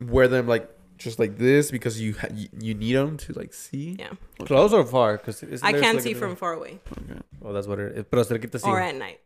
[0.00, 0.68] wear them like
[0.98, 3.96] just like this because you ha- you, you need them to like see.
[3.98, 4.10] Yeah.
[4.44, 5.16] Close or far?
[5.16, 7.20] Because I can't see from far away Okay.
[7.42, 8.04] Oh, that's what it is.
[8.10, 8.66] Pero cerquita sí.
[8.66, 9.20] or at night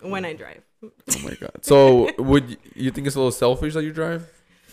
[0.00, 0.62] when I drive.
[0.82, 0.90] Oh
[1.24, 1.52] my god.
[1.62, 4.26] So would y- you think it's a little selfish that you drive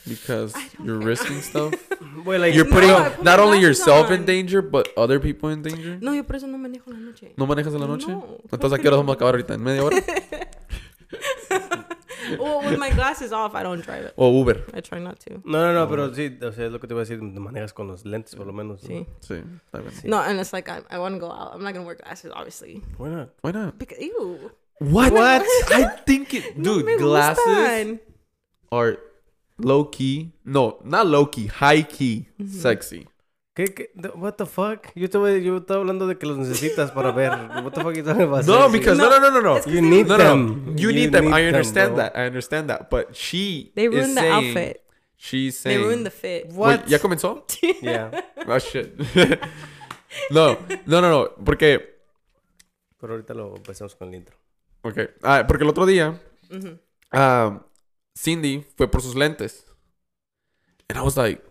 [0.07, 1.07] because you're care.
[1.07, 1.73] risking stuff?
[2.25, 5.49] Well, like You're putting I put not only glasses yourself in danger but other people
[5.49, 5.97] in danger.
[6.01, 7.33] No, yo por eso no manejo la noche.
[7.37, 8.07] ¿No manejas en la noche?
[8.07, 8.39] No.
[8.51, 9.53] Entonces, ¿a qué hora vamos a acabar ahorita?
[9.53, 9.97] ¿En media hora?
[12.37, 14.13] well, with my glasses off, I don't drive it.
[14.17, 14.63] ¿O Uber?
[14.73, 15.41] I try not to.
[15.45, 15.87] No, no, no, oh.
[15.87, 18.05] pero sí, o sea, es lo que te iba a decir, te manejas con los
[18.05, 18.83] lentes por lo menos.
[18.83, 18.89] ¿no?
[18.89, 19.05] Sí.
[19.21, 19.43] Sí.
[19.65, 19.93] está bien.
[20.03, 21.53] No, and it's like I, I want to go out.
[21.53, 22.81] I'm not gonna wear glasses, obviously.
[22.97, 23.29] Why not?
[23.41, 23.77] Why not?
[23.77, 24.51] Because ew.
[24.79, 25.11] What?
[25.13, 25.41] What?
[25.71, 26.85] I think it, dude.
[26.85, 27.99] me glasses gustan.
[28.71, 28.97] are
[29.57, 30.31] low key.
[30.45, 31.47] No, not low key.
[31.47, 32.27] High key.
[32.39, 32.59] Mm-hmm.
[32.59, 33.07] Sexy.
[33.59, 33.91] ¿Qué, qué?
[34.15, 34.87] What the fuck?
[34.95, 37.31] Yo estaba, yo estaba hablando de que los necesitas para ver.
[37.63, 38.45] What the fuck you talking about?
[38.45, 39.57] No, because no, no, no, no, no.
[39.65, 40.77] You they- need No, no, them.
[40.77, 41.33] you need them.
[41.33, 42.03] I understand bro.
[42.05, 42.15] that.
[42.15, 42.89] I understand that.
[42.89, 44.81] But she They is ruined the saying, outfit.
[45.17, 45.83] She's They saying.
[45.85, 46.45] ruined the fit.
[46.53, 46.79] What?
[46.83, 47.45] Wait, ¿Ya comenzó?
[47.81, 48.11] Yeah.
[48.47, 48.97] Oh shit.
[50.31, 51.29] no, no, no, no.
[51.43, 51.99] Porque,
[52.97, 54.37] Pero ahorita lo empezamos con el intro.
[54.83, 55.09] okay.
[55.21, 56.17] Ah, porque el otro día,
[56.49, 56.79] Mhm.
[57.11, 57.59] ah,
[58.17, 59.65] Cindy fue por sus lentes.
[60.87, 61.41] And I was like,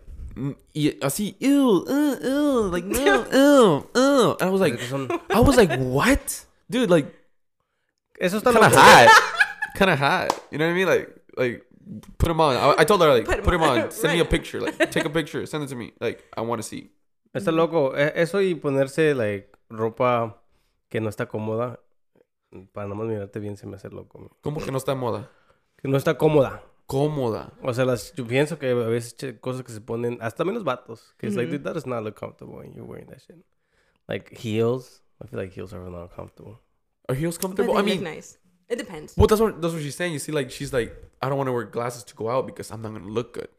[0.73, 4.37] y así, ew, uh, ew, like, no, ew, ew.
[4.39, 4.79] And I was like,
[5.29, 6.45] I was like, what?
[6.69, 7.07] Dude, like,
[8.19, 9.09] Eso está kind of hot.
[9.75, 10.33] kind of hot.
[10.51, 10.87] You know what I mean?
[10.87, 11.65] Like, like,
[12.17, 12.55] put them on.
[12.55, 13.79] I, I told her, like, Put 'em put them on.
[13.83, 13.91] on.
[13.91, 14.29] Send me a Right.
[14.29, 14.59] picture.
[14.61, 15.45] Like, take a picture.
[15.45, 15.93] Send it to me.
[16.01, 16.91] Like, I want to see.
[17.33, 17.95] Está loco.
[17.95, 20.41] E- Eso y ponerse, like, ropa
[20.89, 21.79] que no está cómoda
[22.73, 24.35] para nada más mirarte bien se me hace loco.
[24.41, 25.29] ¿Cómo que no está moda?
[25.77, 26.63] Que no está cómoda.
[26.89, 27.53] Cómoda.
[27.61, 30.63] O sea, las, yo pienso que a veces che- cosas que se ponen, hasta menos
[30.63, 31.57] vatos, que es like, Ujú.
[31.59, 33.37] dude, that does not look comfortable when you're wearing that shit.
[34.07, 36.59] Like heels, I feel like heels are not comfortable.
[37.07, 37.73] Are heels But comfortable?
[37.75, 38.37] they I mean, nice.
[38.67, 39.15] It depends.
[39.15, 40.13] well, that's what that's what she's saying.
[40.13, 42.71] You see, like, she's like, I don't want to wear glasses to go out because
[42.71, 43.49] I'm not gonna look good.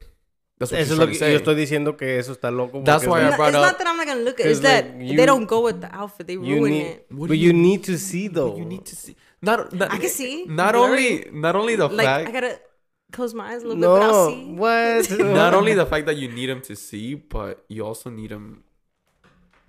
[0.59, 1.33] That's what Eso she's es lo trying que to say.
[1.33, 2.83] yo estoy diciendo que eso está loco.
[2.85, 4.47] That's why I No, brought it's up- not that I'm not gonna look at.
[4.47, 6.27] It's Because, that you- they don't go with the outfit.
[6.27, 7.07] They ruin need, it.
[7.11, 8.57] But you, you- need to see though.
[8.57, 9.17] You need to see.
[9.43, 10.45] Not, not I can see.
[10.47, 11.25] Not Blurry.
[11.25, 12.61] only, not only the Like I fact, gotta
[13.11, 14.55] close my eyes a little bit, but I'll No, see.
[14.55, 15.35] what?
[15.35, 18.63] not only the fact that you need them to see, but you also need them.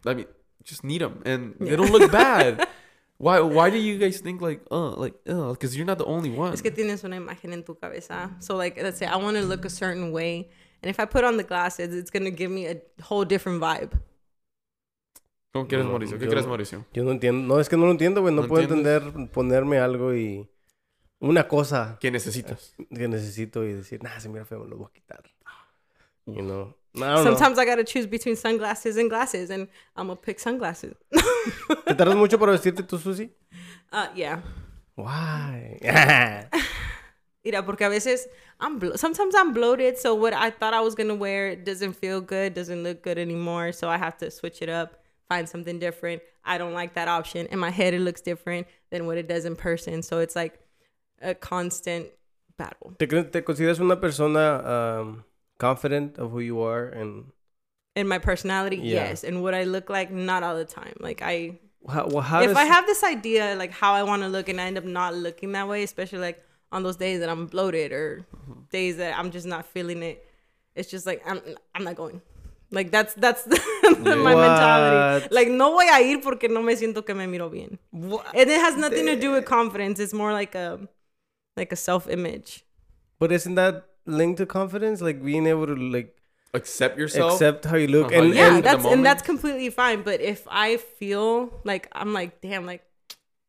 [0.06, 0.26] I mean,
[0.64, 2.68] just need them, and they don't look bad.
[3.18, 3.40] Why?
[3.40, 5.52] Why do you guys think like, uh, like, uh?
[5.52, 6.54] Because you're not the only one.
[6.54, 8.32] Es que tienes una imagen en tu cabeza.
[8.40, 10.50] So like, let's say I want to look a certain way,
[10.82, 13.92] and if I put on the glasses, it's gonna give me a whole different vibe.
[15.54, 16.18] ¿Cómo quieres, No, Mauricio?
[16.18, 16.86] ¿Qué yo- quieres, Mauricio?
[16.94, 17.46] Yo no entiendo.
[17.56, 18.34] No, es que no lo entiendo, güey.
[18.34, 19.04] No, ¿No puedo entiendes?
[19.04, 20.48] entender ponerme algo y...
[21.22, 22.74] Una cosa ¿Qué necesitas?
[22.90, 25.24] que necesito y decir, nah, se mira feo, me lo voy a quitar.
[26.26, 26.74] You know?
[26.94, 27.24] No, I don't know.
[27.24, 30.96] Sometimes I gotta choose between sunglasses and glasses, and I'm gonna pick sunglasses.
[31.86, 33.30] ¿Te tardas mucho para vestirte tú, Susi?
[33.94, 34.42] uh, yeah.
[34.96, 35.80] Why?
[37.44, 38.28] Mira, porque a veces
[38.60, 42.22] I'm blo- sometimes I'm bloated, so what I thought I was gonna wear doesn't feel
[42.22, 43.72] good, doesn't look good anymore.
[43.72, 46.22] So I have to switch it up, find something different.
[46.44, 47.48] I don't like that option.
[47.48, 50.04] In my head, it looks different than what it does in person.
[50.04, 50.60] So it's like
[51.22, 52.08] a constant
[52.58, 52.94] battle.
[52.98, 55.24] ¿Te, te consideras una persona um,
[55.58, 56.88] confident of who you are?
[56.90, 57.32] And
[57.96, 59.10] In my personality, Yeah.
[59.10, 60.96] yes, and what I look like, not all the time.
[61.00, 61.60] Like I,
[61.90, 62.58] how, well, how if does...
[62.58, 65.14] I have this idea like how I want to look, and I end up not
[65.14, 68.62] looking that way, especially like on those days that I'm bloated or mm-hmm.
[68.70, 70.26] days that I'm just not feeling it,
[70.76, 71.42] it's just like I'm
[71.76, 72.22] I'm not going.
[72.72, 73.46] Like that's that's
[73.84, 75.28] my mentality.
[75.32, 77.78] Like no voy a ir porque no me siento que me miro bien.
[77.92, 78.26] What?
[78.34, 79.48] And it has nothing to do with eh.
[79.48, 80.00] confidence.
[80.00, 80.80] It's more like a
[81.62, 82.50] like a self image.
[83.20, 84.98] But isn't that linked to confidence?
[85.08, 86.10] Like being able to like
[86.54, 87.34] Accept yourself.
[87.34, 88.08] accept how you look.
[88.12, 88.42] Uh-huh, And, yeah.
[88.48, 90.00] Yeah, and that's and that's completely fine.
[90.10, 91.28] But if I feel
[91.64, 92.84] like I'm like, damn, like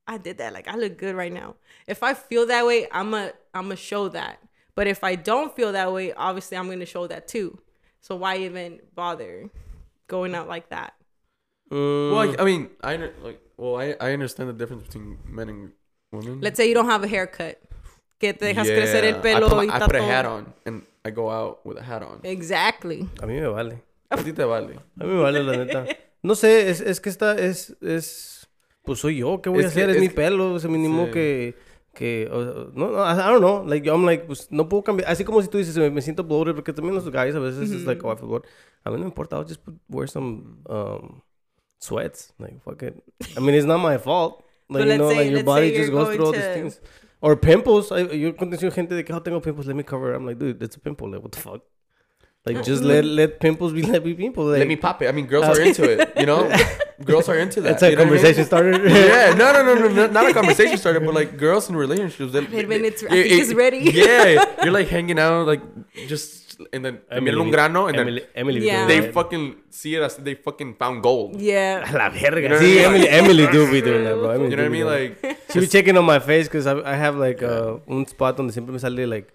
[0.07, 1.57] I did that, like I look good right now.
[1.95, 4.39] If I feel that way, I'm a I'm a show that.
[4.79, 7.59] But if I don't feel that way, obviously I'm gonna show that too.
[8.07, 9.51] So why even bother
[10.07, 10.95] going out like that?
[11.73, 13.41] Mm, Well, I, I mean, I under- like.
[13.57, 15.61] Well, I I understand the difference between men and
[16.13, 16.41] women.
[16.41, 17.61] Let's say you don't have a haircut.
[18.23, 20.55] Que te dejas crecer el I pelo put, y I está put a hat on
[20.65, 22.21] and I go out with a hat on.
[22.23, 23.09] Exactly.
[23.21, 23.83] a mí me vale.
[24.11, 24.77] A ti te vale.
[25.01, 25.85] A mí me vale, la neta.
[26.23, 28.49] No sé, es, es que está, es, es,
[28.85, 29.91] pues soy yo, ¿qué voy a Es que- hacer?
[29.91, 31.11] Es, es mi que- pelo, es mínimo sí.
[31.11, 31.55] que,
[31.95, 35.25] que, o- no, no, I don't know, like, I'm like, pues, no puedo cambiar, así
[35.25, 37.85] como si tú dices, me, me siento bloated, porque también los guys a veces es
[37.85, 38.49] like, oh, I feel bloated.
[38.85, 41.23] A mí no me importa, I'll just put, wear some, um,
[41.81, 43.03] sweats, like, fuck it.
[43.37, 44.45] I mean, it's not my fault.
[44.69, 46.55] Like, But you know, say- like, your body just goes through all going these to-
[46.55, 46.81] things.
[47.23, 47.91] Or pimples.
[47.93, 50.13] I, yo contesto gente de que, oh, tengo pimples, let me cover.
[50.13, 51.61] it." I'm like, dude, that's a pimple, like, what the fuck?
[52.45, 54.51] Like, just let, let pimples be, let be pimples.
[54.51, 55.07] Like, Let me pop it.
[55.09, 56.13] I mean, girls Uh, are into it.
[56.19, 56.53] You know,
[57.05, 57.75] girls are into that.
[57.75, 58.19] It's a you know what I mean?
[58.19, 58.89] conversation starter.
[58.89, 62.33] yeah, no, no, no, no, no, not a conversation starter, but like girls in relationships.
[62.33, 63.79] They, Wait a minute, I they- think it's ready.
[63.79, 65.61] Yeah, you're like hanging out, like
[66.09, 66.42] just,
[66.73, 68.87] and then Emily, miran un grano, and Emily, Emily be Yeah.
[68.87, 71.41] then they fucking see it as they fucking found gold.
[71.41, 71.83] Yeah.
[71.89, 72.41] A la verga.
[72.41, 73.05] You know sí, I mean?
[73.05, 74.31] Emily, Emily do be doing that, bro.
[74.31, 74.87] Emily You know what I mean?
[74.87, 78.37] Like, She be checking on my face because I, I have like uh, un spot
[78.37, 79.33] donde siempre me sale like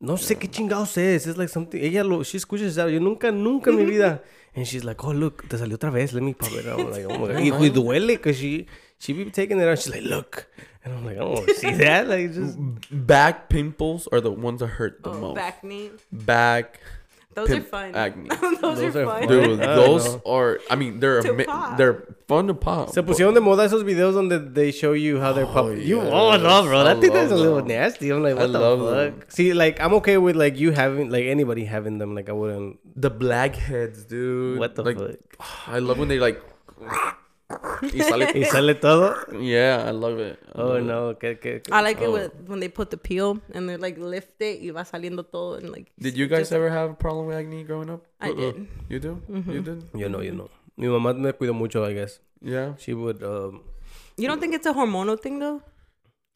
[0.00, 1.26] no sé qué chingados es.
[1.26, 1.78] It's like something.
[1.82, 2.88] Ella lo she escucha eso.
[2.88, 4.22] Yo nunca nunca en mi vida.
[4.56, 6.12] And she's like, oh look, te salió otra vez.
[6.12, 6.66] Let me pop it.
[6.66, 7.40] I'm like, oh my god.
[7.40, 8.66] Y, y duele because she
[8.98, 9.78] she be taking it out.
[9.78, 10.46] She's like, look.
[10.84, 12.08] And I'm like, I don't want to see that.
[12.12, 12.56] Like just.
[12.90, 15.34] back pimples are the ones that hurt the Oh, most.
[15.36, 15.90] back knee.
[16.10, 16.80] Back,
[17.34, 17.94] Those Pimp are fun.
[17.94, 18.28] acne.
[18.60, 19.18] Those, Those are are fun.
[19.20, 19.28] fun.
[19.28, 20.22] dude, those know.
[20.26, 20.58] are.
[20.70, 21.76] I mean, they're To ama- pop.
[21.76, 22.90] they're fun to pop.
[22.90, 25.82] Se pusieron de moda esos videos donde they show you how they're Oh, popping.
[25.82, 26.10] You, yes.
[26.12, 27.68] oh no, bro, I that thing is a little them.
[27.68, 28.10] nasty.
[28.10, 29.20] I'm like, I what the love fuck?
[29.20, 29.28] them.
[29.28, 32.14] See, like, I'm okay with like you having like anybody having them.
[32.16, 32.78] Like, I wouldn't.
[33.00, 34.58] The blackheads, dude.
[34.58, 35.68] What the like, fuck?
[35.68, 36.40] I love when they like.
[37.82, 39.14] Y sale- Y sale todo.
[39.40, 40.38] yeah, I love it.
[40.54, 40.84] I Oh love it.
[40.84, 42.12] no, que, que, I like it Oh.
[42.12, 45.56] with, when they put the peel and they like lift it y va saliendo todo
[45.56, 45.90] and like.
[45.98, 48.04] Did you guys just- ever have a problem with acne growing up?
[48.20, 48.66] I did.
[48.88, 49.20] You do?
[49.28, 49.84] You did?
[49.94, 50.48] Yo no, yo no.
[50.76, 52.20] Mi mamá me cuidó mucho, I guess.
[52.40, 52.74] Yeah.
[52.78, 53.62] She would, um,
[54.16, 55.62] You don't think it's a hormonal thing though?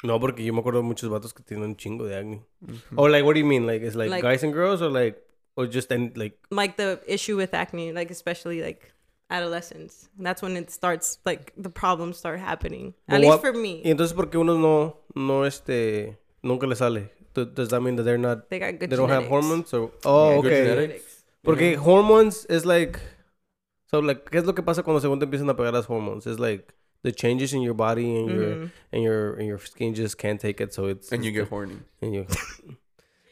[0.02, 2.43] no, porque yo me acuerdo de muchos vatos que tienen un chingo de acne.
[2.96, 3.66] Or like, what do you mean?
[3.66, 5.16] Like, it's like, Like- guys and girls or like,
[5.56, 8.93] or just, and like, Like the issue with acne, like especially like
[9.34, 10.08] adolescence.
[10.19, 12.94] That's when it starts, like the problems start happening.
[13.08, 13.82] But At least for me.
[13.84, 17.10] y entonces, ¿por qué unos no, no, este, nunca le sale?
[17.34, 19.72] Does that mean that they're not, They got good they don't have hormones?
[19.75, 20.64] Or, oh, Yeah, okay.
[20.64, 21.25] genetics.
[21.42, 22.98] Porque hormones is like,
[23.90, 26.26] so like, ¿qué es lo que pasa cuando según te empiezan a pegar las hormones?
[26.26, 26.72] It's like
[27.02, 28.70] the changes in your body and your Mhm.
[28.92, 31.76] and your and your skin just can't take it, so it's And you get horny.
[32.00, 32.26] And you...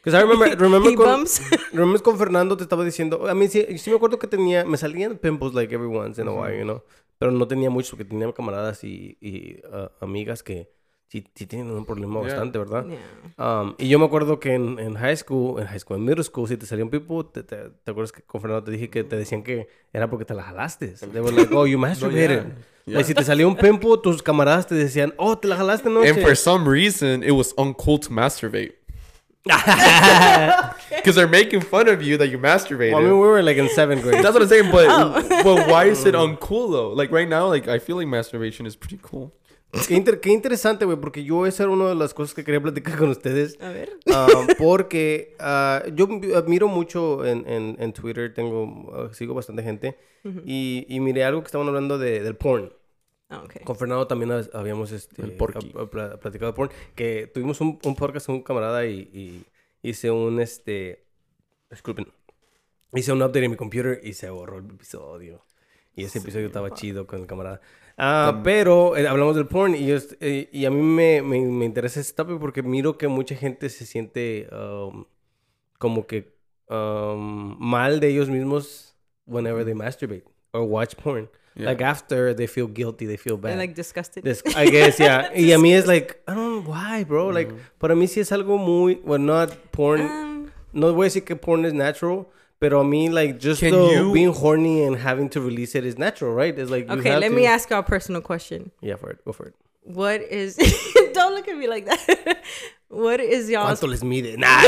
[0.03, 1.41] Because I remember, remember con, bumps.
[1.73, 4.77] remember con Fernando te estaba diciendo, a mí sí, sí me acuerdo que tenía, me
[4.77, 6.83] salían pimples like every once in a while, you know,
[7.19, 10.69] pero no tenía mucho porque tenía camaradas y, y uh, amigas que
[11.07, 12.23] sí, sí tienen un problema Yeah.
[12.31, 12.85] bastante, ¿verdad?
[12.87, 13.61] yeah.
[13.61, 16.25] Um, y yo me acuerdo que en, en high school, en high school, en middle
[16.25, 18.91] school, si te salía un pipo, te, te, te acuerdas que con Fernando te dije
[18.91, 20.95] que te decían que era porque te la jalaste.
[21.13, 22.43] They were like, oh, you No, masturbated.
[22.45, 22.55] yeah.
[22.87, 22.97] Yeah.
[22.97, 26.09] Like, si te salía un pimpo, tus camaradas te decían, oh, te la jalaste anoche.
[26.11, 28.75] And for some reason, it was uncool to masturbate.
[30.97, 32.93] Because they're making fun of you that you masturbated.
[32.93, 34.23] Well, I mean, we were like in seventh grade.
[34.23, 35.43] That's what I'm saying, but Oh.
[35.43, 36.91] but why is it uncool though?
[36.93, 39.33] Like right now, like I feel like masturbation is pretty cool.
[39.89, 42.61] Qué, inter- qué interesante, güey, porque yo esa era una de las cosas que quería
[42.61, 43.57] platicar con ustedes.
[43.61, 43.89] A ver.
[44.07, 46.07] Um, porque ah, yo
[46.37, 49.97] admiro mucho en, en, en Twitter, tengo, ah, sigo bastante gente,
[50.45, 52.71] y, y miré algo que estaban hablando de, del porn.
[53.45, 53.63] Okay.
[53.63, 58.43] Con Fernando también habíamos este, platicado de porn, que tuvimos un, un podcast con un
[58.43, 59.45] camarada y, y
[59.83, 61.05] hice un, este,
[61.71, 62.07] disculpen,
[62.93, 65.43] hice un update en mi computer y se borró el episodio.
[65.95, 67.61] Y ese episodio estaba chido con el camarada.
[67.99, 71.65] Ah, pero eh, hablamos del porn y, yo eh, y a mí me, me, me
[71.67, 75.05] interesa ese topic porque miro que mucha gente se siente um,
[75.79, 76.35] como que
[76.71, 78.97] um, mal de ellos mismos
[79.27, 81.29] whenever they masturbate or watch porn.
[81.55, 81.67] Yeah.
[81.67, 83.53] Like after they feel guilty, they feel bad.
[83.53, 84.25] They're like disgusted.
[84.25, 85.31] This- I guess, yeah.
[85.35, 87.29] y a mí es like, I don't know why, bro.
[87.29, 90.01] Like, para mí sí es algo muy, well, not porn.
[90.01, 92.27] Um, no voy a decir que porn is natural,
[92.59, 95.99] pero a mí, like, just the you- being horny and having to release it is
[95.99, 96.59] natural, right?
[96.59, 98.71] It's like, you okay, have let to- me ask you a personal question.
[98.81, 99.23] Yeah, for it.
[99.25, 99.55] Go for it.
[99.83, 100.57] What is?
[101.13, 102.39] don't look at me like that.
[102.89, 103.81] what is y'all's?
[103.81, 104.39] ¿Cuánto les mide?
[104.39, 104.63] Nah,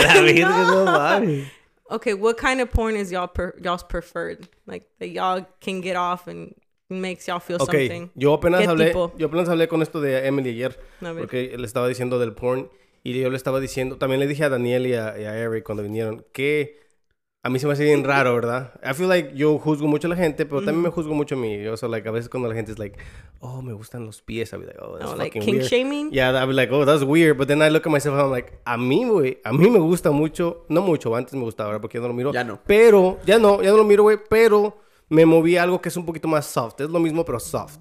[1.21, 1.45] no.
[1.91, 4.49] Okay, what kind of porn is y'all per, y'all's preferred?
[4.67, 6.55] Like that y'all can get off and
[6.89, 8.09] makes y'all feel Ok, something.
[8.15, 9.13] yo apenas ¿Qué hablé, tipo?
[9.17, 10.79] yo apenas hablé con esto de Emily ayer,
[11.19, 12.69] porque le estaba diciendo del porn
[13.03, 15.65] y yo le estaba diciendo, también le dije a Daniel y a, y a Eric
[15.65, 16.83] cuando vinieron que
[17.47, 18.73] a mí se me hace bien raro, ¿verdad?
[18.83, 21.39] I feel like yo juzgo mucho a la gente, pero también me juzgo mucho a
[21.39, 21.63] mí.
[21.63, 22.99] Yo, so, like, a veces cuando la gente es like,
[23.41, 25.69] oh, me gustan los pies, I'll be like, oh, that's Oh, like fucking king weird.
[25.69, 26.11] shaming?
[26.11, 27.37] Yeah, I'll be like, oh, that's weird.
[27.37, 29.79] But then I look at myself and I'm like, a mí, güey, a mí me
[29.79, 32.33] gusta mucho, no mucho, antes me gustaba, ahora porque ya no lo miro.
[32.33, 32.61] Ya no.
[32.67, 35.97] Pero, ya no, ya no lo miro, güey, pero me moví a algo que es
[35.97, 36.81] un poquito más soft.
[36.81, 37.79] Es lo mismo, pero soft.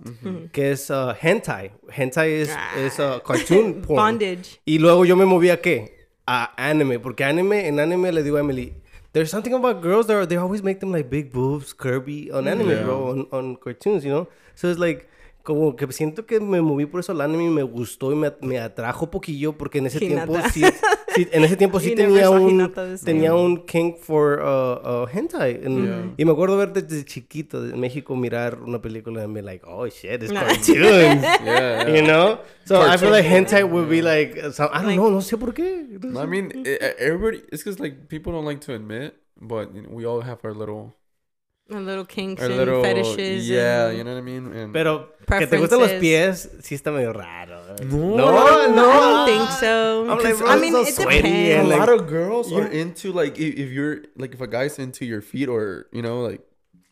[0.51, 1.71] Que es uh, hentai.
[1.89, 3.95] Hentai es, es uh, cartoon porn.
[4.19, 4.59] Bondage.
[4.65, 6.07] Y luego yo me moví a qué?
[6.27, 6.99] A anime.
[6.99, 8.73] Porque anime, en anime le digo a Emily,
[9.13, 12.47] there's something about girls that are, they always make them like big boobs, curvy on
[12.47, 12.83] anime, Yeah.
[12.83, 14.27] bro, on, on cartoons, you know?
[14.55, 15.07] So it's like,
[15.43, 18.31] como que siento que me moví por eso al anime y me gustó y me,
[18.41, 20.61] me atrajo poquillo porque en ese tiempo sí,
[21.15, 22.71] sí- en ese tiempo sí tenía un
[23.03, 25.61] tenía un kink for uh, uh, hentai.
[25.65, 29.63] And- y me acuerdo ver desde chiquito en México mirar una película y me like
[29.67, 31.87] oh shit it's cartoons Yeah.
[31.89, 33.11] you know so I feel Cartoon.
[33.11, 35.85] like hentai would be like some- I don't Like- know no sé por qué.
[36.03, 37.37] I mean, e- e- everybody.
[37.51, 40.93] It's because like people don't like to admit, but we all have our little
[41.73, 43.47] A little kinks and little fetishes.
[43.49, 44.51] yeah, and- you know what I mean.
[44.53, 47.61] And Pero que te gustan los pies, sí está medio raro.
[47.89, 48.89] No, no, no.
[48.91, 50.05] I don't think so.
[50.09, 51.49] I'm like, I mean, so it sweaty depends.
[51.49, 54.47] a and, like, lot of girls are into like if, if you're like if a
[54.47, 56.41] guy's into your feet or you know like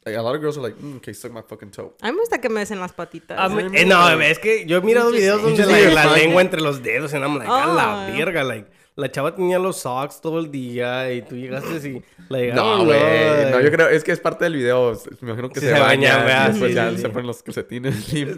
[0.06, 1.94] like a lot of girls are like mm, okay suck my fucking toe.
[2.02, 3.38] A mí me gusta que me hacen las patitas.
[3.38, 6.42] A mí- eh, no, like- es que yo he mirado videos donde just la, lengua
[6.42, 8.18] entre los dedos, and I'm like, a la Oh.
[8.18, 11.96] verga, like, la chava tenía los socks todo el día y tú llegaste y,
[12.36, 13.52] I No, güey.
[13.52, 14.94] No, yo creo, es que es parte del video.
[15.22, 16.46] Me imagino que Sí, se, se bañan, ¿verdad?
[16.46, 17.08] y después Sí, ya sí, se sí.
[17.10, 18.38] ponen los calcetines limpios.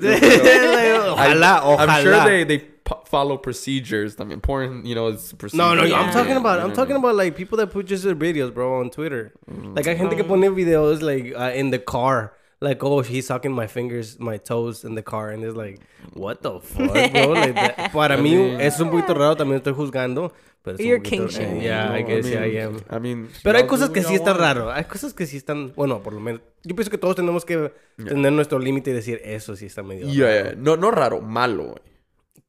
[1.11, 1.93] Ojalá, ojalá.
[1.97, 2.73] I'm sure they, they
[3.09, 4.15] follow procedures.
[4.19, 5.63] I mean, porn, you know, is procedure.
[5.63, 5.99] No, no, Yeah.
[6.01, 8.89] I'm talking about, I'm talking about like people that put just their videos, bro, on
[8.89, 9.33] Twitter.
[9.49, 9.75] Mm.
[9.75, 12.33] Like hay gente que pone videos like uh, in the car,
[12.63, 15.79] like oh he's sucking my fingers, my toes in the car, and it's like
[16.15, 17.33] what the fuck, bro.
[17.33, 20.31] Like, that- para mí mean- es un poquito raro, también estoy juzgando,
[20.63, 21.61] pero es un You're poquito- kink shaming.
[21.61, 22.77] Yeah, I No, guess mean, yeah, I am.
[22.89, 24.71] I mean, Pero hay cosas que sí están raro.
[24.71, 26.41] Hay cosas que sí están, bueno, por lo menos.
[26.63, 30.07] Yo pienso que todos tenemos que tener nuestro límite y decir eso sí está medio
[30.07, 30.49] Yeah, raro.
[30.51, 30.55] yeah.
[30.57, 31.75] No, no raro, malo,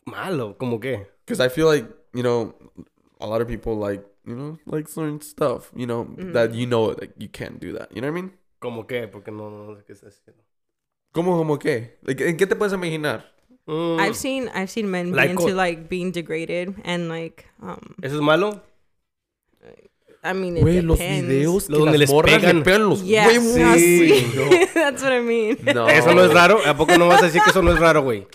[0.07, 1.07] malo, como que.
[1.27, 2.55] Because I feel like, you know,
[3.21, 6.95] a lot of people like, you know, like certain stuff, you know, that you know
[6.99, 7.91] like you can't do that.
[7.95, 8.33] You know what I mean?
[8.65, 10.43] Como que, porque no, no sé qué está haciendo.
[11.13, 11.99] ¿Cómo, cómo qué?
[12.07, 13.31] ¿En qué te puedes imaginar?
[13.67, 17.79] Mm, I've seen I've seen men be Like into like being degraded and like um
[18.03, 18.63] ¿Eso es malo?
[20.23, 22.59] I mean it Güey, los videos que donde las les morras pegan.
[22.61, 23.45] le pegan los Yeah, huevos.
[23.77, 24.33] Sí.
[24.35, 24.43] No.
[24.75, 25.59] That's what I mean.
[25.75, 25.87] No.
[25.89, 26.61] Eso no es raro.
[26.67, 28.27] ¿A poco no vas a decir que eso no es raro, güey?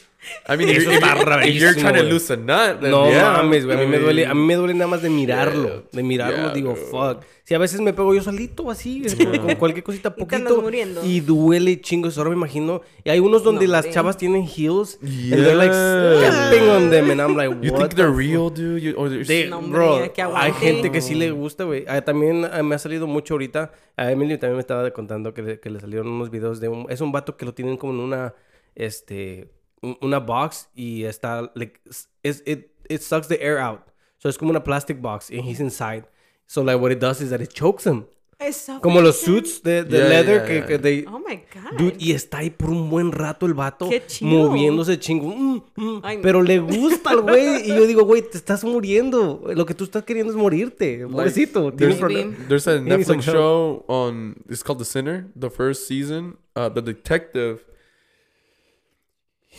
[0.47, 3.38] I mean, if, Eso you're- if, if trying to a nut, then No yeah.
[3.38, 3.77] mames, güey.
[3.77, 5.83] A mí me duele, a mí me duele nada más de mirarlo.
[5.91, 6.81] De mirarlo, Yeah, digo, dude.
[6.91, 7.23] fuck.
[7.45, 10.61] Si a veces me pego yo solito así, es como con cualquier cosita Y poquito.
[10.61, 11.03] muriendo.
[11.05, 12.17] Y duele chingos.
[12.17, 12.81] Ahora me imagino.
[13.03, 13.93] Y hay unos donde No, las hombre.
[13.93, 14.99] chavas tienen heels.
[15.01, 16.47] And they're like Yeah.
[16.49, 17.09] stepping on them.
[17.11, 18.81] And I'm like, You what think they're the real, dude?
[18.81, 21.85] You, or they're They- No, bro, que hay gente que sí le gusta, güey.
[21.88, 23.71] Ah, también ah, me ha salido mucho ahorita.
[23.97, 26.85] A Emily también me estaba contando que le, que le salieron unos videos de un...
[26.89, 28.33] Es un vato que lo tienen como en una...
[28.75, 29.47] Este...
[29.81, 31.51] un- Una box y está...
[31.55, 31.79] Like,
[32.24, 33.81] es, it, it sucks the air out.
[34.17, 36.03] So es como una plastic box and he's inside.
[36.48, 38.05] So like what it does is that it chokes him.
[38.41, 40.65] It's Como los suits de, de Yeah, leather yeah, que, yeah.
[40.67, 41.05] que they...
[41.05, 41.77] Oh my god.
[41.77, 44.31] Dude, y está ahí por un buen rato el vato Qué chido.
[44.50, 45.27] moviéndose chingo.
[45.36, 46.21] mm, mm, Ay, no.
[46.24, 47.65] pero le gusta al güey.
[47.65, 49.43] Y yo digo, güey, te estás muriendo.
[49.53, 51.05] Lo que tú estás queriendo es morirte.
[51.05, 51.74] Pobrecito.
[51.74, 54.38] Tienes there's, there's a Netflix show on.
[54.50, 55.27] It's called The Sinner.
[55.38, 56.38] The first season.
[56.55, 57.59] Uh, the detective.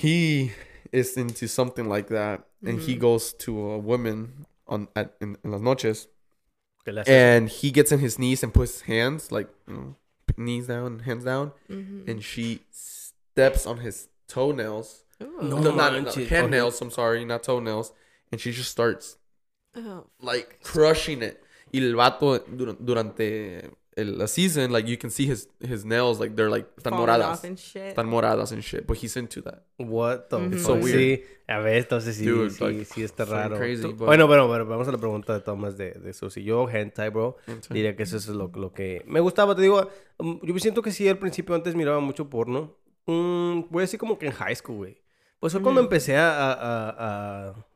[0.00, 0.52] He
[0.92, 3.00] is into something like that, and he mm.
[3.00, 6.09] goes to a woman on at in, in las noches,
[6.85, 9.97] Que le haces- and he gets in his knees and puts hands like you know,
[10.37, 12.09] knees down, hands down, mm-hmm.
[12.11, 15.04] and she steps on his toenails.
[15.21, 15.26] Oh.
[15.42, 16.80] No No, not, not hand nails.
[16.80, 17.92] I'm sorry, not toenails.
[18.33, 19.16] And she just starts
[19.76, 20.07] Oh.
[20.21, 21.42] like crushing it.
[21.73, 22.38] Y el vato
[22.85, 26.92] durante el, la season, like you can see his his nails, like they're like están
[26.92, 27.82] Falling moradas, off and shit.
[27.88, 28.87] están moradas and shit.
[28.87, 29.64] But he's into that.
[29.78, 30.59] What the fuck?
[30.59, 30.99] So weird.
[30.99, 33.56] Sí, a ver, entonces sí, Dude, sí, like, sí está raro.
[33.56, 36.30] crazy, but- Bueno, bueno, bueno, vamos a la pregunta de Thomas de, de eso.
[36.30, 37.37] Si yo, hentai, bro,
[37.70, 39.54] diría que eso es lo, lo que me gustaba.
[39.56, 42.76] Te digo, um, yo me siento que sí, al principio antes miraba mucho porno.
[43.06, 45.00] Mm, voy a decir como que en high school, güey.
[45.40, 46.30] Pues fue cuando empecé a...
[46.30, 47.66] a- a- a-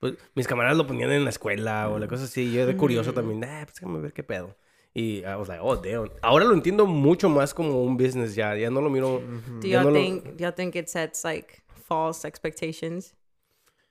[0.00, 2.52] pues, mis camaradas lo ponían en la escuela o la cosa así.
[2.52, 4.56] Yo de curioso también, ah, pues déjame ver qué pedo.
[4.98, 6.10] Y I was like, oh, damn.
[6.22, 8.56] Ahora lo entiendo mucho más como un business ya.
[8.56, 9.20] Ya no lo miro...
[9.60, 13.14] Do ya y'all no lo- think do y'all think it sets like false expectations?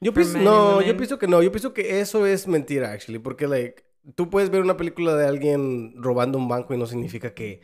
[0.01, 1.41] Yo pienso, no, yo pienso que no.
[1.41, 3.19] Yo pienso que eso es mentira, actually.
[3.19, 3.83] Porque, like,
[4.15, 7.61] tú puedes ver una película de alguien robando un banco y no significa que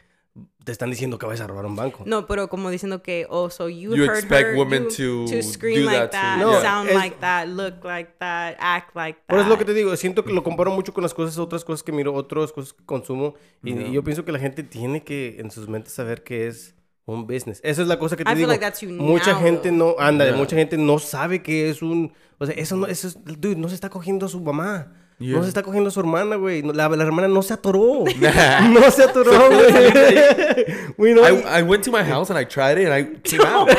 [0.63, 2.04] te están diciendo que vas a robar un banco.
[2.08, 5.42] No, pero como diciendo que oh, so you, You heard expect her, women you- to
[5.44, 6.38] scream do like that that.
[6.40, 9.25] No, sound es- like that, look like that, act like that.
[9.28, 11.63] Pero es lo que te digo, siento que lo comparo mucho con las cosas, otras
[11.66, 13.36] cosas que miro, otras cosas que consumo.
[13.63, 16.74] Y, y yo pienso que la gente tiene que en sus mentes saber que es
[17.06, 17.60] un business.
[17.63, 18.52] Esa es la cosa que te I feel digo.
[18.52, 19.78] like that's you mucha now, gente though.
[19.78, 20.38] no, anda, Yeah.
[20.38, 23.68] mucha gente no sabe que es un, o sea, eso no, eso es, dude, no
[23.68, 24.94] se está cogiendo a su mamá.
[25.20, 25.41] No Yeah.
[25.43, 26.63] se está cogiendo a su hermana, güey.
[26.63, 28.03] No, La, la hermana no se atoró.
[28.70, 29.50] no se atoró,
[30.98, 31.13] güey.
[31.13, 33.70] No, I, I went to my house and I tried it and I came out.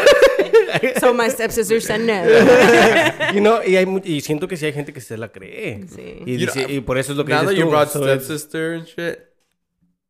[1.01, 2.25] So my stepsister said no.
[3.33, 5.85] y, no, y, hay y siento que sí hay gente que se la cree.
[5.89, 6.23] Sí.
[6.27, 7.71] Y, You know, dice- y por eso es lo que now dices that you tú,
[7.71, 9.19] brought so stepsister and shit,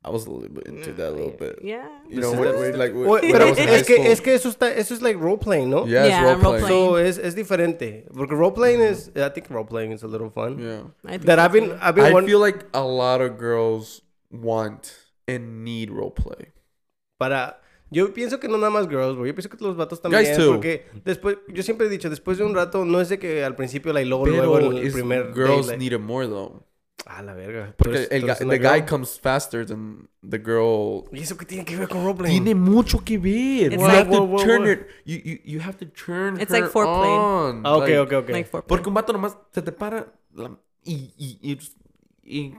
[0.06, 1.58] I was a little bit into that a little mm, bit.
[1.62, 1.88] Yeah.
[2.10, 3.80] You know, This when, is- when, like, when, Well, when pero I was in es
[3.80, 4.06] high que, school.
[4.12, 5.86] es que eso, está, eso es like role playing, ¿no?
[5.86, 6.66] Yeah, it's Yeah, role role playing.
[6.66, 6.90] playing.
[6.90, 8.04] So es, es diferente.
[8.14, 8.92] Porque role playing mm-hmm.
[8.92, 10.58] is, I think role playing is a little fun.
[10.58, 10.82] Yeah.
[11.06, 11.78] I That I've been, too.
[11.80, 14.92] I've been I one- feel like a lot of girls want
[15.26, 16.52] and need role play.
[17.18, 17.60] para...
[17.90, 19.24] Yo pienso que no nada más girls, bro.
[19.24, 20.24] Yo pienso que los vatos también.
[20.24, 20.52] Guys too.
[20.54, 23.54] Porque después, yo siempre he dicho, después de un rato, no es de que al
[23.54, 26.64] principio, like, luego, Pero luego el primer girls day, like- need it more though.
[27.06, 27.74] Ah, la verga.
[27.76, 28.86] Porque eres- el guy- una the guy girl.
[28.86, 31.04] comes faster than the girl.
[31.12, 32.42] ¿Y eso qué tiene que ver con roleplaying?
[32.44, 33.72] Tiene mucho que ver.
[33.72, 34.70] It's you like- have to Whoa, turn whoa.
[34.72, 34.86] it.
[35.04, 37.08] You, you, you have to turn It's her like foreplay.
[37.08, 37.62] on.
[37.66, 38.28] Ah, ok, Like, ok, ok.
[38.30, 38.68] Like foreplay.
[38.68, 41.58] Porque un vato nomás se te para la- y, y, y,
[42.24, 42.54] y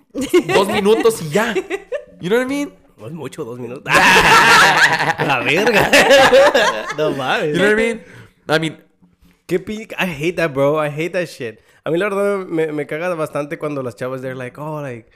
[0.54, 1.54] dos minutos y ya.
[2.22, 2.74] You know what I mean?
[2.98, 3.84] No es mucho, dos minutos.
[3.94, 5.90] la verga.
[6.98, 7.48] no mames.
[7.48, 8.02] You know what I mean?
[8.48, 8.78] I mean,
[9.48, 9.60] Qué
[9.98, 10.78] I hate that, bro.
[10.80, 11.60] I hate that shit.
[11.86, 15.12] A mí la verdad me, me caga bastante cuando las chavas they're like, oh, like,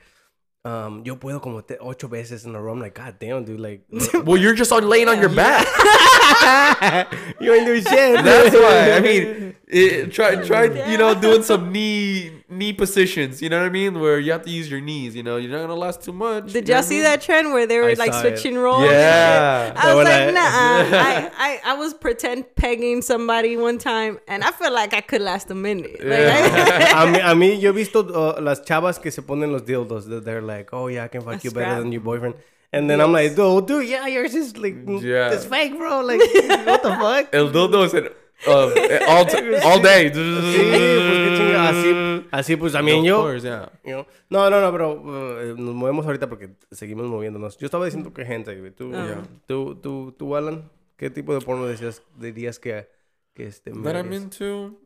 [0.64, 2.74] um, yo puedo como te- ocho veces in a row.
[2.74, 3.86] I'm like, god damn, dude, like,
[4.26, 5.66] well, you're just on laying on your back.
[7.42, 8.24] you ain't doing shit.
[8.24, 8.92] That's why.
[8.92, 13.42] I mean, it, try try you know doing some knee knee positions.
[13.42, 14.00] You know what I mean?
[14.00, 15.16] Where you have to use your knees.
[15.16, 16.52] You know, you're not gonna last too much.
[16.52, 17.04] Did you know y'all what I see mean?
[17.04, 18.38] that trend where they were I like saw it.
[18.40, 18.84] switching roles?
[18.90, 19.74] Yeah.
[19.76, 20.42] I was like, I- nah.
[20.42, 25.22] I, I I was pretend pegging somebody one time, and I felt like I could
[25.22, 26.04] last a minute.
[26.04, 26.20] Like,
[27.02, 30.08] a, mí, a mí, yo he visto uh, las chavas que se ponen los dildos.
[30.10, 31.80] that They're like, oh, yeah, I can fuck A you better strap.
[31.80, 32.36] than your boyfriend.
[32.72, 35.32] And then I'm like, oh, dude, yeah, yours is like, Yeah.
[35.32, 36.02] it's fake, bro.
[36.02, 37.30] Like, what the fuck?
[37.34, 38.10] El dildo is an,
[38.48, 38.72] um,
[39.08, 40.10] all t- all day.
[40.10, 41.70] Sí, pues qué chinga.
[41.70, 43.22] Así, así pues también Of yo.
[43.22, 43.70] course, yeah.
[43.84, 44.06] you know.
[44.30, 47.58] No, no, no, pero uh, nos movemos ahorita porque seguimos moviéndonos.
[47.58, 48.72] Yo estaba diciendo que gente, güey.
[48.72, 49.22] Tú, Ah.
[49.48, 52.88] tú, tú, tú, Alan, ¿qué tipo de porno decías, dirías que,
[53.34, 54.24] que este, That I'm mires?
[54.24, 54.80] into.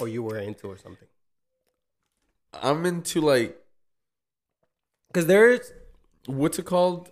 [0.00, 1.06] or you were into or something?
[2.62, 3.56] I'm into like
[5.08, 5.72] Because there's...
[6.26, 7.10] what's it called?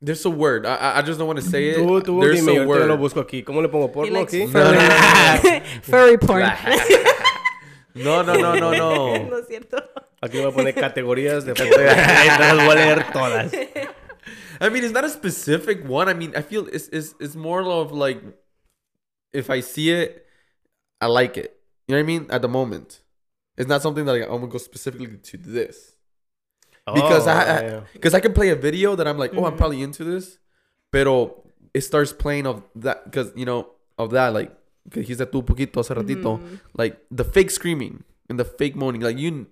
[0.00, 0.66] There's a word.
[0.66, 1.78] I I- I just don't want to say it.
[1.78, 3.00] Tú, tú There's dime, a ahorita yo lo word.
[3.00, 3.42] busco aquí.
[3.42, 4.46] ¿Cómo le pongo he porno likes aquí?
[4.46, 6.42] furry, furry porn.
[7.94, 9.16] No, no, no, no, no.
[9.30, 9.78] no es cierto.
[10.20, 11.76] Aquí voy a poner categorías de porno.
[11.78, 13.52] Las voy a leer todas.
[14.60, 16.08] I mean, it's not a specific one.
[16.08, 18.22] I mean, I feel it's it's, it's more of like
[19.32, 20.26] if I see it,
[21.00, 21.58] I like it.
[21.88, 22.26] You know what I mean?
[22.30, 23.00] At the moment,
[23.56, 25.95] it's not something that like, I'm gonna go specifically to this
[26.94, 29.46] because Oh, I because I, can play a video that I'm like, oh, Mm-hmm.
[29.46, 30.38] I'm probably into this,
[30.92, 31.42] pero
[31.74, 34.52] it starts playing of that because you know of that like
[34.90, 36.54] que dijiste tú poquito hace ratito Mm-hmm.
[36.78, 39.46] like the fake screaming and the fake moaning like you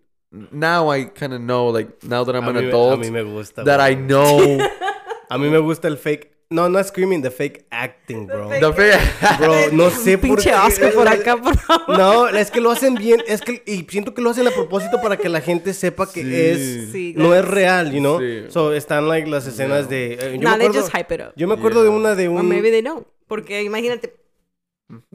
[0.52, 3.10] now I kind of know like now that I'm A an me- adult A mí
[3.10, 3.64] me gusta.
[3.64, 3.80] that.
[3.80, 4.38] I know
[5.30, 6.33] A mí me gusta el fake...
[6.54, 8.48] No, no screaming, the fake acting, bro.
[8.48, 10.54] the fake Bro, no sé por Pinche qué.
[10.56, 11.98] Oscar por acá, por favor.
[11.98, 15.00] No, es que lo hacen bien, es que y siento que lo hacen a propósito
[15.02, 16.34] para que la gente sepa que Sí.
[16.34, 18.20] es Sí, no es real, you know.
[18.20, 18.44] Sí.
[18.50, 21.20] So están like las escenas de eh, yo Nah, me they acuerdo, just hype it
[21.22, 21.32] up.
[21.36, 21.98] Yo me acuerdo de Yeah.
[21.98, 23.06] una de Or un maybe they don't.
[23.26, 24.14] Porque imagínate,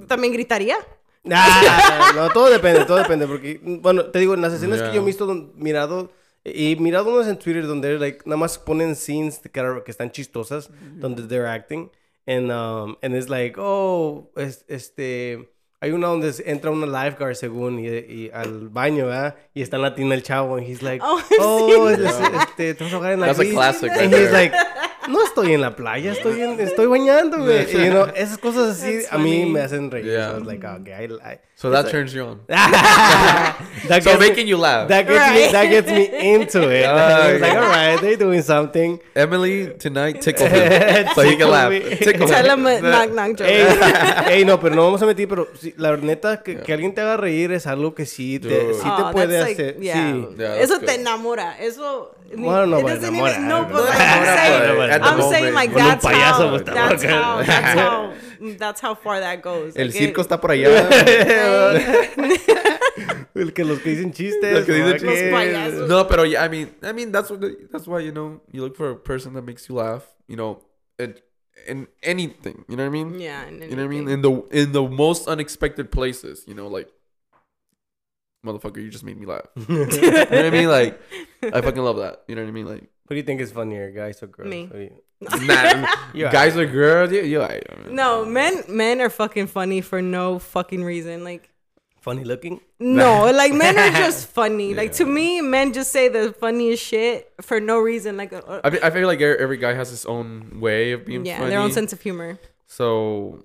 [0.07, 0.75] también gritaría.
[1.31, 4.93] Ah, no, todo depende, todo depende porque bueno, te digo, en las escenas que yo
[4.93, 5.01] Yeah.
[5.01, 6.11] he visto mirado
[6.53, 10.11] y mirado unas en Twitter donde like nada más ponen scenes que, are- que están
[10.11, 11.89] chistosas donde they're acting
[12.27, 15.49] and um and it's like, oh, es- este
[15.81, 19.35] hay una donde entra una lifeguard según y, y al baño, ¿verdad?
[19.53, 22.83] Y está en la tina el chavo and he's like, Oh, oh, es- este, te
[22.83, 24.33] vas a ahogar en la That's a classic right And he's there.
[24.33, 24.55] like,
[25.09, 27.63] no estoy en la playa, estoy en, estoy bañándome.
[27.63, 29.51] Y, you know, esas cosas así That's a mí funny.
[29.51, 30.05] me hacen reír.
[30.05, 30.29] Yeah.
[30.29, 34.45] So I was like, okay, I, I, so that turns you on that so making
[34.45, 35.51] me, you laugh that gets me Right.
[35.51, 36.85] that gets me into it.
[36.85, 38.99] Ah, I was like, all right, they're doing something.
[39.15, 43.37] Emily tonight tickle him so he can laugh Tickle Tell him them a knock knock
[43.37, 43.47] joke.
[43.49, 46.93] Ey, ey, no, pero no vamos a mentir, pero sí, la neta que, que alguien
[46.93, 48.73] te haga reír es algo que sí te, Dude.
[48.75, 49.79] sí te Oh, puede like- hacer.
[49.79, 49.95] yeah.
[49.95, 50.43] Sí.
[50.61, 50.85] Eso good.
[50.85, 51.57] te enamora.
[51.59, 52.15] Eso.
[52.37, 55.07] Bueno, no it me doesn't enamora, even- no, no but like, I'm saying, at the
[55.07, 57.09] I'm saying like that's how, pues, that's tampoco.
[57.09, 58.13] how, that's how,
[58.57, 59.75] that's how far that goes.
[59.75, 60.69] el Like, circo it- está por allá
[63.35, 64.53] El que los que dicen chistes.
[64.53, 65.13] Los que dicen ¿no?
[65.13, 65.87] chistes.
[65.87, 68.61] No pero yeah, I mean I mean that's what the- that's why you know you
[68.61, 70.61] look for a person that makes you laugh you know
[70.97, 71.15] in,
[71.67, 73.43] in anything you know what I mean Yeah.
[73.47, 76.67] and you know what I mean in the in the most unexpected places you know
[76.67, 76.89] like
[78.45, 80.99] motherfucker you just made me laugh you know what I mean like
[81.43, 83.51] I fucking love that you know what I mean like Who do you think is
[83.51, 84.49] funnier, guys or girls?
[84.49, 84.65] Me.
[84.71, 87.95] Who do you- nah, You're guys or girls yeah you alright, man.
[87.95, 91.23] No, men men are fucking funny for no fucking reason.
[91.23, 91.49] Like
[91.99, 92.61] Funny looking?
[92.79, 94.73] no, like men are just funny.
[94.73, 98.15] Like to me, men just say the funniest shit for no reason.
[98.15, 101.03] Like uh, I, fe- I feel like every every guy has his own way of
[101.05, 101.49] being yeah, funny.
[101.49, 102.39] their own sense of humor.
[102.67, 103.43] So,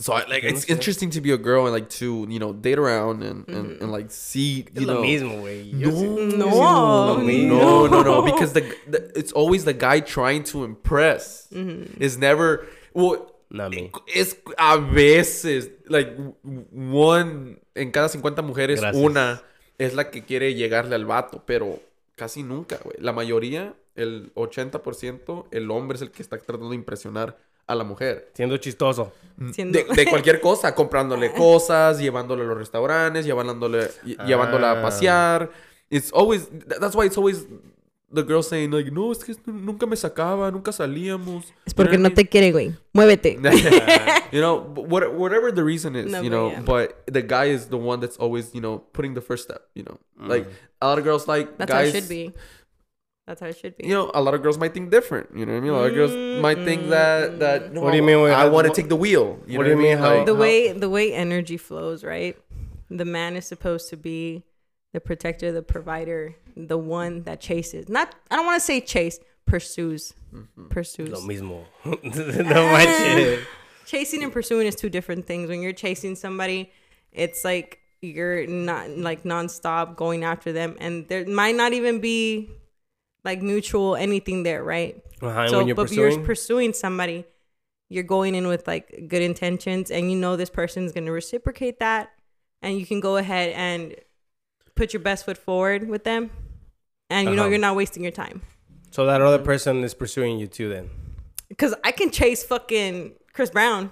[0.00, 2.78] so I, like it's interesting to be a girl and like to you know date
[2.78, 5.02] around and and, and like see you lo know.
[5.02, 5.72] mismo, güey.
[5.74, 5.90] No,
[6.36, 11.48] No, no, no, no, no, because the, the it's always the guy trying to impress.
[11.52, 12.02] Mm-hmm.
[12.02, 13.26] Is never well.
[13.52, 13.90] Not me.
[14.06, 19.02] Es a veces like one en cada 50 mujeres Gracias.
[19.02, 19.42] una
[19.76, 21.80] es la que quiere llegarle al vato, pero
[22.14, 22.96] casi nunca, güey.
[23.00, 27.38] La mayoría, el 80%, el hombre es el que está tratando de impresionar
[27.70, 28.30] a la mujer.
[28.34, 29.12] Siendo chistoso.
[29.52, 34.78] Siendo- De, de cualquier cosa, comprándole cosas, llevándole a los restaurantes, llevándole, lle- llevándola a
[34.78, 34.82] Ah.
[34.82, 35.50] pasear,
[35.88, 37.46] it's always th- that's why it's always
[38.12, 42.10] the girl saying like no es que nunca me sacaba nunca salíamos Es porque no
[42.12, 42.74] te quiere, güey.
[42.92, 43.38] Muévete.
[44.32, 44.56] you know
[44.88, 46.60] what, whatever the reason is No, you know yeah.
[46.62, 49.84] but the guy is the one that's always you know putting the first step you
[49.84, 50.46] know like
[50.80, 52.34] a lot of girls like That's guys how it should be.
[53.30, 53.86] That's how it should be.
[53.86, 55.28] you know, a lot of girls might think different.
[55.32, 55.70] You know what I mean?
[55.70, 56.42] A lot of girls mm-hmm.
[56.42, 57.62] might think that that.
[57.62, 57.72] Mm.
[57.74, 59.38] No, What do you mean with I want to take the wheel.
[59.46, 62.36] You what know do you mean how- Like, the way the way energy flows, right?
[62.90, 64.42] The man is supposed to be
[64.92, 67.88] the protector, the provider, the one that chases.
[67.88, 70.12] Not I don't want to say chase, pursues.
[70.34, 70.66] Mm-hmm.
[70.66, 71.10] Pursues.
[71.10, 71.66] Lo mismo.
[71.84, 73.46] no manches.
[73.86, 75.48] chasing and pursuing is two different things.
[75.48, 76.72] When you're chasing somebody,
[77.12, 82.50] it's like you're not like nonstop going after them, and there might not even be
[83.24, 85.02] like mutual anything there, right?
[85.20, 87.24] Ajá, and so, when you're but pursuing, you're pursuing somebody,
[87.88, 92.10] you're going in with like good intentions, and you know this person's gonna reciprocate that,
[92.62, 93.94] and you can go ahead and
[94.74, 96.30] put your best foot forward with them,
[97.10, 97.50] and you know Uh-huh.
[97.50, 98.40] you're not wasting your time.
[98.90, 100.68] so that other person is pursuing you too.
[100.68, 100.88] Then
[101.58, 103.90] Cause I can chase fucking Chris Brown.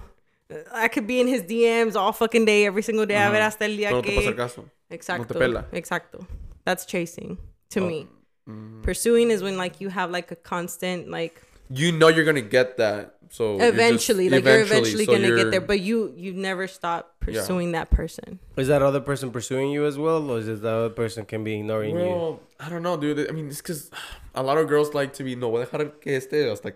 [0.73, 3.15] I could be in his DMs all fucking day, every single day.
[3.15, 4.35] A ver hasta el día no te pasa que.
[4.35, 4.65] caso.
[4.89, 5.37] Exacto.
[5.37, 5.65] pela.
[5.73, 6.25] Exacto.
[6.65, 7.37] That's chasing
[7.69, 8.07] to me.
[8.49, 8.81] Mm.
[8.83, 12.77] Pursuing is when like you have like a constant like You know you're gonna get
[12.77, 13.15] that.
[13.29, 16.33] So you're just- eventually like you're eventually so gonna you're- get there, but you you
[16.33, 18.39] never stop pursuing that person.
[18.57, 21.43] is that other person pursuing you as well, or is it the other person can
[21.43, 22.01] be ignoring you?
[22.09, 23.29] Well, I don't know, dude.
[23.29, 23.91] I mean, it's because
[24.33, 26.73] a lot of girls like to be no voy a dejar que este hasta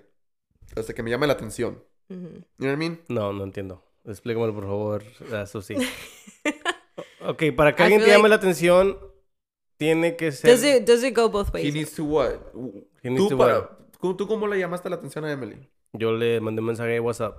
[0.77, 1.77] hasta que me llame la atención.
[2.11, 2.43] Mhm.
[2.59, 2.99] You know what I mean?
[3.09, 3.81] No, no entiendo.
[4.05, 5.01] Explícamelo por favor.
[5.31, 5.73] Eso sí.
[7.21, 8.97] ok, para que I alguien te llame like- la atención,
[9.77, 10.51] tiene que ser.
[10.51, 11.73] Does it does it go both He ways?
[11.73, 12.33] needs to what?
[13.03, 13.69] He needs tú, to para- what?
[14.01, 15.69] ¿tú- ¿Tú cómo le llamaste la atención a Emily?
[15.93, 17.35] Yo le mandé un mensaje de WhatsApp.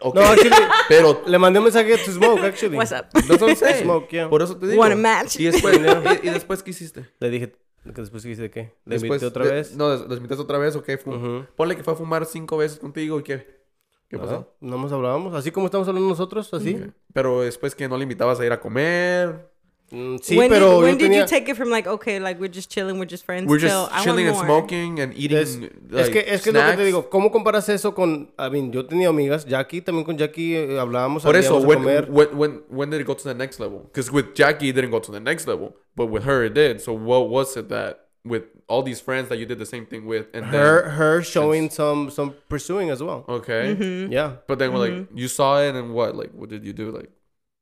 [0.00, 0.50] Ok, No, actually,
[0.88, 2.76] pero le mandé un mensaje to Smoke, actually.
[2.76, 3.06] What's up?
[3.12, 3.82] that's what I'm saying.
[3.82, 4.28] Smoke, yeah.
[4.30, 4.80] Por eso te digo.
[4.80, 5.36] Want a match?
[5.40, 5.76] Y después,
[6.22, 7.06] y, y después ¿qué hiciste?
[7.18, 7.52] Le dije,
[7.84, 8.60] que después hice de qué?
[8.84, 9.74] Le Después, invité otra de- vez.
[9.76, 10.88] No, invitaste otra vez, ok.
[11.02, 11.46] fu- Ujú.
[11.56, 13.60] Ponle que fue a fumar cinco veces contigo y qué.
[14.08, 14.54] ¿Qué pasó?
[14.60, 16.80] No nos hablábamos, así como estamos hablando nosotros, así.
[17.12, 19.49] Pero después que no le invitabas a ir a comer.
[19.92, 21.20] Mm, sí, when pero did, when yo did tenía...
[21.22, 23.48] you take it from like okay, like we're just chilling, we're just friends?
[23.48, 24.44] We're till, just I chilling and more.
[24.44, 25.38] smoking and eating.
[25.38, 26.84] Es, es like, que es que es lo que te snacks.
[26.84, 30.78] digo, ¿cómo comparas eso con, I mean, yo tenía amigas, Jackie, también con Jackie eh,
[30.78, 32.10] hablábamos, Por eso, salíamos a when, comer.
[32.10, 33.80] when, when, when did it go to the next level?
[33.92, 35.74] Because with Jackie, it didn't go to the next level.
[35.96, 36.80] But with her, it did.
[36.80, 40.06] So what was it that with all these friends that you did the same thing
[40.06, 40.28] with?
[40.32, 43.24] And her her showing some some pursuing as well.
[43.26, 43.74] then, okay.
[43.74, 44.12] Mm-hmm.
[44.12, 44.36] Yeah.
[44.46, 46.14] But then, like, you saw it and what?
[46.14, 46.92] Like, what did you do?
[46.92, 47.10] Like,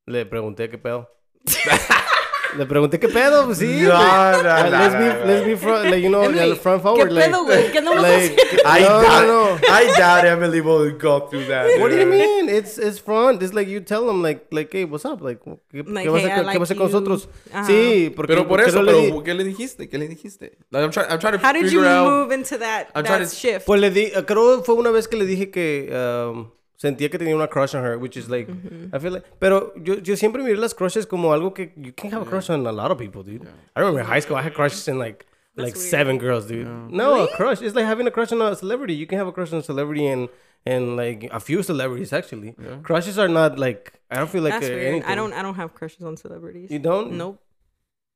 [0.07, 1.07] Le pregunté qué pedo.
[2.57, 3.83] Le pregunté qué pedo, pues sí.
[3.83, 5.27] No, like, no, uh, no, let's no, be no.
[5.27, 7.71] let's be front, like you know, Emily, like, front ¿Qué forward like, pedo, güey?
[7.73, 9.59] ¿Qué no lo like I no, doubt, no, no.
[9.69, 11.79] I doubt Emily will go through that.
[11.79, 12.49] What do you mean?
[12.49, 13.43] It's it's front.
[13.43, 15.21] It's like you tell them like like hey, what's up?
[15.21, 16.93] Like ¿qué, Like, qué vas hey, a qué like vas a hacer con you.
[16.95, 17.29] nosotros?
[17.53, 17.65] Ajá.
[17.67, 19.89] Sí, porque Pero por eso, le pero ¿qué le dijiste?
[19.89, 20.57] ¿Qué le dijiste?
[20.71, 22.11] Like, I'm trying, I'm trying to How did figure you out.
[22.11, 23.67] move into that, I'm that to- shift?
[23.67, 27.35] Pues le di, creo fue una vez que le dije que um, sentía que tenía
[27.35, 28.49] una crush on her, which is like,
[28.93, 32.15] I feel like, pero yo, yo siempre miré las crushes como algo que you can't
[32.15, 33.47] have a crush on a lot of people, dude.
[33.77, 35.91] I remember in high school I had crushes in like like weird.
[35.91, 36.67] seven girls, dude.
[36.91, 37.61] No, a crush.
[37.61, 38.95] It's like having a crush on a celebrity.
[38.95, 40.29] You can have a crush on a celebrity and
[40.65, 42.55] and like a few celebrities actually.
[42.83, 44.87] Crushes are not like I don't feel like That's uh, weird.
[44.87, 45.11] anything.
[45.11, 46.71] I don't I don't have crushes on celebrities.
[46.71, 47.13] You don't?
[47.13, 47.43] Nope.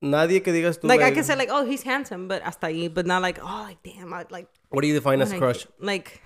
[0.03, 2.93] Nadie que digas tú Like I can say like, oh, he's handsome, but hasta ahí,
[2.93, 4.49] but not like, oh, like damn, I like.
[4.71, 5.67] What do you define as like, crush?
[5.79, 6.21] Like,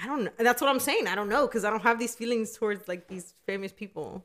[0.00, 0.30] I don't know.
[0.38, 1.06] That's what I'm saying.
[1.08, 4.24] I don't know because I don't have these feelings towards like these famous people.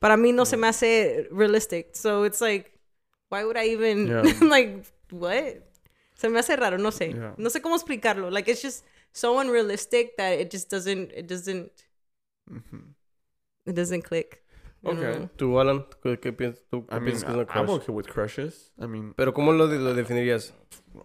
[0.00, 1.94] But I mean, no se me hace realistic.
[1.96, 2.72] So it's like,
[3.28, 4.22] why would I even Yeah.
[4.42, 5.62] like what?
[6.14, 6.76] Se me hace raro.
[6.78, 7.14] No sé.
[7.14, 7.34] Yeah.
[7.38, 8.30] No sé cómo explicarlo.
[8.30, 11.12] Like it's just so unrealistic that it just doesn't.
[11.12, 11.70] It doesn't.
[12.50, 12.90] Mm-hmm.
[13.66, 14.42] It doesn't click.
[14.86, 15.00] Okay.
[15.00, 15.30] know?
[15.38, 16.84] Tú, Alan, ¿qué, qué piensas tú?
[16.86, 18.70] ¿Qué I mean, piensas que es una I- I'm okay with crushes.
[18.78, 20.52] I mean, Pero ¿cómo lo, lo definirías?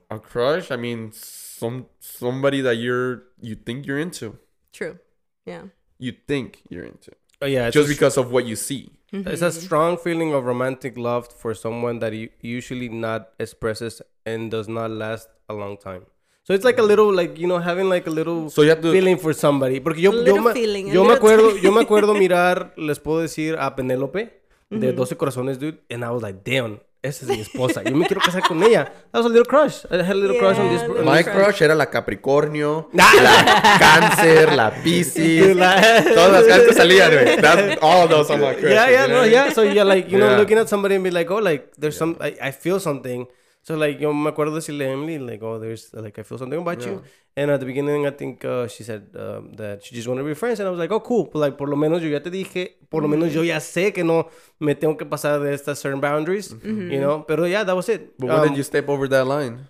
[0.09, 0.69] a crush.
[0.71, 1.11] I mean,
[1.59, 4.39] some somebody that you're you think you're into.
[4.71, 4.97] True.
[5.45, 5.63] Yeah.
[5.97, 8.91] You think you're into Oh, yeah, just a, because of what you see.
[9.13, 9.27] Mm-hmm.
[9.27, 14.51] it's a strong feeling of romantic love for someone that you usually not expresses and
[14.51, 16.05] does not last a long time.
[16.43, 16.87] So it's like a mm-hmm.
[16.89, 18.91] little, like, you know, having like a little So you have to.
[18.91, 19.79] feeling for somebody.
[19.79, 21.63] Porque yo, A yo, little me, feeling, a yo me little acuerdo, time.
[21.63, 24.29] yo me acuerdo mirar, les puedo decir, a Penélope
[24.69, 24.95] de mm-hmm.
[24.95, 25.79] 12 corazones, dude.
[25.89, 27.81] And I was like, damn, esa es mi esposa.
[27.83, 28.85] Yo me quiero casar con ella.
[29.11, 29.85] That was a little crush.
[29.89, 30.89] I had a little crush on Yeah, this.
[30.99, 35.55] on My this- crush era la Capricornio, la Cáncer, la Piscis.
[35.55, 37.77] La- Todas las cartas que salían, güey.
[37.81, 38.71] All those are my crushes.
[38.71, 39.51] yeah, yeah, you know no, yeah.
[39.53, 40.37] So you're like, you know, Yeah.
[40.37, 43.27] looking at somebody and be like, oh, like there's some, I, I feel something.
[43.69, 46.59] So like yo me acuerdo decirle a Emily like oh there's like I feel something
[46.59, 46.93] about you.
[46.93, 47.43] Yeah.
[47.43, 50.27] and at the beginning I think uh, she said um, that she just wanted to
[50.27, 50.59] be friends.
[50.59, 51.25] And I was like oh cool.
[51.31, 53.93] But like por lo menos yo ya te dije por lo menos yo ya sé
[53.93, 54.27] que no
[54.59, 56.91] me tengo que pasar de estas certain boundaries Mm-hmm.
[56.91, 58.17] you know pero yeah that was it.
[58.17, 59.67] But when Um, did you step over that line?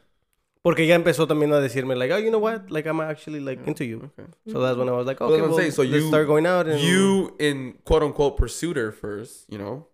[0.62, 3.66] porque ya empezó también a decirme like oh you know what like I'm actually like
[3.68, 4.10] into you.
[4.48, 6.28] So that's when I was like Well, okay I'm well, saying, so let's you start
[6.28, 9.88] going out and you in quote unquote pursued her first, you know,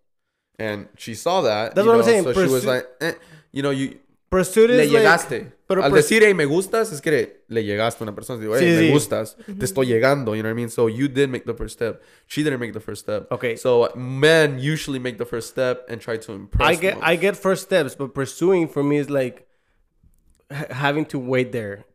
[0.60, 1.76] and she saw that.
[1.76, 3.14] That's what I'm saying, So she was like, eh,
[3.52, 5.52] you know, you pursuit le is like llegaste.
[5.68, 8.40] pero Al decir, hey, me gustas, es que le llegaste a una persona.
[8.42, 8.92] Digo, hey, Sí, me sí.
[8.92, 10.36] gustas, te estoy llegando.
[10.36, 10.70] You know what I mean?
[10.70, 12.02] So you did make the first step.
[12.28, 13.32] She didn't make the first step.
[13.32, 13.56] Okay.
[13.56, 16.68] So men usually make the first step and try to impress.
[16.68, 17.04] I get them.
[17.04, 19.48] I get first steps, but pursuing for me is like
[20.50, 21.86] having to wait there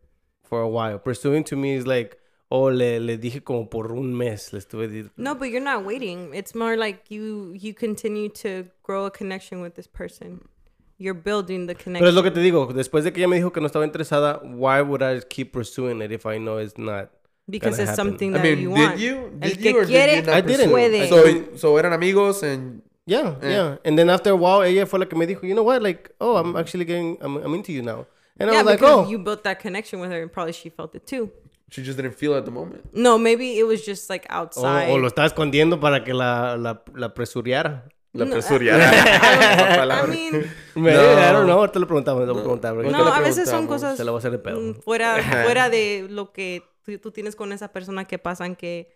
[0.42, 0.98] for a while.
[0.98, 2.16] Pursuing to me is like
[2.50, 5.84] oh le, le dije como por un mes le estuve di- No, but you're not
[5.84, 6.34] waiting.
[6.34, 10.40] It's more like you you continue to grow a connection with this person.
[10.98, 12.00] You're building the connection.
[12.00, 13.84] Pero es lo que te digo, después de que ella me dijo que no estaba
[13.86, 17.10] interesada, why would I keep pursuing it if I know it's not?
[17.48, 17.96] because it's happen.
[17.96, 18.98] something I that mean, you did want.
[19.00, 19.16] you?
[19.42, 20.70] El Did que you or quiere, did you I didn't.
[20.70, 21.08] puede.
[21.08, 23.50] So, so eran amigos and Yeah, Eh.
[23.50, 23.76] yeah.
[23.84, 26.10] And then after a while, ella fue la que me dijo, you know what, like,
[26.20, 28.06] oh, I'm actually getting, I'm, I'm into you now.
[28.38, 29.10] And I yeah, was like, because oh.
[29.10, 31.30] you built that connection with her, and probably she felt it too.
[31.70, 32.82] She just didn't feel at the moment.
[32.92, 34.90] No, maybe it was just like O, outside.
[34.90, 37.84] o lo estaba escondiendo para que la, la, la apresuriara.
[38.12, 38.82] La No, presuriara.
[40.04, 41.12] I mean, Me- No.
[41.18, 42.74] I don't know, ahorita le preguntamos, a preguntar.
[42.74, 44.58] porque no, a veces son preguntamos, cosas Se la voy a hacer de pedo.
[44.60, 48.92] mm, fuera, fuera de lo que tú, tú tienes con esa persona que pasan que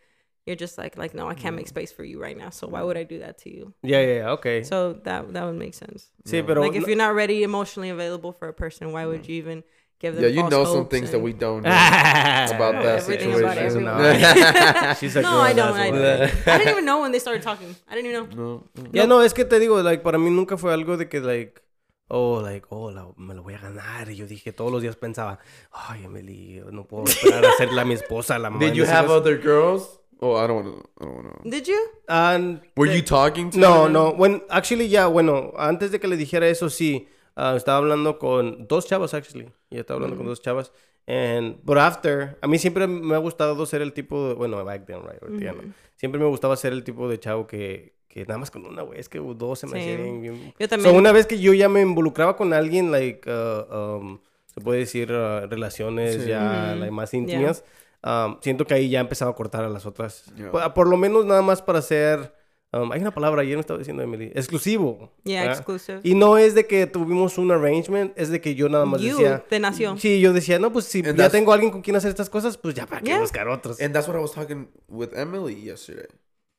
[0.46, 2.50] you're just like, like, no, I can't make space for you right now.
[2.50, 3.72] So why would I do that to you?
[3.82, 4.64] Yeah, yeah, yeah, okay.
[4.64, 6.10] So that that would make sense.
[6.26, 6.60] sí, pero...
[6.60, 9.62] like if you're not ready emotionally available for a person, why would you even
[10.04, 10.22] give them?
[10.24, 11.70] Yeah, you know some things that and- we don't know
[12.56, 13.86] about that situation.
[13.88, 14.00] about.
[14.20, 14.94] No.
[15.00, 15.76] She's a No, girl, I don't.
[15.76, 16.48] I, don't.
[16.54, 17.74] I didn't even know when they started talking.
[17.88, 18.62] I didn't even know.
[18.76, 18.90] No.
[18.92, 21.60] Ya no, es que te digo, like, para mí nunca fue algo de que, like,
[22.08, 24.08] oh, like, oh, la- me lo voy a ganar.
[24.10, 25.38] Y yo dije, todos los días pensaba,
[25.72, 28.64] ay, Emily, no puedo esperar a hacerla mi esposa, la mamá.
[28.64, 29.98] Did you have other girls?
[30.20, 30.90] Oh, I don't want to.
[31.00, 31.50] I don't want to.
[31.50, 31.78] Did you?
[32.08, 33.58] And- Were you talking to?
[33.58, 33.88] No, her?
[33.90, 34.10] no.
[34.12, 37.08] When, actually, ya, bueno, antes de que le dijera eso, sí.
[37.36, 39.50] Ah, estaba hablando con dos chavas, actually.
[39.70, 40.72] Ya estaba hablando con dos chavas.
[41.06, 44.86] And, but after, a mí siempre me ha gustado ser el tipo de, bueno, back
[44.86, 45.62] then, right, ahorita ya no.
[45.96, 49.00] Siempre me gustaba ser el tipo de chavo que, que nada más con una, güey,
[49.00, 49.90] es que dos se me Sí.
[49.90, 50.54] hacían bien...
[50.58, 50.96] Yo So, también.
[50.96, 55.12] una vez que yo ya me involucraba con alguien, like, uh, um, se puede decir
[55.12, 56.28] uh, relaciones Sí.
[56.28, 57.64] ya like, más íntimas,
[58.02, 60.32] um, siento que ahí ya empezaba a cortar a las otras.
[60.36, 60.50] Yeah.
[60.50, 62.32] Por, por lo menos nada más para ser,
[62.74, 65.12] um, hay una palabra, ayer me estaba diciendo Emily, exclusivo.
[65.24, 65.56] Yeah, ¿verdad?
[65.58, 66.00] exclusive.
[66.02, 69.16] Y no es de que tuvimos un arrangement, es de que yo nada más You,
[69.16, 69.44] decía...
[69.48, 69.96] te nació.
[69.98, 72.56] Sí, yo decía, no, pues si And ya tengo alguien con quien hacer estas cosas,
[72.58, 73.20] pues ya para qué Yeah.
[73.20, 73.80] buscar otros.
[73.80, 76.08] And that's what I was talking with Emily yesterday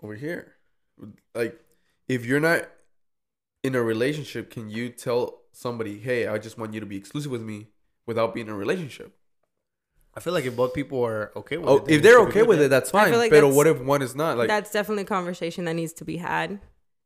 [0.01, 0.53] over here.
[1.33, 1.59] Like,
[2.07, 2.69] if you're not
[3.63, 7.31] in a relationship, can you tell somebody, hey, I just want you to be exclusive
[7.31, 7.67] with me
[8.05, 9.11] without being in a relationship?
[10.15, 12.33] I feel like if both people are okay with Oh, it, if they're it should
[12.33, 12.65] be okay with yeah.
[12.65, 13.11] it, that's fine.
[13.11, 14.37] like but that's- what if one is not?
[14.37, 16.59] Like, That's definitely a conversation that needs to be had.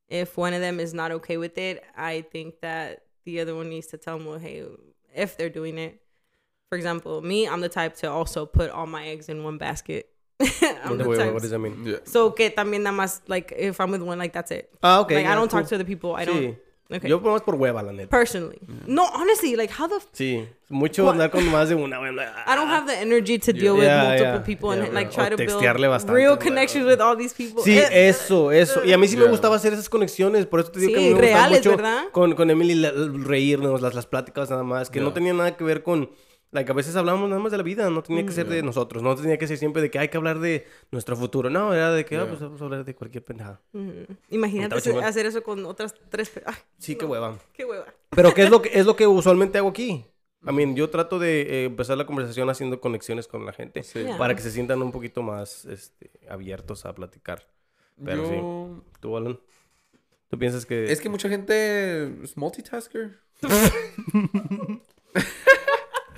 [0.09, 3.69] If one of them is not okay with it, I think that the other one
[3.69, 4.63] needs to tell them, well, hey,
[5.15, 5.99] if they're doing it.
[6.69, 10.09] For example, me, I'm the type to also put all my eggs in one basket.
[10.39, 10.47] I'm
[10.91, 11.83] Wait, the wait, what does that mean?
[11.83, 11.97] yeah.
[12.05, 14.69] So que también nada más, like, if I'm with one, like, that's it.
[14.83, 15.15] Ah, okay.
[15.15, 16.13] like, I don't talk to other people.
[16.15, 16.37] I don't.
[16.37, 16.57] Sí.
[16.91, 17.07] Okay.
[17.07, 18.09] Yo más por hueva, la neta.
[18.09, 18.57] Personally.
[18.87, 21.11] No, honestly, like, how the f- Sí, mucho What?
[21.13, 21.99] hablar con más de una.
[21.99, 22.09] güey.
[22.47, 24.43] I don't have the energy to deal with Yeah, multiple yeah.
[24.43, 27.61] people and Yeah, like try O to build bastante, real connections with all these people.
[27.63, 28.83] Sí, Eh, eso, eso.
[28.83, 30.47] Y a mí sí me gustaba hacer esas conexiones.
[30.47, 32.03] Por eso te digo que me gustaba reales, mucho ¿verdad?
[32.11, 32.91] con, con Emily la-
[33.23, 34.89] reírnos, las, las pláticas nada más.
[34.89, 36.09] Que no tenía nada que ver con...
[36.51, 37.89] Like, a veces hablábamos nada más de la vida.
[37.91, 39.03] No tenía que ser de nosotros.
[39.03, 41.49] No tenía que ser siempre de que hay que hablar de nuestro futuro.
[41.51, 42.29] No, era de que, ah, Yeah.
[42.29, 43.61] pues vamos a hablar de cualquier pendejada.
[44.29, 46.31] Imagínate hacer eso con otras tres.
[46.45, 47.37] Ay, Sí, qué hueva.
[47.53, 47.85] qué hueva.
[48.09, 50.05] Pero ¿qué es lo que, es lo que usualmente hago aquí?
[50.47, 53.83] I mean, yo trato de eh, empezar la conversación haciendo conexiones con la gente.
[53.83, 53.99] Sí.
[54.03, 54.17] Yeah.
[54.17, 57.45] Para que se sientan un poquito más este, abiertos a platicar.
[58.03, 58.35] Pero sí.
[58.35, 59.39] Yo- ¿Tú, Alan?
[60.29, 60.91] ¿Tú piensas que...?
[60.91, 63.19] Es que mucha gente es multitasker.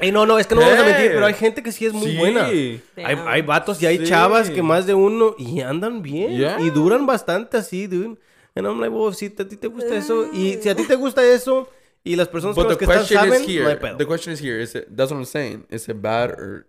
[0.01, 1.93] Ey, no, no, es que no vamos a mentir, pero hay gente que sí es
[1.93, 2.17] muy Sí.
[2.17, 2.45] buena.
[2.47, 4.05] Hay, hay vatos y hay Sí.
[4.05, 6.35] chavas que más de uno y andan bien.
[6.37, 6.59] Yeah.
[6.59, 8.17] Y duran bastante así, dude.
[8.55, 10.95] And I'm like, well, si a ti te gusta eso, y si a ti te
[10.95, 11.69] gusta eso,
[12.03, 13.79] y las personas con But las the que estás question saben, is no hay here.
[13.79, 13.97] pedo.
[13.97, 14.61] The question is here.
[14.61, 14.87] Is it?
[14.89, 15.65] That's what I'm saying.
[15.69, 16.67] Is it bad or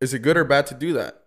[0.00, 1.25] is it good or bad to do that?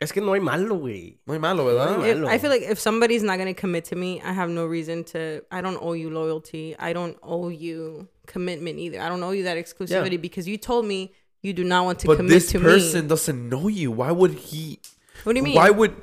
[0.00, 1.18] Es que no hay malo, güey.
[1.26, 1.96] Muy malo, ¿verdad?
[1.96, 2.28] No hay malo.
[2.28, 5.02] I feel like if somebody's not going to commit to me, I have no reason
[5.04, 5.42] to.
[5.50, 6.76] I don't owe you loyalty.
[6.78, 9.00] I don't owe you commitment either.
[9.00, 12.06] I don't owe you that exclusivity because you told me you do not want to
[12.06, 13.90] But commit this to person doesn't know you.
[13.90, 14.78] Why would he?
[15.24, 15.56] What do you mean?
[15.56, 15.94] Why would?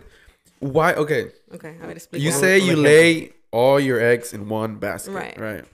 [0.60, 0.94] Why?
[0.94, 1.32] Okay.
[1.54, 2.20] Okay, a ver, explica.
[2.20, 5.40] You say you lay all your eggs in one basket, Right.
[5.40, 5.66] right?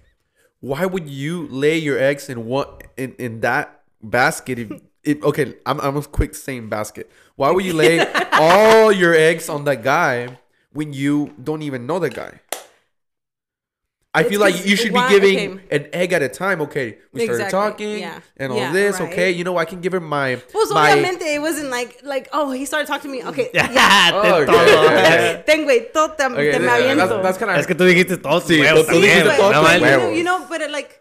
[0.62, 4.72] why would you lay your eggs in one in, in that basket if
[5.04, 7.10] it, okay, I'm I'm a quick saying basket.
[7.36, 8.00] Why would you lay
[8.34, 10.38] all your eggs on that guy
[10.74, 12.40] when you don't even know the guy?
[14.14, 15.64] I It's feel like 'cause you should why- be giving okay.
[15.72, 16.60] an egg at a time.
[16.68, 18.20] Okay, we started Exactly, talking yeah.
[18.36, 19.00] and all Yeah, this.
[19.00, 19.08] right.
[19.10, 20.92] Okay, you know I can give her my Pues my.
[20.92, 24.28] obviamente it wasn't like like oh he started talking to me okay yeah, ah, te
[24.28, 24.86] Oh, okay, todo.
[24.86, 25.44] okay.
[25.48, 28.18] ten todo te, Okay, te me that's, aviento that's kind of Es que tú dijiste
[28.22, 28.42] todo.
[28.42, 30.18] Sí, tú dijiste todo no you, know, huevos.
[30.18, 31.01] you know but it, like co-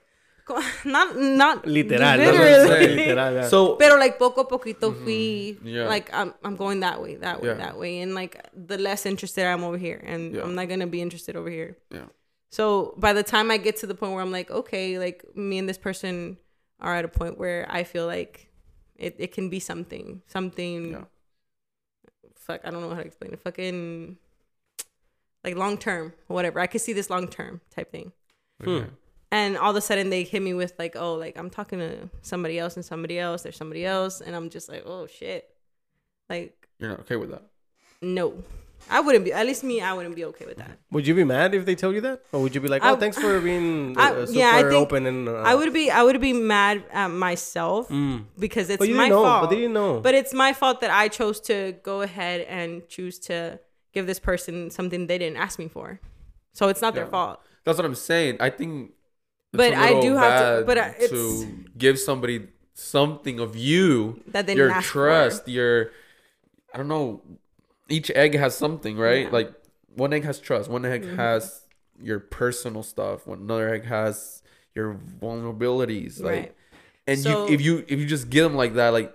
[0.84, 2.96] not not Literal, no, no, literally.
[2.96, 3.42] literal, ya.
[3.48, 3.76] so.
[3.76, 5.86] Pero like poco a poquito fui Yeah.
[5.88, 7.54] like I'm I'm going that way, that way, Yeah.
[7.54, 10.42] that way, and like the less interested I'm over here, and Yeah.
[10.42, 11.76] I'm not gonna be interested over here.
[11.90, 12.06] yeah.
[12.50, 15.58] So by the time I get to the point where I'm like, okay, like me
[15.58, 16.36] and this person
[16.80, 18.50] are at a point where I feel like
[18.96, 20.90] it, it can be something, something.
[20.92, 21.04] Yeah.
[22.34, 23.40] Fuck, I don't know how to explain it.
[23.40, 24.16] Fucking
[25.44, 26.58] like long term, whatever.
[26.58, 28.12] I could see this long term type thing.
[28.64, 28.90] Hmm.
[29.32, 32.08] And all of a sudden they hit me with like, oh, like I'm talking to
[32.22, 33.42] somebody else and somebody else.
[33.42, 35.48] There's somebody else, and I'm just like, oh shit,
[36.28, 37.42] like You're not okay with that.
[38.02, 38.42] no.
[38.88, 39.32] I wouldn't be.
[39.32, 40.78] At least me, I wouldn't be okay with that.
[40.90, 42.92] Would you be mad if they tell you that, or would you be like, I-
[42.92, 45.28] "Oh, thanks for being uh, I- super yeah, I think open and"?
[45.28, 48.24] Uh, I would be I would be mad at myself Mm.
[48.38, 49.22] because it's But you my know.
[49.22, 49.42] fault.
[49.42, 50.00] But they didn't know.
[50.00, 53.60] But it's my fault that I chose to go ahead and choose to
[53.92, 56.00] give this person something they didn't ask me for.
[56.54, 57.38] So it's not their fault.
[57.64, 58.38] That's what I'm saying.
[58.40, 58.92] I think.
[59.52, 64.46] But I do have to- but I- it's- to give somebody something of you, That
[64.46, 64.92] they your ask for.
[64.92, 65.90] trust, your,
[66.72, 67.22] I don't know.
[67.88, 69.20] Each egg has something, right?
[69.20, 69.24] Yeah.
[69.26, 69.34] Mm-hmm.
[69.34, 69.52] Like
[69.96, 71.66] one egg has trust, one egg has
[72.00, 74.42] your personal stuff, one another egg has
[74.74, 76.32] your vulnerabilities, like.
[76.34, 76.54] Right.
[77.06, 79.12] And So- you, if you, if you just give them like that, like,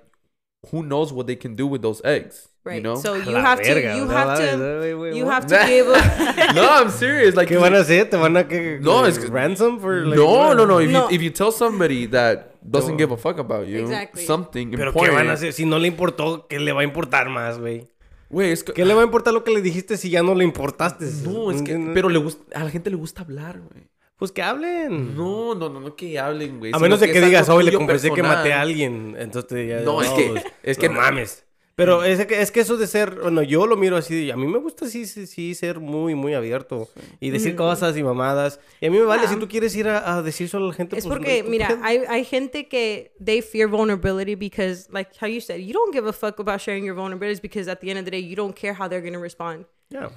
[0.71, 2.49] who knows what they can do with those eggs?
[2.65, 2.77] Right.
[2.77, 2.95] You know.
[2.95, 5.33] So you have to verga, you o sea, have to wait, wait, you what?
[5.35, 5.93] have to be able
[6.55, 7.35] no, I'm serious.
[7.35, 8.09] Like, ¿Qué van a hacer?
[8.09, 10.81] ¿Te van a que, No, que que- ransom for like, no, no, no.
[10.81, 11.07] If No.
[11.09, 12.97] you if you tell somebody that doesn't No.
[12.97, 14.25] give a fuck about you, Exactly.
[14.25, 15.15] something Pero qué important.
[15.19, 17.87] van a hacer si no le importó, ¿qué le va a importar más, güey?
[18.31, 20.33] Güey, es que ¿Qué le va a importar lo que le dijiste si ya no
[20.33, 21.05] le importaste?
[21.23, 23.83] no, es que pero le gusta a la gente le gusta hablar, güey.
[24.17, 25.15] pues que hablen.
[25.15, 26.71] No, no, no, no que hablen, güey.
[26.73, 28.37] a menos de que, es digas, hoy le confesé que personal".
[28.37, 31.01] maté a alguien, entonces ya No, es que- pues, es que no no.
[31.01, 31.44] mames.
[31.77, 34.47] Pero es que, es que eso de ser, bueno, yo lo miro así, a mí
[34.47, 36.87] me gusta sí, sí, sí ser muy, muy abierto
[37.19, 38.61] y decir cosas y mamadas.
[38.79, 39.27] Y a mí me vale, Ah.
[39.27, 41.49] si tú quieres ir a, a decir solo a la gente, Es pues, porque, tú
[41.49, 45.91] mira, hay, hay gente que they fear vulnerability because, like how you said, you don't
[45.93, 48.37] give a fuck about sharing your vulnerabilities because at the end of the day, you
[48.37, 49.65] don't care how they're going to respond.
[49.89, 50.09] Yeah.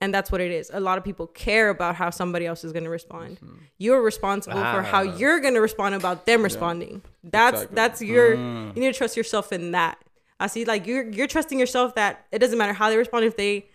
[0.00, 0.70] And that's what it is.
[0.72, 3.38] A lot of people care about how somebody else is going to respond.
[3.78, 5.16] You're responsible for how Ah.
[5.18, 7.02] you're going to respond about them responding.
[7.22, 7.74] That's Exactly.
[7.76, 9.98] that's your you need to trust yourself in that.
[10.42, 13.36] I see like you're you're trusting yourself that it doesn't matter how they respond if
[13.36, 13.66] they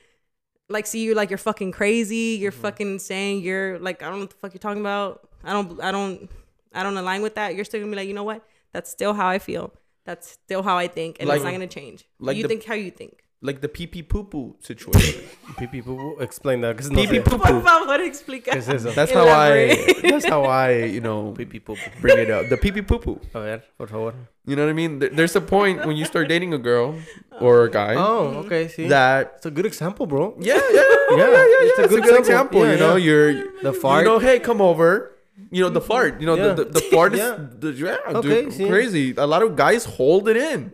[0.67, 2.62] like see you like you're fucking crazy, you're mm-hmm.
[2.62, 5.30] fucking saying you're like I don't know what the fuck you're talking about.
[5.45, 6.30] I don't I don't
[6.73, 7.56] I don't align with that.
[7.56, 8.45] You're still to be like, "You know what?
[8.73, 9.73] That's still how I feel.
[10.03, 12.49] That's still how I think and Like- it's not going to change." like you the-
[12.49, 13.23] think how you think.
[13.39, 15.21] Like the pee pee poo poo situation.
[15.60, 16.76] Pee pee poo poo, explain that.
[16.76, 17.23] 'cause no Pee pee sé.
[17.23, 17.62] poo Por poo.
[17.62, 18.52] favor, explica.
[18.58, 18.89] Es eso?
[18.91, 19.93] That's how I.
[20.02, 20.86] That's how I.
[20.86, 21.91] You know, Pee pee poo poo.
[22.02, 22.50] bring it up.
[22.50, 23.19] The pee pee poo poo.
[23.36, 24.13] A ver, por favor.
[24.47, 24.97] You know what I mean?
[25.00, 26.95] There's a point when you start dating a girl
[27.39, 28.88] or a guy Oh, okay, See.
[28.88, 29.34] that.
[29.38, 30.34] It's a good example, bro.
[30.39, 31.67] Yeah, yeah, yeah, yeah, yeah.
[31.69, 32.63] it's a It's a good good example.
[32.63, 32.65] example.
[32.65, 33.06] Yeah, you know, yeah.
[33.06, 34.02] you're The fart.
[34.04, 35.13] You know, hey, come over.
[35.52, 36.19] You know, the fart.
[36.19, 36.54] You know, Yeah.
[36.58, 37.38] the, the, the fart is Yeah.
[37.38, 38.67] the, yeah, Okay, dude, see.
[38.67, 39.13] crazy.
[39.15, 40.71] A lot of guys hold it in.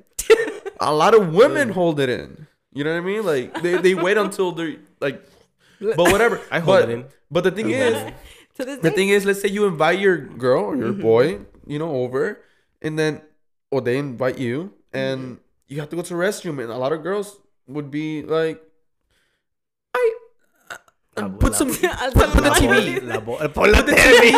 [0.79, 1.73] a lot of women mm.
[1.73, 2.42] hold it in.
[2.73, 3.25] You know what I mean?
[3.25, 5.21] Like they, they wait until they're like,
[5.79, 6.41] but whatever.
[6.51, 7.05] I hold but, it in.
[7.29, 7.93] But the thing is,
[8.57, 8.95] to this the day.
[8.95, 10.81] thing is, let's say you invite your girl or Mm-hmm.
[10.83, 12.41] your boy, you know, over,
[12.81, 13.21] and then,
[13.71, 15.73] or they invite you, and Mm-hmm.
[15.73, 18.61] you have to go to the restroom, and a lot of girls would be like,
[19.93, 20.11] I.
[21.17, 23.03] La- put la- some La- put, put the TV.
[23.03, 24.33] La bo- Pon la TV.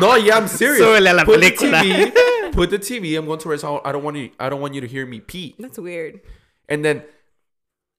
[0.00, 0.80] No, yeah, I'm serious.
[0.80, 2.52] Súbele put the TV.
[2.52, 3.18] Put the TV.
[3.18, 3.64] I'm going to rest.
[3.64, 4.30] I don't want you.
[4.40, 5.54] I don't want you to hear me pee.
[5.58, 6.20] That's weird.
[6.68, 7.02] And then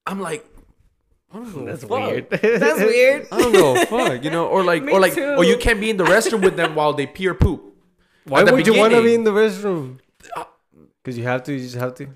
[0.06, 0.44] I'm like,
[1.32, 1.90] I That's fuck.
[1.90, 2.30] weird.
[2.30, 3.26] That's weird.
[3.32, 5.34] I don't know, fuck, you know, or like, Me or like, too.
[5.36, 7.74] or you can't be in the restroom with them while they pee or poop.
[8.24, 9.98] Why At the would you want to be in the restroom?
[10.36, 10.44] Uh,
[11.02, 11.52] Because you have to.
[11.52, 12.08] You just have to.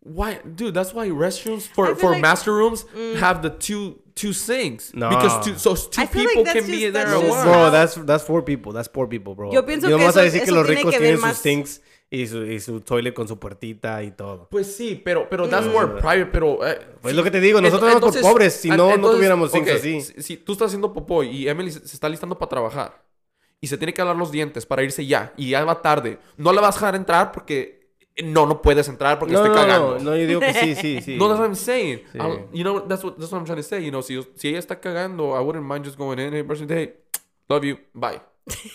[0.00, 0.74] Why, dude?
[0.74, 2.84] That's why restrooms for for like- master rooms
[3.18, 5.08] have the two two sinks No.
[5.08, 7.28] because two so two I feel like people that's can be just- there at just
[7.28, 7.42] once.
[7.42, 8.72] Bro, that's that's four people.
[8.72, 9.50] That's four people, bro.
[9.52, 10.98] Yo pienso Y no que vas a eso- decir que eso los tiene ricos que
[11.00, 11.80] tienen ver sus más- sinks
[12.14, 14.48] y su, y su toilet con su puertita y todo.
[14.50, 17.90] Pues sí, pero pero that's more private, pero eh, Pues lo que te digo, nosotros
[17.90, 20.00] éramos por pobres, si no, no tuviéramos sinks ok, así.
[20.00, 23.04] Si, si tú estás haciendo popó y Emily se, está listando para trabajar
[23.60, 26.52] y se tiene que lavar los dientes para irse ya y ya va tarde, no
[26.52, 27.84] le vas a dejar entrar porque
[28.22, 29.98] no, no puedes entrar porque No, estoy no, cagando.
[29.98, 31.16] no, no, yo digo que sí, sí, sí.
[31.16, 32.02] No, that's what I'm saying.
[32.12, 32.18] Sí.
[32.52, 33.84] You know, that's what, that's what I'm trying to say.
[33.84, 36.68] You know, si, si ella está cagando, I wouldn't mind just going in, hey, person,
[36.68, 36.94] hey,
[37.48, 38.20] love you, bye.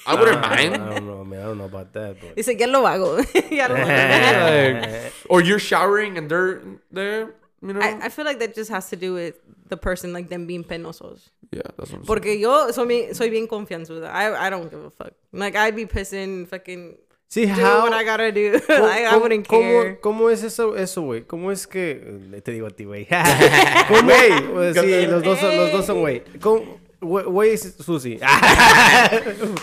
[0.08, 0.74] I wouldn't mind.
[0.76, 0.92] I mind.
[0.96, 1.40] don't know, man.
[1.42, 2.36] I don't know about that, but.
[2.36, 3.18] Dice, ya lo hago.
[3.52, 4.82] ya lo hago.
[4.82, 6.62] Like, or you're showering and they're
[6.92, 7.80] there, you know?
[7.82, 9.36] I, I feel like that just has to do with
[9.68, 11.30] the person, like them being penosos.
[11.52, 12.06] yeah, that's what I'm saying.
[12.08, 14.10] Porque yo soy, mi- soy bien confianzuda.
[14.12, 15.14] I, I don't give a fuck.
[15.32, 16.96] Like, I'd be pissing, fucking
[17.28, 17.84] See, do how.
[17.84, 18.60] what I gotta do.
[18.60, 20.00] ¿Cómo- I, I wouldn't cómo- care.
[20.02, 21.22] ¿Cómo es eso, eso, güey?
[21.28, 22.02] ¿Cómo es que...
[22.34, 23.06] eh, Te digo a ti, güey.
[23.88, 24.10] ¿Cómo?
[24.54, 26.24] Pues sí, los dos son, los dos son, güey.
[26.42, 26.80] ¿Cómo?
[27.02, 28.20] Güey, Susi.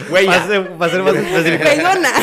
[0.09, 1.69] Güey, Va a ser, va a ser más específico.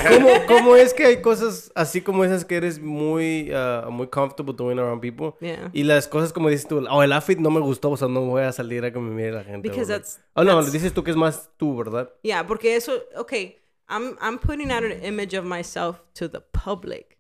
[0.10, 4.54] ¿Cómo, ¿Cómo es que hay cosas así como esas que eres muy, uh, muy comfortable
[4.56, 5.34] doing around people?
[5.40, 5.70] Yeah.
[5.74, 8.22] Y las cosas como dices tú, oh, el outfit no me gustó, o sea, no
[8.22, 9.70] voy a salir a que me mire la gente.
[9.70, 12.10] Because that's- Oh, no, that's- dices tú que es más tú, ¿verdad?
[12.24, 17.20] Yeah, porque eso, okay, I'm, I'm putting out an image of myself to the public.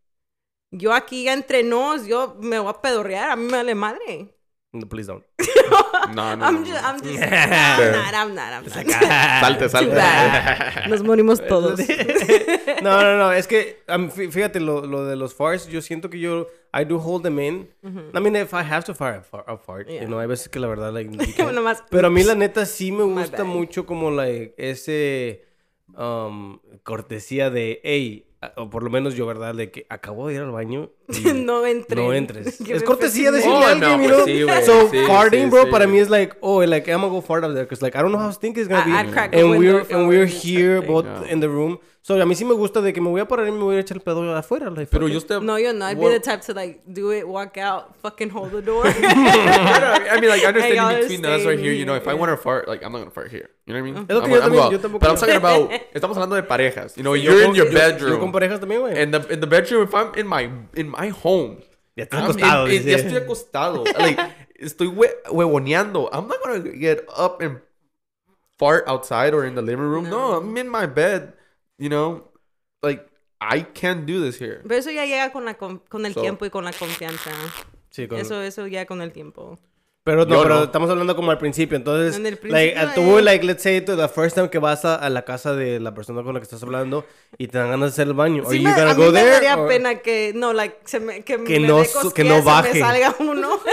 [0.72, 4.33] Yo aquí entre nos, yo me voy a pedorrear, a mí me vale madre.
[4.74, 5.24] No, please don't.
[6.14, 6.90] No, no, I'm no, just, no.
[6.90, 9.42] I'm just, no, I'm not, I'm not, I'm not.
[9.42, 9.96] Salte, salte.
[10.90, 11.80] Nos morimos todos.
[12.82, 16.10] no, no, no, es que, um, fí- fíjate, lo, lo de los farts, yo siento
[16.10, 17.70] que yo, I do hold them in.
[18.14, 20.02] I mean, if I have to fire a fart, a fart, Yeah.
[20.02, 21.54] you know, hay veces que la verdad, like, you can't.
[21.54, 25.46] Nomás, Pero a mí la neta sí me gusta mucho como like ese
[25.98, 29.56] um, cortesía de, hey, o por lo menos yo, ¿verdad?
[29.56, 30.90] De que acabo de ir al baño.
[31.36, 31.98] no entres.
[31.98, 32.60] No entres.
[32.62, 34.26] Es cortesía 15 decirle Oh, a alguien, no, you pues know?
[34.26, 34.66] sí, güey.
[34.66, 35.72] So Sí, farting, sí, bro, sí.
[35.72, 38.02] para mí es like, oh, like I'm gonna go fart up there because like I
[38.02, 38.92] don't know how stinky it's gonna I- be.
[39.10, 41.32] I'd crack a and we're and were here both Yeah.
[41.32, 41.80] in the room.
[42.06, 43.78] So a mí sí me gusta de que me voy a parar y me voy
[43.78, 44.70] a echar el pedo afuera.
[44.70, 45.40] Like, Pero yo usted...
[45.40, 45.86] No, yo no.
[45.88, 48.84] I'd be the type to like do it, walk out, fucking hold the door.
[48.86, 52.06] I mean, like, I understand y'all in are between us right here, you know, if
[52.06, 53.52] I want to fart, like, I'm not going to fart here.
[53.66, 54.06] You know what I mean?
[54.10, 55.72] Es lo que I'm yo gonna- I'm también- gonna- But I'm talking about...
[55.94, 56.98] Estamos hablando de parejas.
[56.98, 58.12] You know, Yo you're in your yo- bedroom.
[58.16, 59.02] Yo con parejas también, güey.
[59.02, 61.58] In the, in the bedroom, if I'm in my, in my home...
[61.96, 63.84] Ya estás I'm acostado, in- in- ya estoy acostado.
[64.00, 64.18] Like,
[64.60, 66.10] estoy hue- huevoneando.
[66.12, 67.60] I'm not going to get up and
[68.58, 70.10] fart outside or in the living room.
[70.10, 71.34] No, I'm in my bed.
[71.78, 72.32] You know?
[72.82, 73.06] Like,
[73.40, 74.62] I can't do this here.
[74.68, 77.30] Pero eso ya llega con, la, con, con el So- tiempo y con la confianza.
[77.92, 79.60] Sí, con- Eso, eso ya con el tiempo.
[80.06, 80.64] Pero no, pero no.
[80.66, 83.22] estamos hablando como al principio, entonces, En el like, principio, tú, eh.
[83.22, 86.24] like, let's say, the first time que vas a, a la casa de la persona
[86.24, 87.06] con la que estás hablando
[87.38, 89.00] y te dan ganas de hacer el baño, Sí are me, you gonna a mí
[89.06, 89.32] go me there?
[89.32, 92.44] daría or- pena que, no, like, se me, que, Que me no cosquillas que no
[92.44, 92.74] baje.
[92.74, 93.60] me salga uno.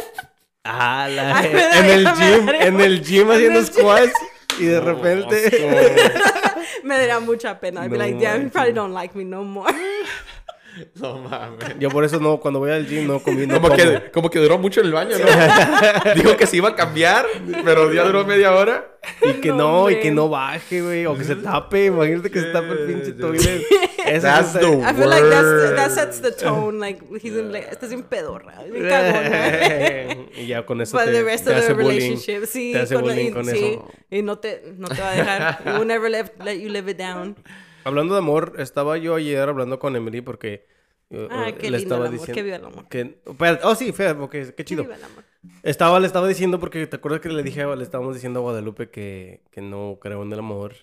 [0.62, 4.12] Ah, la- Ay, me en el daría- gym, daría- en el gym en haciendo squats
[4.58, 5.50] y de repente...
[6.84, 7.82] me daría mucha pena.
[7.84, 9.72] I'd be No like, damn, you probably don't like me no more.
[10.94, 11.78] No mames.
[11.78, 13.76] Yo por eso no, cuando voy al gym no comí, no Como como.
[13.76, 16.14] que, como que duró mucho en el baño, ¿no?
[16.14, 17.26] Dijo que se iba a cambiar,
[17.64, 18.86] pero ya duró media hora.
[19.22, 22.40] Y que No, no, y que no baje, güey, o que se tape, imagínate que
[22.40, 23.62] se tape el pinche toilet.
[24.06, 25.90] Eso That's es- the I feel like that's the, that Word.
[25.94, 26.78] sets the tone.
[26.78, 28.62] Like, he's in, like, estás bien pedorra.
[28.70, 30.16] bien cagona.
[30.36, 31.98] y ya con eso For te, the rest te of hace the bullying.
[32.16, 32.46] relationship.
[32.46, 33.88] Sí, te hace con, bullying con sí, eso.
[34.10, 35.58] y no te, no te va a dejar.
[35.64, 37.36] He will never let, let you live it down.
[37.90, 40.66] Hablando de amor, estaba yo ayer hablando con Emily porque
[41.10, 42.18] eh, Ah, eh, qué le lindo estaba el amor.
[42.20, 42.88] diciendo Que viva el amor.
[42.88, 44.82] que espérate, oh sí, fea, porque qué Que chido.
[44.84, 45.24] viva el amor.
[45.62, 48.42] Estaba le estaba diciendo porque te acuerdas que le dije a- le estábamos diciendo a
[48.42, 50.74] Guadalupe que, que no creo en el amor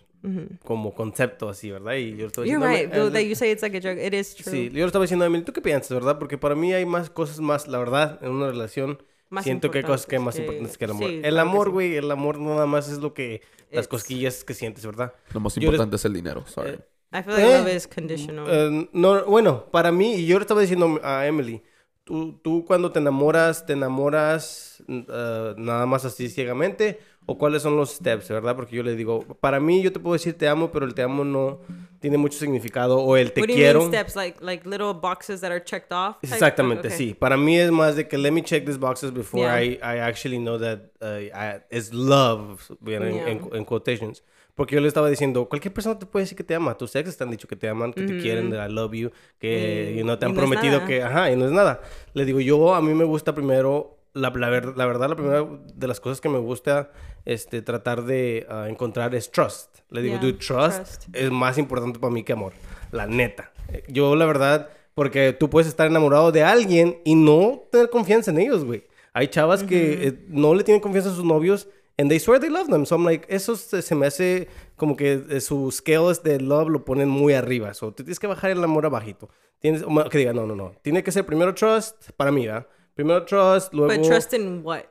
[0.65, 1.93] como concepto así, ¿verdad?
[1.93, 2.93] Y yo le estaba You're diciendo right.
[2.93, 4.03] a- Though a- that you say it's like a joke.
[4.05, 4.51] It is true.
[4.51, 6.19] Sí, yo le estaba diciendo a Emily, ¿tú qué piensas, verdad?
[6.19, 9.01] Porque para mí hay más cosas más, la verdad, en una relación.
[9.29, 11.09] Más siento que hay cosas que importantes más que- importantes que el amor.
[11.09, 11.71] sí, el que amor, sí.
[11.71, 13.41] güey, el amor no nada más es lo que
[13.71, 15.13] las It's- cosquillas que sientes, ¿verdad?
[15.33, 16.71] Lo más Yo importante es el dinero, sorry.
[16.71, 16.79] Eh,
[17.11, 18.45] I feel like Eh, love is conditional.
[18.49, 21.61] Eh, no, bueno, para mí, y yo le estaba diciendo a Emily,
[22.03, 27.75] tú, tú cuando te enamoras, te enamoras eh, nada más así ciegamente, o cuáles son
[27.75, 28.55] los steps, ¿verdad?
[28.55, 31.01] Porque yo le digo, para mí yo te puedo decir te amo, pero el te
[31.01, 31.59] amo no
[31.99, 33.79] tiene mucho significado, o el te What do you quiero.
[33.79, 34.15] mean steps?
[34.15, 36.17] Like like little boxes that are checked off?
[36.21, 36.97] Exactamente, Okay.
[36.97, 37.13] sí.
[37.13, 39.59] Para mí es más de que let me check these boxes before Yeah.
[39.61, 43.07] I, I actually know that uh, I- it's love, you know,
[43.53, 44.23] en quotations.
[44.57, 46.75] Porque yo le estaba diciendo, cualquier persona te puede decir que te ama.
[46.75, 49.11] Tus exes te han dicho que te aman, que te quieren, that I love you,
[49.39, 51.79] que you know, te han no prometido que, ajá, y no es nada.
[52.13, 55.45] Le digo, yo a mí me gusta primero, la, la, ver- la verdad, la primera
[55.75, 56.91] de las cosas que me gusta
[57.23, 59.77] este, tratar de ah, encontrar es trust.
[59.91, 61.07] Le digo, Yeah, dude, trust, trust.
[61.15, 62.53] es más importante para mí que amor.
[62.91, 63.51] La neta.
[63.71, 68.31] Eh, Yo, la verdad, porque tú puedes estar enamorado de alguien y no tener confianza
[68.31, 68.85] en ellos, güey.
[69.13, 71.67] Hay chavas que eh, no le tienen confianza a sus novios
[71.97, 72.85] and they swear they love them.
[72.85, 76.79] So I'm like, eso se, me hace como que eh, sus scales de love lo
[76.85, 77.73] ponen muy arriba.
[77.73, 79.29] So tú tienes que bajar el amor abajito.
[79.61, 79.81] Tienes,
[80.11, 80.75] que diga, no, no, no.
[80.83, 82.67] Tiene que ser primero trust, para mí, ¿verdad?
[82.95, 83.87] Primero trust, luego...
[83.87, 84.85] But trust in what?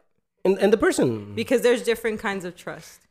[0.44, 1.34] in, in the person.
[1.34, 3.02] Because there's different kinds of trust.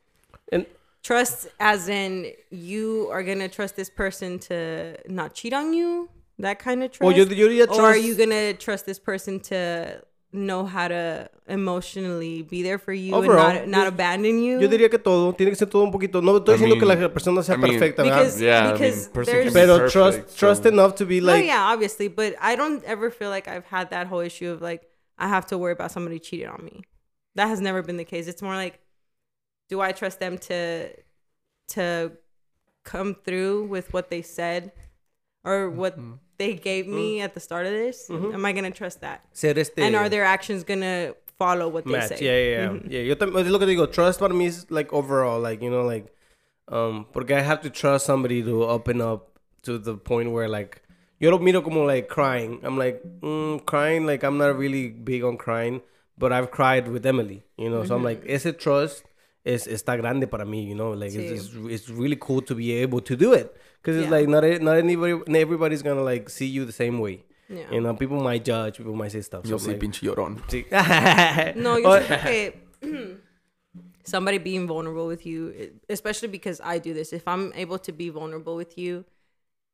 [0.52, 0.66] And-
[1.04, 6.58] Trust as in you are gonna trust this person to not cheat on you, that
[6.58, 7.18] kind of O trust.
[7.18, 10.02] yo- yo diría Or are trust- you gonna trust this person to
[10.36, 14.60] know how to emotionally be there for you Overall, and not, not abandon you.
[14.60, 16.22] Yo diría que todo, tiene que ser todo un poquito.
[16.22, 18.18] No estoy I diciendo que mean- la persona sea I mean- perfecta, ¿verdad?
[18.24, 21.28] Because- I mean, there's- can be Pero perfect, trust, so- trust enough to be no,
[21.34, 24.62] like, yeah, obviously, but I don't ever feel like I've had that whole issue of
[24.62, 24.82] like
[25.18, 26.84] I have to worry about somebody cheating on me.
[27.36, 28.28] That has never been the case.
[28.28, 28.80] It's more like,
[29.70, 30.90] do I trust them to
[31.70, 32.12] to
[32.84, 34.72] come through with what they said
[35.44, 36.14] or what Mm-hmm.
[36.38, 38.10] They gave me at the start of this?
[38.10, 39.22] Am I gonna trust that?
[39.34, 42.18] ser este And are their actions gonna follow what they say?
[42.20, 43.00] Yeah, yeah, yeah.
[43.00, 43.02] yeah.
[43.02, 46.14] Yo también, lo que digo, trust para mí es like overall, like, you know, like,
[46.68, 50.82] um, porque I have to trust somebody to open up to the point where like,
[51.20, 52.60] yo lo miro como like crying.
[52.64, 55.82] I'm like, mm, crying, like, I'm not really big on crying,
[56.18, 59.04] but I've cried with Emily, you know, so I'm like, ese trust
[59.46, 61.20] es, está grande para mí, you know, like, Sí.
[61.20, 63.56] it's, it's, it's really cool to be able to do it.
[63.82, 64.18] Because it's Yeah.
[64.18, 67.24] like, not, not anybody, not everybody's gonna like see you the same way.
[67.48, 67.70] Yeah.
[67.72, 69.46] You know, people might judge, people might say stuff.
[69.46, 70.42] Yo so sí, like, pinche llorón.
[70.48, 70.66] sí.
[71.56, 72.54] No, yo siento que
[74.04, 75.54] somebody being vulnerable with you,
[75.90, 77.14] especially because I do this.
[77.14, 79.06] If I'm able to be vulnerable with you,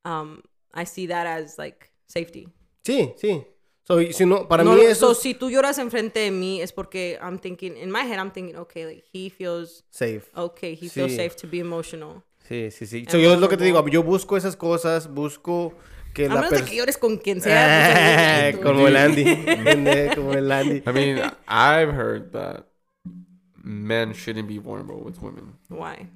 [0.05, 0.43] um,
[0.73, 2.47] I see that as like safety.
[2.83, 3.45] Sí, sí.
[3.91, 6.71] So, si no, para no, mí eso so si tú lloras enfrente de mí es
[6.71, 10.23] porque I'm thinking in my head I'm thinking okay like he feels safe.
[10.33, 11.17] okay he feels Sí.
[11.17, 12.23] safe to be emotional.
[12.47, 13.05] Sí, sí, sí.
[13.09, 15.73] So, yo es lo que te digo, yo busco esas cosas, busco
[16.13, 18.49] que A la menos de que llores con quien sea.
[18.51, 19.25] pues, como el Andy.
[20.15, 20.83] Como el Andy.
[20.85, 21.17] I mean,
[21.47, 22.65] I've heard that
[23.63, 25.53] men shouldn't be vulnerable with women.
[25.69, 26.07] Why?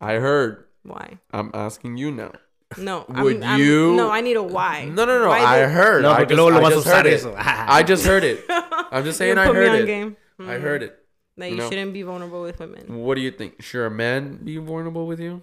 [0.00, 0.66] I heard.
[0.82, 1.18] Why?
[1.32, 2.32] I'm asking you now.
[2.78, 3.04] No.
[3.08, 4.84] Would I'm, you- I'm, no, I need a why.
[4.86, 5.28] No, no, no.
[5.28, 6.02] Why I the- heard.
[6.02, 7.34] No, I porque just, I just heard it.
[7.36, 8.44] I just heard it.
[8.92, 9.86] I'm just saying You I put me heard on it.
[9.86, 10.16] game.
[10.38, 10.60] I mm.
[10.60, 10.96] heard it.
[11.36, 11.68] That you No.
[11.68, 12.98] shouldn't be vulnerable with women.
[13.02, 13.62] What do you think?
[13.62, 15.42] Should a man be vulnerable with you?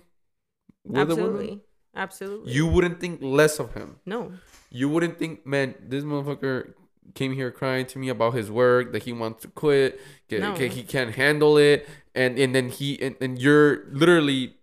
[0.85, 0.97] With?
[0.97, 1.61] Absolutely.
[1.95, 2.51] Absolutely.
[2.53, 3.97] You wouldn't think less of him.
[4.05, 4.31] no.
[4.69, 6.73] You wouldn't think, man, this motherfucker
[7.15, 9.97] came here crying to me about his work that he wants to quit,
[10.27, 10.53] que, No.
[10.55, 14.57] que he can't handle it, and and then he and, and you're literally,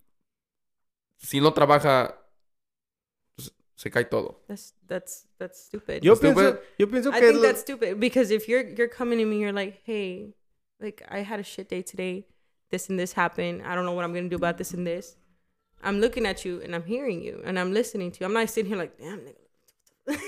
[1.19, 2.12] si no trabaja, s-
[3.85, 4.37] se cae todo.
[4.49, 6.03] That's that's that's stupid.
[6.03, 6.35] Yo Stupid.
[6.37, 7.26] pienso, yo pienso I que...
[7.28, 10.32] think lo- that's stupid because if you're you're coming to me, you're like, hey,
[10.80, 12.24] like I had a shit day today.
[12.70, 13.62] This and this happened.
[13.66, 15.16] I don't know what I'm gonna do about this and this.
[15.82, 18.26] I'm looking at you and I'm hearing you and I'm listening to you.
[18.26, 20.18] I'm not sitting here like, damn, nigga.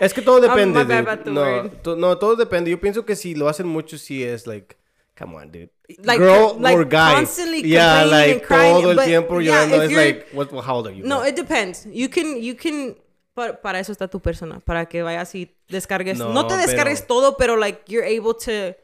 [0.00, 0.74] Es que todo I'm depende.
[0.74, 1.82] my bad about the no, word.
[1.84, 2.68] to- no, todo depende.
[2.70, 4.76] Yo pienso que si lo hacen mucho, sí es like...
[5.18, 5.68] Come on, dude.
[6.04, 7.14] Like, Girl like, or guy.
[7.14, 9.96] constantly yeah, like and crying, todo el but tiempo yeah, llorando.
[9.96, 11.02] like, what, how old are you?
[11.02, 11.26] No, bro?
[11.26, 11.86] it depends.
[11.90, 12.94] You can, you can.
[13.34, 16.18] Para, para eso está tu persona, para que vayas y descargues.
[16.18, 18.76] No, No, te descargues pero- todo, pero like you're able to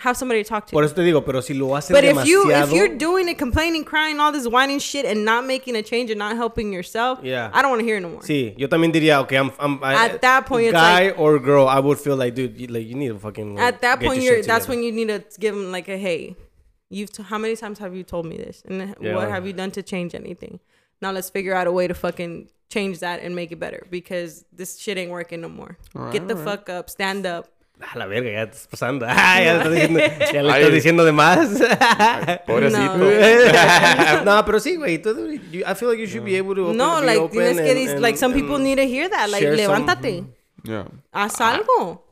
[0.00, 0.72] have somebody to talk to.
[0.72, 3.38] Por eso te digo, pero si lo hacen but if you if you're doing it,
[3.38, 7.20] complaining, crying, all this whining shit, and not making a change and not helping yourself,
[7.22, 7.50] Yeah.
[7.52, 8.22] I don't want to hear it no more.
[8.22, 11.68] Sí, yo también diría, okay, I'm, I'm I- At that point, it's guy or girl,
[11.68, 13.54] I would feel like, dude, you, like you need to fucking.
[13.56, 15.88] like, At that get point, your you're that's when you need to give them like
[15.88, 16.36] a hey,
[16.88, 19.14] you've t- how many times have you told me this, and Yeah.
[19.16, 20.60] what have you done to change anything?
[21.02, 24.44] Now let's figure out a way to fucking change that and make it better because
[24.52, 25.76] this shit ain't working no more.
[25.96, 26.58] Alright, Get the alright.
[26.58, 27.48] fuck up, stand up.
[27.80, 29.06] A la verga, ya te estás pasando.
[29.08, 30.00] Ah, ya, le estás diciendo,
[30.32, 30.60] ya le Ay.
[30.60, 31.48] estás diciendo de más.
[32.46, 32.96] Pobrecito.
[32.96, 34.24] No.
[34.36, 34.94] no, pero sí, güey.
[34.96, 38.00] I feel like you should be able to open, No, like open tienes que and-
[38.02, 39.28] like some people need to hear that.
[39.30, 40.24] Like share some- levántate,
[40.64, 40.84] Yeah.
[41.12, 42.04] haz algo.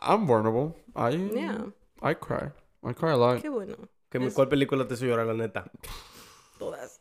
[0.00, 0.74] I'm vulnerable.
[0.94, 1.64] I Yeah,
[2.00, 2.50] I cry.
[2.84, 3.40] I cry a lot.
[3.42, 3.74] qué bueno.
[4.10, 5.64] que me- ¿Cuál película te hizo llorar, la neta?
[6.58, 7.00] Todas.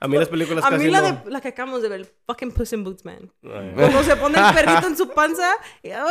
[0.00, 1.22] A mí las películas A casi mí la no.
[1.24, 3.32] de la que acabamos de ver, fucking Puss in Boots, man.
[3.42, 5.50] Ay, Cuando se pone el perrito en su panza,
[5.82, 6.04] y, ah,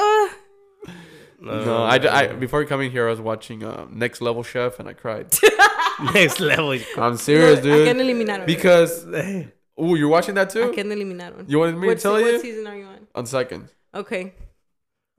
[1.40, 4.94] No, I, I before coming here, I was watching um, Next Level Chef, and I
[4.94, 5.34] cried.
[6.14, 6.78] Next level.
[6.98, 7.98] I'm serious, ¿A quién dude.
[7.98, 8.46] eliminaron?
[8.46, 9.06] Because
[9.78, 10.72] oh, you're watching that ¿A too?
[10.72, 11.46] quién eliminaron?
[11.48, 13.08] You wanted me what, to tell se- you What season are you on?
[13.14, 13.70] on second.
[13.94, 14.34] Okay.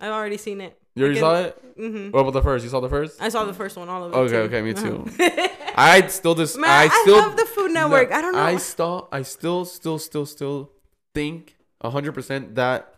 [0.01, 0.77] I've already seen it.
[0.95, 1.79] You already I saw can- it.
[1.79, 2.13] Mhm.
[2.13, 2.65] What about the first?
[2.65, 3.21] You saw the first?
[3.21, 4.17] I saw the first one, all of it.
[4.17, 4.39] Okay, too.
[4.39, 5.05] okay, me too.
[5.07, 5.49] Uh-huh.
[5.77, 8.11] I still just Man, I I still love the Food Network.
[8.11, 8.41] I don't know.
[8.41, 10.71] I still I still still still still
[11.15, 12.96] think hundred percent that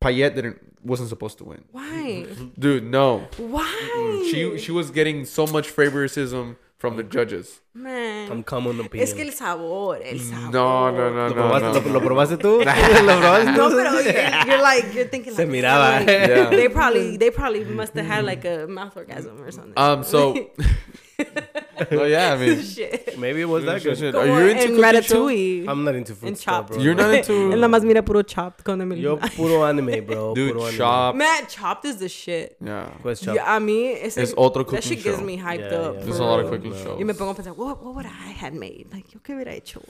[0.00, 1.62] Payette didn't wasn't supposed to win.
[1.72, 2.26] Why?
[2.58, 3.28] Dude, no.
[3.36, 4.28] Why?
[4.30, 7.60] She she was getting so much favoritism from the judges.
[7.74, 8.30] Man.
[8.32, 9.06] I'm common opinion.
[9.06, 10.50] Es que el sabor, el sabor.
[10.52, 11.34] No, no, no, ¿Lo no.
[11.34, 12.58] probaste, no, lo, lo probaste tú?
[12.64, 15.98] ¿Lo probaste No, pero you're, you're like you're thinking Se like, miraba.
[16.00, 16.48] like, Yeah.
[16.50, 19.74] they probably they probably must have had like a mouth orgasm or something.
[19.76, 20.02] Um.
[20.04, 20.34] So.
[21.90, 22.32] no, yeah.
[22.32, 23.18] I mean, shit.
[23.18, 23.96] Maybe it was that good.
[23.98, 24.14] shit.
[24.14, 25.26] Are you into en cooking show?
[25.26, 25.68] Ratatouille.
[25.68, 26.68] I'm not into food and stuff, Chopped.
[26.74, 26.82] bro.
[26.82, 29.00] You're not into- Él nada más mira puro Chopped con Emily.
[29.02, 30.34] Yo puro anime, bro.
[30.34, 30.78] Dude, puro anime.
[30.78, 31.14] Chop.
[31.16, 32.56] Man, Chopped is the shit.
[32.60, 32.90] Yeah.
[33.02, 33.34] Pues Chop.
[33.34, 35.94] Yeah, a mí ese, Es otro that shit cooking gives me hyped Yeah, up.
[35.96, 36.00] yeah.
[36.04, 36.76] There's a lot of cooking No.
[36.82, 36.98] shows.
[36.98, 38.86] Y me pongo a pensar, what, what would I had made?
[38.92, 39.80] Like, yo qué hubiera hecho?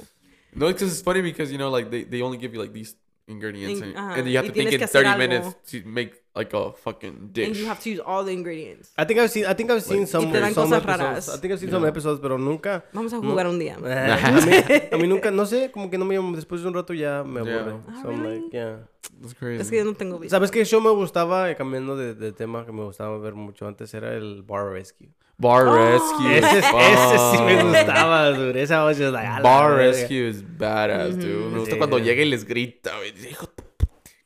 [0.54, 2.94] No, because it's funny because you know, like they, they only give you like these
[3.30, 5.18] ingredients, In- and, you have Y to think tienes in que hacer 30 algo.
[5.18, 7.46] minutes to make like a fucking dish.
[7.48, 8.92] And you have to use all the ingredients.
[8.96, 10.84] I think I've seen, I think I've seen Like- some, Y episodes.
[10.86, 11.28] raras.
[11.28, 12.84] I think I've seen some episodes, pero nunca.
[12.92, 13.74] Vamos a jugar un día.
[13.76, 14.52] a, mí,
[14.92, 16.16] a mí nunca, no sé, como que no me.
[16.36, 17.60] Después de un rato ya me Yeah.
[17.60, 17.80] aburre.
[18.02, 18.40] So I'm really?
[18.42, 18.76] like, yeah.
[19.20, 19.60] That's crazy.
[19.62, 20.30] Es que yo no tengo vida.
[20.30, 20.50] ¿Sabes
[20.80, 21.50] me gustaba?
[21.50, 25.08] Eh, Cambiando de, de tema que me gustaba ver mucho antes era el Bar Rescue.
[25.40, 25.74] Bar Oh.
[25.74, 26.36] Rescue.
[26.38, 28.62] Ese, ese sí me gustaba, dude.
[28.62, 29.76] Esa voz es like, Bar.
[29.76, 31.50] Rescue is badass, dude.
[31.50, 33.12] Me gusta cuando llega y les grita, güey.
[33.12, 33.69] Dice, "Hijo de tu puta,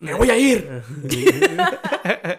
[0.05, 0.83] Me voy a ir.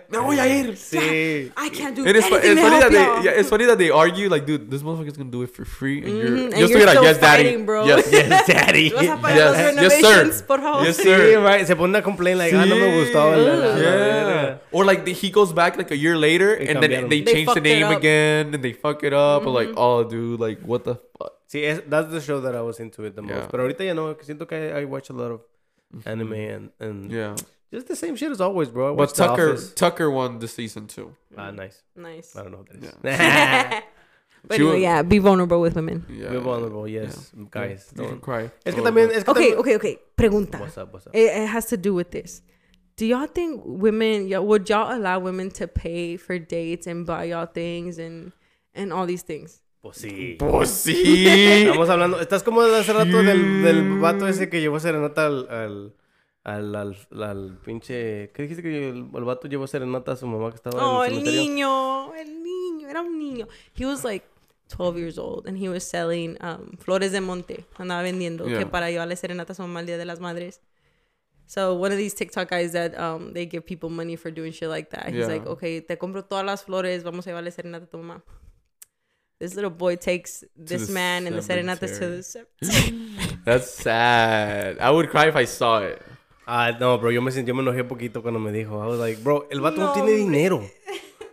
[0.10, 0.76] Me voy a ir.
[0.78, 1.52] Sí.
[1.58, 3.78] I can't do And it's, fu- anything it's funny that they yeah, it's funny that
[3.78, 6.62] they argue like, dude, this motherfucker's gonna do it for free, and you're Mhm, you're
[6.62, 7.86] and you're like, still yes, daddy, fighting, bro.
[7.86, 8.90] yes, Yes, daddy.
[8.92, 10.44] ¿Vas Yes, yes, sir.
[10.48, 10.84] por favor?
[10.86, 11.42] Yes, Sí, sir.
[11.42, 11.66] right.
[11.66, 13.32] Se pone a complain like, ah, no me gustó.
[13.32, 14.58] la- la- la Yeah.
[14.72, 17.34] Or like the, he goes back like a year later, Y and then they They
[17.34, 19.46] change the name again, and they fuck it up.
[19.46, 21.34] Or like, oh, dude, like what the fuck?
[21.52, 23.34] Sí, es, that's the show that I was into it the most.
[23.36, 23.48] Yeah.
[23.50, 25.42] Pero ahorita ya no, que siento que I, I watch a lot of
[26.06, 27.36] anime and, and Yeah.
[27.76, 28.88] Just the same shit as always, bro.
[28.88, 29.74] I But watch The Tucker Office.
[29.74, 31.14] Tucker won the season two.
[31.38, 31.84] Ah, nice.
[31.96, 32.36] Nice.
[32.36, 33.84] I don't know what that is.
[34.48, 36.06] But She anyway, was- yeah, be vulnerable with women.
[36.08, 36.30] Yeah.
[36.30, 37.90] Be vulnerable, yes, guys.
[37.96, 38.22] You can Don't.
[38.22, 38.52] cry.
[38.64, 40.00] Es que también, es que Okay, también- okay, okay.
[40.16, 40.60] Pregunta.
[40.60, 41.16] What's up, what's up?
[41.16, 42.44] It, it has to do with this.
[42.96, 47.24] Do y'all think women, y'all, would y'all allow women to pay for dates and buy
[47.26, 48.34] y'all things and
[48.76, 49.62] and all these things?
[49.82, 50.38] Pues sí.
[50.38, 51.26] Pues sí.
[51.66, 55.48] Estamos hablando, estás como de hace rato del, del vato ese que llevó serenata al,
[55.50, 55.94] al,
[56.46, 58.32] al, al, al pinche...
[58.34, 61.12] ¿Qué dijiste que el, el vato llevó serenata a su mamá que estaba Oh, en
[61.12, 61.42] el el cementerio?
[61.52, 63.48] niño, el niño, era un niño.
[63.78, 64.26] He was like
[64.70, 67.66] 12 years old and he was selling um, flores de monte.
[67.78, 68.60] Andaba vendiendo Yeah.
[68.60, 70.62] que para llevarle serenata a su mamá el Día de las Madres.
[71.48, 74.70] So one of these TikTok guys that um, they give people money for doing shit
[74.70, 75.08] like that.
[75.10, 75.28] He's Yeah.
[75.28, 78.24] like, okay, te compro todas las flores, vamos a llevarle serenata a tu mamá.
[79.40, 83.38] This little boy takes this man and the serenatas to the cemetery.
[83.46, 84.78] That's sad.
[84.80, 86.02] I would cry if I saw it.
[86.46, 88.84] Ah, no, bro, yo me sentí, yo me enojé poquito cuando me dijo.
[88.84, 90.64] I was like, bro, el vato no, No, tiene dinero.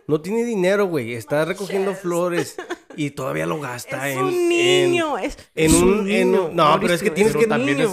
[0.07, 1.13] No tiene dinero, güey.
[1.15, 2.55] Está recogiendo flores
[2.95, 4.23] y todavía lo gasta Es en...
[4.23, 4.49] un en-
[4.91, 5.17] niño.
[5.17, 7.89] es, en es un- en niño, un- no, pero es que tienes que- también es-.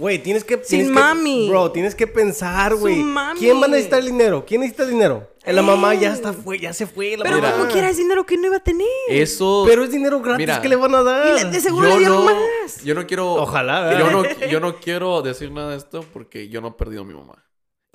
[0.00, 0.54] Güey, tienes que...
[0.56, 1.48] Sin tienes que- mami.
[1.50, 2.96] bro, tienes que pensar, güey.
[3.02, 3.38] mami.
[3.38, 4.44] ¿Quién va a necesitar el dinero?
[4.46, 5.28] ¿Quién necesita el dinero?
[5.44, 7.16] La mamá ya está, fue, ya se fue.
[7.16, 7.48] La Pero Mira.
[7.50, 7.60] mamá.
[7.62, 8.86] como quiera es dinero que no iba a tener.
[9.08, 9.64] Eso.
[9.66, 10.60] Pero es dinero gratis Mira.
[10.62, 11.38] que le van a dar.
[11.38, 12.82] Y le- de seguro le dieron no, más.
[12.82, 13.34] yo no quiero.
[13.34, 17.02] Ojalá, Yo no, yo no quiero decir nada de esto porque yo no he perdido
[17.02, 17.44] a mi mamá.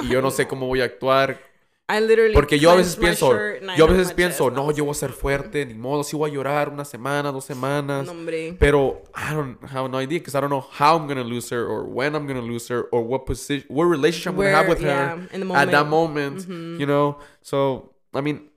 [0.04, 1.40] Y yo no sé cómo voy a actuar.
[1.88, 4.56] I literally Porque yo a veces pienso, shirt yo a veces pienso, chest.
[4.56, 7.46] no, yo voy a ser fuerte, ni modo, sí voy a llorar una semana, dos
[7.46, 8.08] semanas.
[8.08, 8.14] No.
[8.58, 11.64] Pero I don't have no idea because I don't know how I'm gonna lose her
[11.64, 14.82] or when I'm gonna lose her or what position, what relationship I'm gonna have with
[14.82, 16.40] yeah, her in the at that moment.
[16.40, 16.52] Mm-hmm.
[16.52, 16.80] moment.
[16.80, 18.50] You know, so I mean,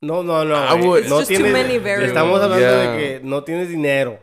[0.00, 0.56] No, no, no.
[0.56, 2.08] I would- no It's just too tienes- many variables.
[2.08, 2.90] Estamos hablando Yeah.
[2.92, 4.18] de que no tienes dinero.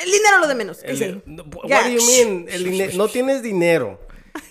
[0.00, 0.78] El dinero lo de menos.
[0.78, 1.82] ¿Qué El- no, what Ya.
[1.82, 2.46] do you mean?
[2.48, 3.98] El no tienes dinero.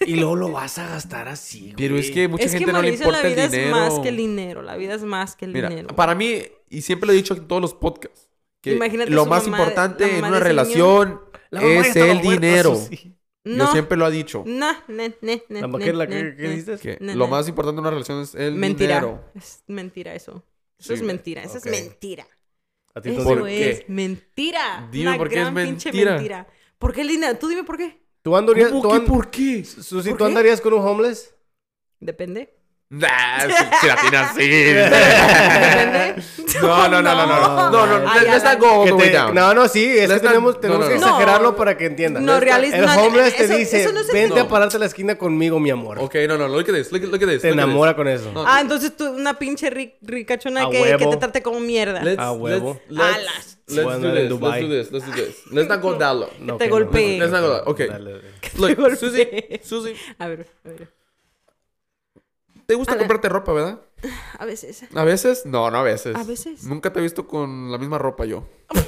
[0.06, 2.06] Y luego lo vas a gastar así, pero güey.
[2.06, 3.68] es que mucha Es que gente no le Mauricio, la importa el vida dinero.
[3.68, 4.62] es más que el dinero.
[4.62, 5.96] La vida es más que el Mira, dinero.
[5.96, 8.30] para mí, y siempre lo he dicho en todos los podcasts,
[8.62, 11.22] que Imagínate lo más mamá importante en una relación
[11.52, 12.76] es el dinero.
[12.76, 13.16] sí.
[13.46, 13.66] no.
[13.66, 14.44] Yo siempre lo he dicho.
[14.46, 16.82] No, ne, ne, ne, ¿La ne, qué- la ne, qué- dices?
[16.82, 18.96] Que No, lo más importante en una relación es el Mentira.
[19.00, 19.24] dinero.
[19.36, 20.44] Es mentira eso.
[20.78, 20.94] Eso Sí.
[20.96, 21.42] es mentira.
[21.44, 21.66] Eso Ok.
[21.68, 22.28] es mentira.
[22.96, 24.88] A ti Eso es mentira.
[24.92, 26.12] Dime Una por qué es gran pinche mentira.
[26.14, 26.48] mentira.
[26.78, 27.38] ¿Por qué el dinero?
[27.40, 28.02] Tú dime por qué.
[28.22, 29.64] ¿Tú andarías, ¿Cómo tú que an- por qué?
[29.64, 30.30] Susi, ¿Por ¿tú qué?
[30.30, 31.34] andarías con un homeless?
[32.00, 32.54] Depende.
[32.92, 34.50] Nah, si, si la tiene así.
[34.50, 36.24] Depende.
[36.62, 37.70] no, no, no, no, no.
[37.70, 39.34] No, no, Ay, let's not go all the way down.
[39.36, 41.06] No, no, sí, es que Let's not- tenemos, no, tenemos no, que no.
[41.06, 41.56] exagerarlo No.
[41.56, 42.26] para que entiendan.
[42.26, 44.42] No, realista- El no, homeless te eso- dice, eso no se- vente no.
[44.42, 46.00] a pararte a la esquina conmigo, mi amor.
[46.00, 46.92] Okay, no, no, look at this.
[46.92, 47.42] Look, at- look at this.
[47.42, 47.70] Te look at this.
[47.70, 48.32] enamora con eso.
[48.34, 48.44] No.
[48.48, 51.10] Ah, entonces tú, una pinche ri- ricachona A que, que huevo.
[51.12, 52.02] te trate como mierda.
[52.04, 52.82] Let's, A huevo.
[52.90, 53.59] Let's, let's, Alas.
[53.72, 54.32] Let's do this.
[54.32, 54.92] Let's do this.
[54.92, 55.52] Let's do this.
[55.52, 56.30] Let's not go that low.
[56.40, 56.78] No, te que no.
[56.78, 57.20] golpee.
[57.20, 57.68] Let's not go that.
[57.68, 57.88] Okay.
[57.88, 58.22] Dale,
[58.58, 58.76] dale.
[58.76, 58.96] Look.
[58.98, 60.92] Susie, Susie, A ver, a ver.
[62.66, 63.82] ¿te gusta comprarte ropa, verdad?
[64.38, 64.84] A veces.
[64.94, 65.46] A veces.
[65.46, 66.16] No, no a veces.
[66.16, 66.64] A veces.
[66.64, 68.48] Nunca te he visto con la misma ropa yo.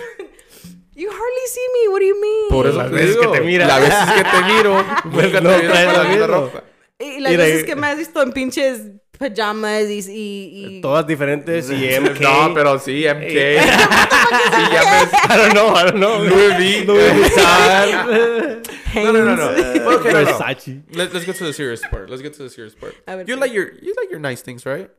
[0.93, 1.89] You hardly see me.
[1.89, 2.49] What do you mean?
[2.49, 3.65] Por eso Las te veces que te mira.
[3.65, 4.75] Las veces que te miro.
[5.05, 6.63] nunca no te he visto traes con la misma ropa.
[6.99, 8.81] Y las veces que me has visto en pinches
[9.21, 9.99] pajamas y...
[10.09, 12.19] y, y- Todas diferentes y MK.
[12.21, 13.21] No, pero sí, MK.
[13.21, 16.19] sí, ya I don't know, I don't know.
[16.23, 16.85] Louis V.
[16.85, 18.61] Louis Vuitton.
[18.95, 19.49] No, no, no, no.
[19.99, 20.25] Okay, no, no.
[20.25, 20.83] Versace.
[20.91, 22.09] Let, let's get to the serious part.
[22.09, 22.95] Let's get to the serious part.
[23.27, 24.89] You like your you like your nice things, right?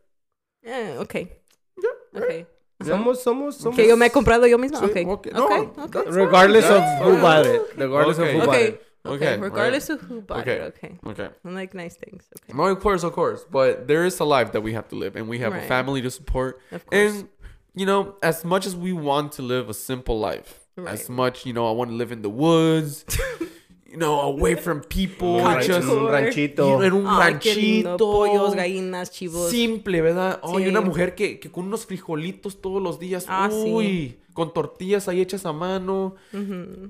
[0.64, 1.14] Eh, ok.
[1.14, 2.46] Yeah, Ok.
[2.84, 3.76] Somos, somos, somos.
[3.76, 4.78] Que yo me he comprado yo misma.
[4.80, 4.96] Sí, Ok.
[5.06, 5.26] ok.
[5.36, 5.94] Ok.
[5.94, 7.60] No, Regardless of who bought it.
[7.76, 8.28] Regardless Okay.
[8.28, 8.68] of who bought Okay.
[8.68, 8.82] it.
[9.04, 9.34] Okay.
[9.34, 10.56] Okay, Regardless of who bought Okay.
[10.58, 10.74] it.
[10.76, 10.98] Okay.
[11.06, 11.28] Okay.
[11.44, 12.24] I like nice things.
[12.38, 12.56] Okay.
[12.56, 13.44] No, of course, of course.
[13.50, 16.00] But there is a life that we have to live, and we have a family
[16.02, 16.60] to support.
[16.70, 17.12] Of course.
[17.12, 17.28] And
[17.74, 21.52] you know, as much as we want to live a simple life, as much you
[21.52, 23.04] know, I want to live in the woods.
[23.90, 26.78] you know, away from people, Un ran- just un ranchito.
[26.78, 27.18] you en un Ay, lindo.
[27.18, 27.96] ranchito.
[27.98, 29.50] Pollos, gallinas, chivos.
[29.50, 30.38] Simple, ¿verdad?
[30.42, 33.26] Oh, y una mujer que, que con unos frijolitos todos los días.
[33.28, 33.70] Ah, sí.
[33.70, 36.14] uy, con tortillas ahí hechas a mano.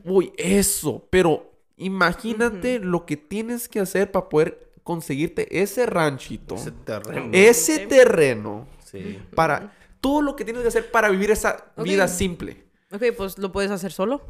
[0.05, 1.05] Uy, eso.
[1.11, 1.52] Pero
[1.85, 6.55] imagínate lo que tienes que hacer para poder conseguirte ese ranchito.
[6.57, 7.31] Ese terreno.
[7.33, 8.67] ese terreno.
[8.85, 9.19] Sí.
[9.35, 11.85] Para todo lo que tienes que hacer para vivir esa Ok.
[11.85, 12.57] vida simple.
[12.93, 14.21] Ok, pues lo puedes hacer solo.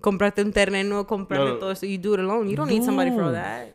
[0.00, 1.58] Comprarte un terreno, comprarte No, no.
[1.58, 1.86] todo esto.
[1.86, 2.48] You do it alone.
[2.50, 3.74] You don't need somebody for all that.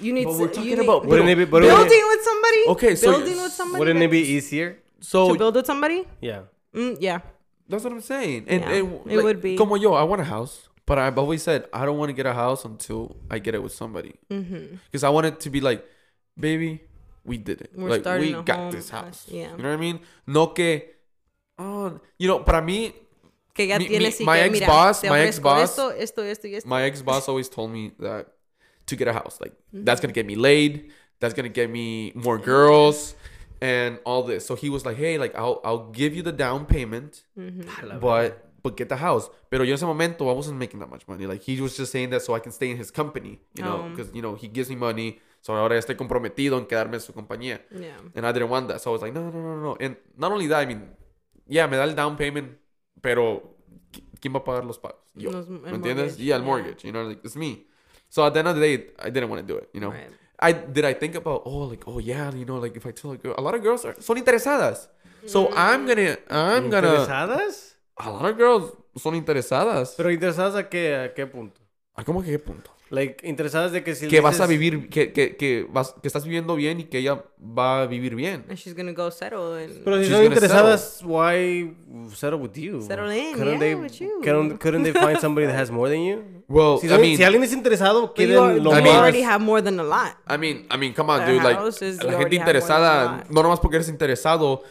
[0.00, 2.60] You need, But we're talking you need about- Wouldn't it be- it- building with somebody.
[2.68, 3.78] Okay, so- building with somebody.
[3.80, 4.82] Wouldn't it be easier?
[5.00, 6.06] So, to build with somebody?
[6.20, 6.42] Yeah.
[6.72, 7.20] Mm, yeah.
[7.68, 8.44] That's what I'm saying.
[8.48, 9.56] And, Yeah, and, it would be.
[9.56, 10.69] Como yo, I want a house.
[10.90, 13.62] But I've always said, I don't want to get a house until I get it
[13.62, 14.14] with somebody.
[14.28, 14.74] Mm-hmm.
[14.90, 15.86] Because I want it to be like,
[16.46, 16.82] baby,
[17.24, 17.70] we did it.
[17.76, 18.70] We're like, starting we a got home.
[18.72, 19.26] this house.
[19.30, 19.52] Yeah.
[19.54, 20.00] You know what I mean?
[20.26, 20.82] No que,
[21.58, 22.92] oh, you know, para mí,
[23.54, 26.22] Que ya Mi- tienes mi- my que, ex mira, boss- my ex boss- Esto, esto,
[26.22, 26.68] esto esto.
[26.68, 28.26] my ex boss always told me that
[28.86, 29.84] to get a house, like, Mm-hmm.
[29.84, 30.90] that's going to get me laid.
[31.20, 33.14] That's going to get me more girls
[33.60, 34.44] and all this.
[34.44, 37.22] So he was like, hey, like, I'll, I'll give you the down payment.
[37.38, 37.98] Mm-hmm.
[38.00, 39.30] but but get the house.
[39.48, 41.26] Pero yo en ese momento I wasn't making that much money.
[41.26, 43.84] Like he was just saying that so I can stay in his company, you know,
[43.84, 43.88] Oh.
[43.90, 45.18] because you know he gives me money.
[45.42, 47.62] So ahora estoy comprometido en quedarme en su compañía.
[47.70, 47.96] Yeah.
[48.14, 48.80] And I didn't want that.
[48.80, 49.76] So I was like, no, no, no, no.
[49.80, 50.82] And not only that, I mean,
[51.48, 52.58] yeah, me da el down payment,
[53.00, 53.56] pero
[53.90, 55.00] ¿qui- ¿quién va a pagar los pagos?
[55.14, 55.30] Yo.
[55.30, 56.12] Los- el ¿Me entiendes?
[56.12, 56.46] mortgage, Yeah, el yeah.
[56.46, 56.84] mortgage.
[56.84, 57.66] You know, like it's me.
[58.10, 59.70] So at the end of the day, I didn't want to do it.
[59.72, 60.10] You know, Right.
[60.42, 60.84] I did.
[60.84, 63.34] I think about oh, like oh yeah, you know, like if I tell a girl,
[63.36, 64.88] a lot of girls are son interesadas.
[65.26, 65.52] So Mm.
[65.56, 66.88] I'm gonna, I'm gonna.
[67.04, 67.69] ¿Interesadas?
[68.02, 69.94] A lot of girls son interesadas.
[69.96, 71.60] Pero interesadas a qué, a qué punto?
[71.94, 72.70] ¿A ¿Cómo que qué punto?
[72.88, 76.08] Like, interesadas de que si Que vas dices- a vivir, que, que, que, vas, que
[76.08, 78.44] estás viviendo bien y que ella va a vivir bien.
[78.48, 81.76] And she's gonna go settle and Pero si She's son interesadas, why
[82.16, 82.80] settle with you?
[82.82, 84.20] Settle in, Couldn't yeah, they, with you.
[84.24, 86.24] Couldn't, couldn't they find somebody that has more than you?
[86.48, 88.96] Well, Si, I son- mean, si alguien es interesado, quieren are, lo I mean- más...
[88.96, 90.16] already have more than a lot.
[90.28, 91.44] I mean, I mean, come on, dude.
[91.44, 91.60] Like,
[92.04, 94.62] la gente interesada, no nomás porque eres interesado,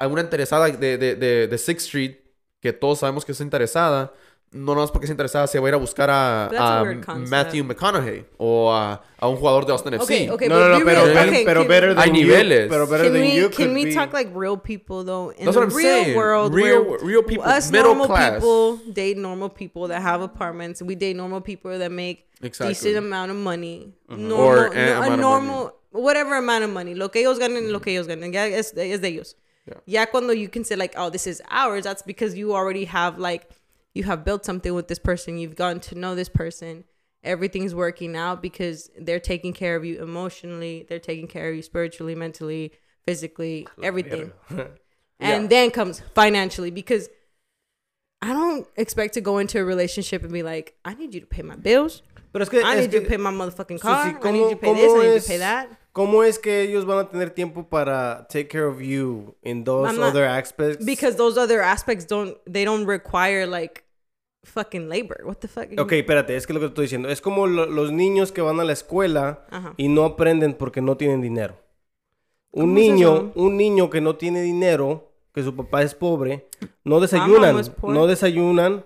[0.00, 2.16] alguna interesada de, de, de, de Sixth Street,
[2.60, 4.12] que todos sabemos que es interesada,
[4.50, 7.14] no nomás porque es interesada se va a ir a buscar a, That's a a.
[7.16, 10.30] Matthew McConaughey o a, a un jugador de Austin Okay, FC.
[10.32, 12.12] okay, no, but no, no, pero, Okay, pero can- better than Hay you.
[12.26, 12.68] niveles.
[12.70, 15.30] Pero better Can than we you can we be- talk like real people though?
[15.36, 16.16] In That's the what I'm real saying.
[16.16, 18.34] world, Real- where real people, us middle normal class.
[18.36, 20.80] people date normal people that have apartments.
[20.80, 22.72] We date normal people that make Exactly.
[22.72, 23.92] decent amount of money.
[24.08, 26.94] Normal, Or no- an a of normal, whatever amount of money.
[26.94, 28.32] Lo que ellos ganen, lo que ellos ganen.
[28.32, 29.36] Ya es, es de ellos.
[29.68, 29.80] Yeah.
[29.86, 31.84] Ya cuando you can say like, oh, this is ours.
[31.84, 33.48] That's because you already have like,
[33.94, 35.38] you have built something with this person.
[35.38, 36.84] You've gotten to know this person.
[37.24, 40.86] Everything's working out because they're taking care of you emotionally.
[40.88, 42.72] They're taking care of you spiritually, mentally,
[43.06, 44.32] physically, everything.
[45.20, 47.08] And then comes financially because
[48.22, 51.26] I don't expect to go into a relationship and be like, I need you to
[51.26, 52.02] pay my bills.
[52.32, 54.06] Pero es que, I es need you to pay my motherfucking So, car.
[54.12, 54.92] sí, I need you to pay ¿cómo- this.
[54.92, 55.68] I need you to pay that.
[55.92, 59.96] ¿Cómo es que ellos van a tener tiempo para take care of you in those
[59.96, 60.84] not- other aspects?
[60.84, 63.84] Because those other aspects don't, they don't require like
[64.44, 65.22] fucking labor.
[65.24, 65.66] What the fuck?
[65.78, 67.08] Ok, espérate, es que lo que estoy diciendo.
[67.08, 70.96] Es como lo- los niños que van a la escuela y no aprenden porque no
[70.96, 71.56] tienen dinero.
[72.50, 76.48] Un ¿Cómo es niño, un niño que no tiene dinero, que su papá es pobre,
[76.84, 78.84] no desayunan, no desayunan,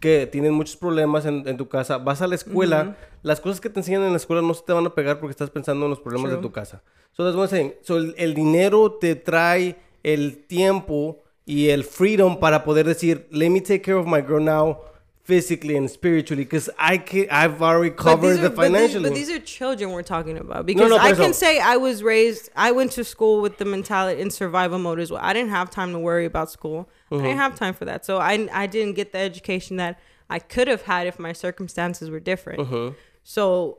[0.00, 1.98] que tienen muchos problemas en, en tu casa.
[1.98, 4.72] Vas a la escuela, las cosas que te enseñan en la escuela no se te
[4.72, 6.82] van a pegar porque estás pensando en los problemas de tu casa.
[7.12, 7.74] So that's what I'm saying.
[7.82, 13.50] So el, el dinero te trae el tiempo y el freedom para poder decir, let
[13.50, 14.78] me take care of my girl now
[15.24, 19.08] physically and spiritually because I can, I've already covered the are, but, these, financially.
[19.10, 21.38] but these are children we're talking about because no, I por can eso.
[21.38, 25.10] say I was raised, I went to school with the mentality in survival mode as
[25.10, 25.20] well.
[25.22, 26.88] I didn't have time to worry about school.
[27.10, 27.24] I Mm-hmm.
[27.24, 28.04] didn't have time for that.
[28.04, 29.98] So I, I didn't get the education that
[30.28, 32.60] I could have had if my circumstances were different.
[32.60, 32.94] Ujú.
[33.22, 33.78] So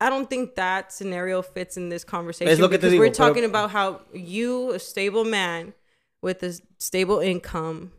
[0.00, 2.98] I don't think that scenario fits in this conversation Es lo que te because digo,
[3.00, 5.74] we're pero- talking about how you, a stable man
[6.20, 7.92] with a stable income,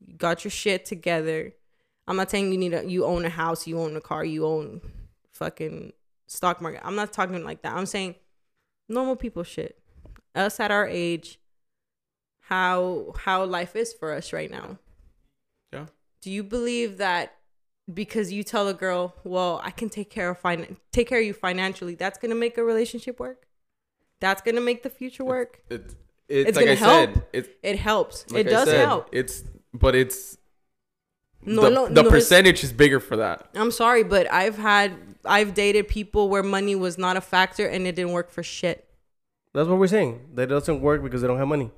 [0.00, 1.52] you got your shit together.
[2.06, 4.46] I'm not saying you need a you own a house, you own a car, you
[4.46, 4.80] own
[5.32, 5.92] fucking
[6.26, 6.80] stock market.
[6.84, 7.74] I'm not talking like that.
[7.74, 8.14] I'm saying
[8.88, 9.78] normal people shit.
[10.34, 11.38] Us at our age,
[12.48, 14.78] how how life is for us right now.
[15.72, 15.86] Yeah.
[16.22, 17.34] Do you believe that
[17.92, 21.24] because you tell a girl, "Well, I can take care of fin- take care of
[21.26, 23.46] you financially," that's gonna make a relationship work?
[24.20, 25.60] That's gonna make the future work.
[25.68, 25.94] It's,
[26.28, 27.14] it's, It's like gonna I help.
[27.14, 27.22] said.
[27.32, 28.30] It's It helps.
[28.30, 29.08] like it does said, help.
[29.12, 29.44] It's
[29.74, 30.38] but it's
[31.42, 33.48] No, the, no, the no, percentage is bigger for that.
[33.54, 34.92] I'm sorry, but I've had
[35.24, 38.86] I've dated people where money was not a factor and it didn't work for shit.
[39.54, 40.30] That's what we're saying.
[40.34, 41.70] That doesn't work because they don't have money.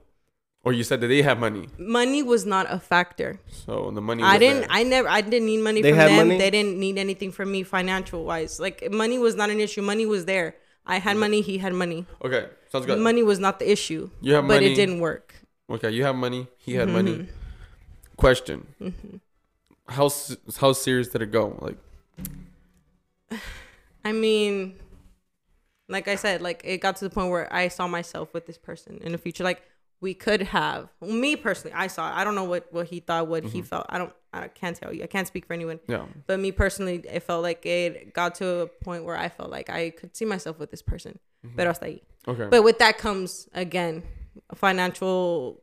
[0.62, 3.40] Or you said that they have money, Money was not a factor.
[3.48, 4.22] so the money.
[4.22, 4.60] I didn't.
[4.60, 4.68] there.
[4.70, 5.08] I never.
[5.08, 6.16] I didn't need money They from had them.
[6.28, 6.38] money?
[6.38, 8.60] They didn't need anything from me financial wise.
[8.60, 9.80] Like money was not an issue.
[9.80, 10.56] Money was there.
[10.84, 11.40] I had money.
[11.40, 12.04] He had money.
[12.22, 12.98] Okay, sounds good.
[12.98, 14.10] Money was not the issue.
[14.20, 14.72] You have but money.
[14.72, 15.34] it didn't work.
[15.70, 16.46] Okay, you have money.
[16.58, 17.14] He had money.
[17.14, 18.16] Mm-hmm.
[18.16, 18.66] Question:
[19.88, 20.10] How
[20.58, 21.56] how serious did it go?
[21.60, 21.78] Like,
[24.04, 24.76] I mean,
[25.88, 28.58] like I said, like it got to the point where I saw myself with this
[28.58, 29.44] person in the future.
[29.44, 29.62] Like
[30.00, 31.74] we could have me personally.
[31.76, 32.08] I saw.
[32.10, 32.14] it.
[32.16, 33.52] I don't know what what he thought, what Mm-hmm.
[33.52, 33.86] he felt.
[33.88, 34.12] I don't.
[34.32, 35.02] I can't tell you.
[35.02, 35.80] I can't speak for anyone.
[35.88, 39.50] yeah, But me personally, it felt like it got to a point where I felt
[39.50, 41.18] like I could see myself with this person.
[41.44, 41.60] Mm-hmm.
[41.60, 42.00] Hasta ahí.
[42.28, 42.46] okay.
[42.48, 44.04] But with that comes again
[44.54, 45.62] financial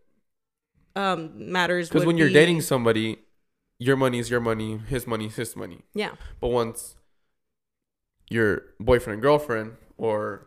[0.96, 1.88] um matters.
[1.90, 3.20] Because when you're be- dating somebody,
[3.80, 5.82] your money is your money, his money is his money.
[5.94, 6.12] yeah,
[6.42, 6.96] But once
[8.30, 10.47] your boyfriend and girlfriend or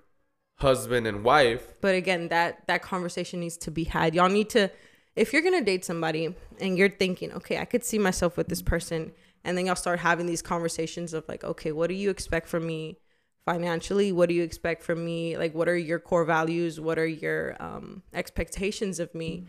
[0.60, 4.14] husband and wife, but again, that that conversation needs to be had.
[4.14, 4.70] Y'all need to,
[5.16, 8.62] if you're gonna date somebody and you're thinking, okay, I could see myself with this
[8.62, 9.12] person,
[9.44, 12.66] and then y'all start having these conversations of like, okay, what do you expect from
[12.66, 12.98] me?
[13.44, 14.12] financially?
[14.12, 15.36] What do you expect from me?
[15.36, 16.80] Like what are your core values?
[16.80, 19.46] What are your um expectations of me?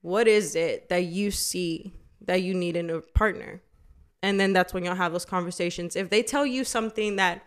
[0.00, 1.94] What is it that you see
[2.24, 3.62] that you need in a partner?
[4.22, 5.96] And then that's when you'll have those conversations.
[5.96, 7.44] If they tell you something that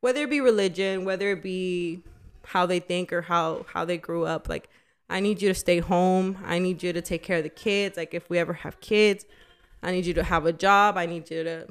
[0.00, 2.04] whether it be religion whether it be
[2.52, 4.68] how they think or how how they grew up like
[5.08, 7.96] i need you to stay home i need you to take care of the kids
[7.96, 9.26] like if we ever have kids
[9.82, 11.66] i need you to have a job i need you to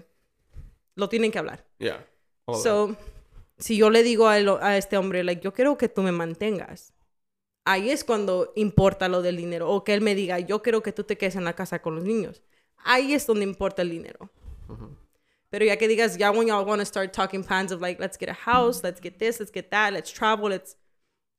[0.95, 1.99] lo tienen que hablar yeah.
[2.61, 2.95] So,
[3.57, 6.11] si yo le digo a, el- a este hombre, like, yo quiero que tú me
[6.11, 6.93] mantengas,
[7.65, 9.69] ahí es cuando importa lo del dinero.
[9.69, 11.95] O que él me diga, yo quiero que tú te quedes en la casa con
[11.95, 12.43] los niños.
[12.83, 14.29] Ahí es donde importa el dinero.
[15.53, 18.17] Pero ya que digas, ya when y'all want to start talking plans of like, let's
[18.17, 20.75] get a house, let's get this, let's get that, let's travel, let's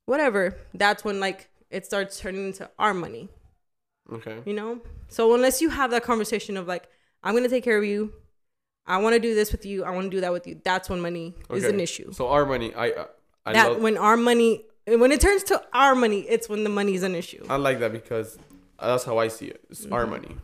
[0.05, 3.27] whatever, that's when like it starts turning into our money.
[4.13, 4.37] Okay.
[4.45, 4.79] you know?
[5.09, 6.87] So unless you have that conversation of like,
[7.23, 8.13] I'm going to take care of you,
[8.87, 10.87] I want to do this with you, I want to do that with you, that's
[10.89, 12.13] when money is an issue.
[12.13, 13.05] So our money, I I,
[13.47, 16.69] I that love when our money when it turns to our money it's when the
[16.69, 18.37] money is an issue I like that because
[18.79, 19.59] that's how I see it.
[19.69, 19.93] It's Mm-hmm.
[19.93, 20.37] our money.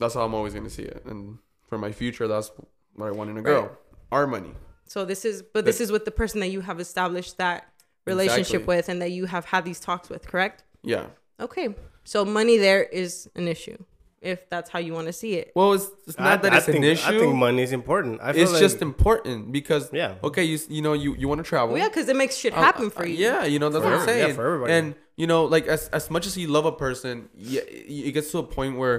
[0.00, 1.38] That's how I'm always gonna see it, and
[1.74, 2.50] for my future, that's
[2.94, 3.62] what I want in a girl.
[3.62, 3.70] Right.
[4.12, 4.52] Our money.
[4.86, 7.66] so this is but this is with the person that you have established that
[8.06, 8.76] relationship Exactly.
[8.76, 10.62] with and that you have had these talks with correct
[10.92, 11.06] Yeah.
[11.46, 11.66] okay
[12.04, 13.78] so money there is an issue
[14.20, 16.56] if that's how you want to see it Well, it's, it's not I, that I
[16.58, 17.08] it's think, an issue.
[17.10, 18.20] I think money is important.
[18.22, 20.14] I feel it's like, just important because Yeah.
[20.28, 21.70] Okay, you you know you you want to travel.
[21.72, 23.82] well, yeah because it makes shit Uh, happen uh, for you Yeah, you know that's
[23.84, 24.36] For what I'm every- yeah, saying.
[24.38, 24.70] for everybody.
[24.78, 24.86] And
[25.20, 27.14] you know, like as as much as you love a person,
[27.54, 27.64] yeah,
[28.08, 28.96] it gets to a point where,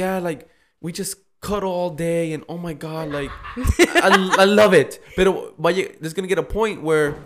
[0.00, 0.40] yeah, like
[0.84, 5.00] we just cuddle all day, and oh my god, like I, I love it.
[5.16, 7.16] But vaya, there's gonna get a point where,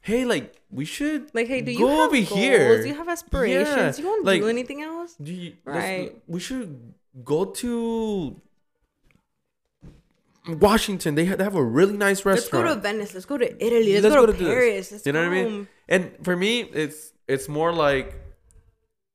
[0.00, 2.28] hey, like we should like hey do you have over goals?
[2.28, 2.82] here.
[2.82, 6.16] do you have aspirations Yeah, you want to like, do anything else Do you, Right.
[6.26, 8.40] We should go to
[10.48, 11.14] Washington.
[11.14, 12.64] They have, they have a really nice restaurant.
[12.64, 14.92] let's go to venice let's go to italy let's, Let's go, go to, to paris
[14.92, 15.68] let's you know what I mean?
[15.88, 18.14] And for me, it's it's more like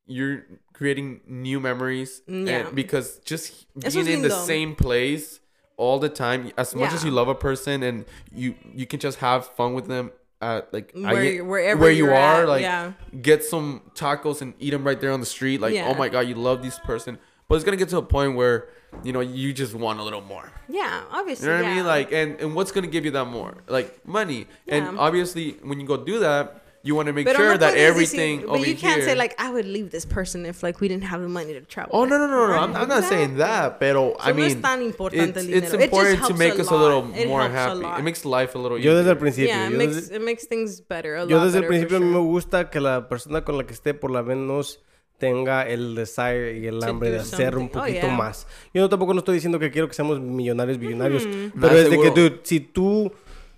[0.05, 0.45] you're
[0.77, 2.21] creating new memories.
[2.29, 4.45] Mm, and- because just Eso being in the lindo.
[4.53, 5.39] same place
[5.75, 8.49] all the time, as much as you love a person and you
[8.79, 10.11] you can just have fun with them
[10.41, 12.93] at like I Where get- you- wherever where you you're are, at, like yeah.
[13.29, 15.59] get some tacos and eat them right there on the street.
[15.61, 15.89] Like, oh Yeah.
[15.89, 17.17] oh my god, you love this person.
[17.47, 18.57] But it's gonna get to a point where
[19.03, 20.47] you know you just want a little more.
[20.69, 21.85] yeah obviously You know what I mean?
[21.95, 23.53] Like, and and what's gonna give you that more?
[23.67, 24.47] Like money.
[24.67, 26.43] And obviously, when you go do that,
[26.87, 29.01] you want to make Pero sure no that puedes decir- everything but over you can't
[29.01, 29.05] here.
[29.09, 31.61] say like I would leave this person if like we didn't have the money to
[31.61, 31.91] travel.
[31.93, 32.53] Oh with." no no no no!
[32.53, 35.47] Right, I'm, I'm not saying that, pero I So no es mean, tan importante it's,
[35.49, 35.77] it's dinero.
[35.77, 37.03] It important to make a us a little.
[37.13, 37.85] It more happy.
[37.99, 38.95] It makes life a little Yo easier.
[39.03, 39.49] desde el principio.
[39.53, 41.15] Yeah, it yo makes desde- it makes things better.
[41.17, 42.23] A Yo lot desde el better, principio a mí me sure.
[42.25, 44.79] gusta que la persona con la que esté por lo menos
[45.17, 47.77] tenga el desire y el hambre de hacer un something.
[47.79, 48.15] Oh, poquito yeah.
[48.15, 48.45] más.
[48.71, 51.89] Yo no, tampoco no estoy diciendo que quiero que seamos millonarios, billonarios, pero Más es
[51.89, 53.11] de que, dude, si tú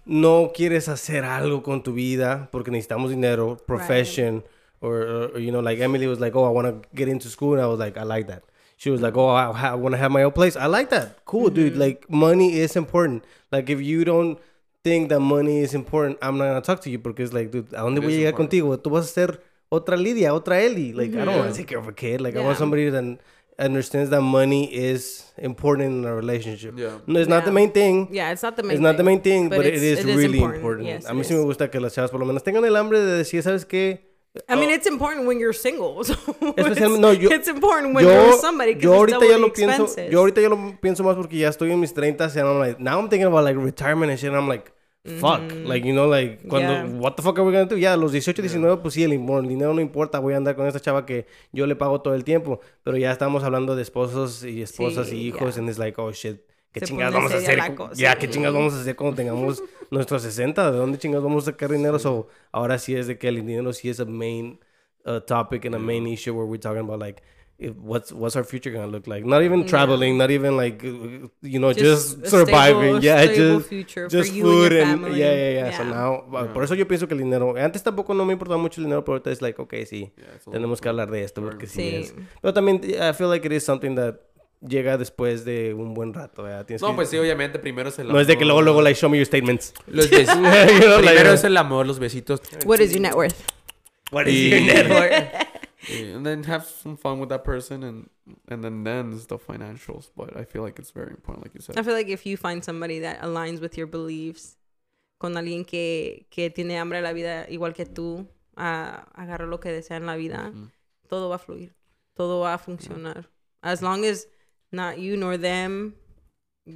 [0.10, 4.44] no quieres hacer algo con tu vida porque necesitamos dinero, profession,
[4.82, 7.54] or, or, you know, like Emily was like, oh, I want to get into school,
[7.54, 8.42] and I was like, I like that.
[8.78, 10.56] She was like, oh, I, ha- I want to have my own place.
[10.56, 11.24] I like that.
[11.26, 11.74] Cool, dude.
[11.74, 11.82] Mm-hmm.
[11.82, 13.24] Like, money is important.
[13.52, 14.40] Like, if you don't
[14.84, 17.68] think that money is important, I'm not gonna talk to you porque it's like, dude,
[17.74, 18.50] ¿a dónde It voy a llegar important.
[18.52, 18.78] contigo?
[18.82, 20.94] Tú vas a ser otra Lidia, otra Ellie.
[20.94, 22.22] Like, I don't want to take care of a kid.
[22.22, 22.46] Like, I Yeah.
[22.48, 23.20] want somebody that
[23.60, 26.74] understands that money is important in a relationship.
[26.78, 26.98] Yeah.
[27.06, 28.08] No, it's not the main thing.
[28.12, 28.72] Yeah, it's not the main.
[28.74, 29.06] It's not the thing.
[29.06, 30.62] main thing, But but, it it's- is it is really important.
[30.64, 30.88] important.
[30.88, 33.00] Yes, a mí sí me gusta que las chavas por lo menos tengan el hambre
[33.00, 34.08] de decir, ¿sabes qué?
[34.48, 36.04] I mean, oh, it's important when you're single.
[36.04, 39.14] So Especialmente- it's, no, yo- it's important when yo, you're with somebody yo because it's
[39.14, 41.80] ahorita ya doubly lo pienso, yo ahorita ya lo pienso más porque ya estoy en
[41.80, 44.30] mis 30 and I'm like, now I'm thinking about like retirement and shit.
[44.30, 44.72] And I'm like,
[45.06, 45.42] fuck.
[45.66, 46.86] Like, you know, like, cuando, Yeah.
[47.00, 47.78] what the fuck are we gonna do?
[47.78, 50.20] Ya, a los 18, 19, pues sí, el, dinero no importa.
[50.20, 52.60] Voy a andar con esta chava que yo le pago todo el tiempo.
[52.84, 55.58] Pero ya estamos hablando de esposos y esposas Sí, y hijos.
[55.58, 56.42] And it's like, oh shit.
[56.72, 57.98] ¿Qué Se chingados pone vamos a hacer?
[57.98, 60.72] Ya, ¿qué chingados vamos a hacer cuando tengamos nuestros 60?
[60.72, 61.98] ¿De dónde chingados vamos a sacar dinero?
[61.98, 64.60] So, ahora sí es de que el dinero sí es a main
[65.06, 67.24] uh, topic and a main issue where we're talking about like
[67.60, 69.26] if, what's what's our future gonna look like?
[69.26, 73.00] Not even traveling, not even like you know just, a surviving.
[73.00, 75.20] stable- yeah, stable just future just for you and food your and family.
[75.20, 75.78] yeah, yeah, yeah.
[75.78, 75.90] So Yeah.
[75.94, 77.56] now, uh, por eso yo pienso que el dinero.
[77.58, 80.52] Antes tampoco no me importaba mucho el dinero, pero ahorita es like okay, sí, Yeah,
[80.52, 81.96] tenemos que hablar de esto porque sí, Sí.
[81.96, 82.14] es.
[82.42, 84.16] Pero también I feel like it is something that
[84.62, 86.44] llega después de un buen rato.
[86.44, 86.66] ¿verdad?
[86.66, 88.82] Tienes No, que- pues sí, obviamente, primero es el no es de que luego, luego,
[88.82, 89.74] like, show me your statements.
[89.88, 92.42] Los like, primero uh, es el amor, los besitos.
[92.66, 93.36] What is your net worth?
[94.12, 95.14] What is Y- your network?
[95.88, 98.10] Yeah, and then have some fun with that person and
[98.50, 101.62] and then then is the financials but i feel like it's very important like you
[101.62, 104.58] said I feel like if you find somebody that aligns with your beliefs,
[105.20, 108.28] con alguien que, que tiene hambre de la vida igual que tú,
[108.58, 110.70] a agarra lo que desea en la vida, Mhm.
[111.08, 111.74] todo va a fluir,
[112.14, 113.30] todo va a funcionar.
[113.62, 114.28] As long as
[114.72, 115.96] not you nor them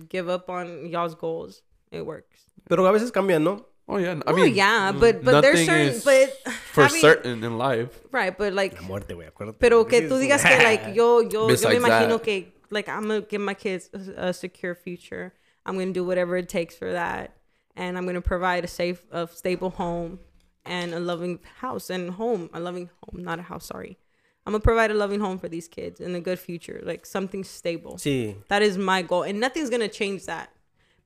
[0.10, 2.50] give up on y'all's goals, it works.
[2.70, 3.68] Pero a veces cambian, ¿no?
[3.88, 7.02] Oh yeah i mean yeah, mm, but but there's nothing certain is but for having-
[7.02, 9.60] certain in life right, but like muerte, güey, acuérdate.
[9.60, 12.24] Pero que tú digas que, like, yo, yo, yo me imagino that.
[12.24, 15.34] que, like, I'm gonna give my kids a, a secure future.
[15.66, 17.36] I'm gonna do whatever it takes for that.
[17.76, 20.20] And I'm gonna provide a safe, a stable home
[20.66, 23.98] and a loving house and home, a loving home, not a house, sorry.
[24.46, 27.44] I'm gonna provide a loving home for these kids and a good future, like something
[27.44, 27.96] stable.
[27.98, 28.36] Sí.
[28.50, 29.24] That is my goal.
[29.24, 30.50] And nothing's gonna change that.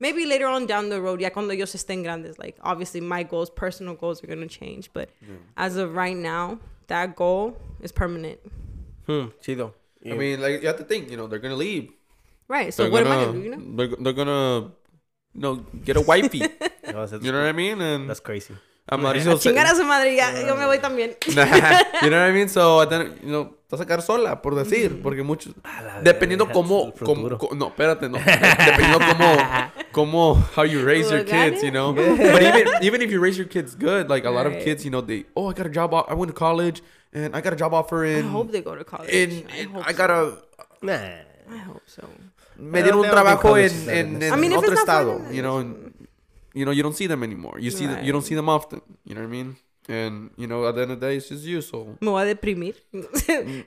[0.00, 3.50] Maybe later on down the road, ya cuando ellos estén grandes, like obviously my goals,
[3.50, 4.90] personal goals are gonna change.
[4.92, 5.10] But
[5.56, 8.38] as of right now, that goal is permanent.
[9.06, 9.72] Hmm, chido.
[10.04, 11.90] i mean like you have to think you know they're gonna leave
[12.46, 12.72] Right.
[12.72, 13.44] So they're what gonna am I gonna do?
[13.44, 13.76] You know?
[13.76, 14.72] they're, they're gonna
[15.34, 16.38] you know get a wifey
[16.86, 16.92] you
[17.32, 18.54] know what i mean and that's crazy.
[19.38, 21.14] Chingar a su madre, ya, yo me voy también.
[21.26, 22.48] you know what I mean?
[22.48, 25.54] So, then, you know, te vas a quedar sola, por decir, porque muchos...
[26.02, 26.94] Dependiendo cómo,
[27.54, 28.16] No, espérate, no.
[28.16, 29.36] Dependiendo cómo...
[29.92, 30.36] Cómo...
[30.54, 31.92] How you raise your kids, you know?
[32.32, 34.90] But even, even if you raise your kids good, like, a lot of kids, you
[34.90, 35.24] know, they...
[35.36, 35.94] Oh, I got a job...
[35.94, 36.82] I went to college,
[37.12, 38.26] and I got a job offer in.
[38.26, 39.10] I hope they go to college.
[39.10, 39.96] in, I in- hope I so.
[39.96, 40.38] got a...
[40.82, 40.94] Nah.
[41.50, 42.08] I hope so.
[42.58, 45.42] Me dieron un trabajo en, en, en I mean, otro it's not for estado, you
[45.42, 46.08] know, and,
[46.54, 47.58] you know, you don't see them anymore.
[47.60, 49.56] You see them, you don't see them often, you know what I mean?
[49.90, 51.96] And, you know, at the end of the day, it's just you, so...
[52.00, 52.74] Me voy a deprimir.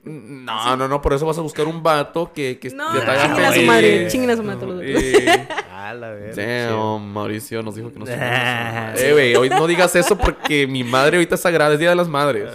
[0.04, 3.10] No, no, no, por eso vas a buscar un vato que, que, no, que te
[3.10, 4.06] haga a su madre.
[4.08, 5.02] Chinguen a su madre todos los dos.
[5.82, 6.70] A la verga.
[6.70, 10.84] Damn, Mauricio nos dijo que no se Eh, güey, hoy no digas eso porque mi
[10.84, 12.48] madre ahorita es sagrada, es Día de las Madres.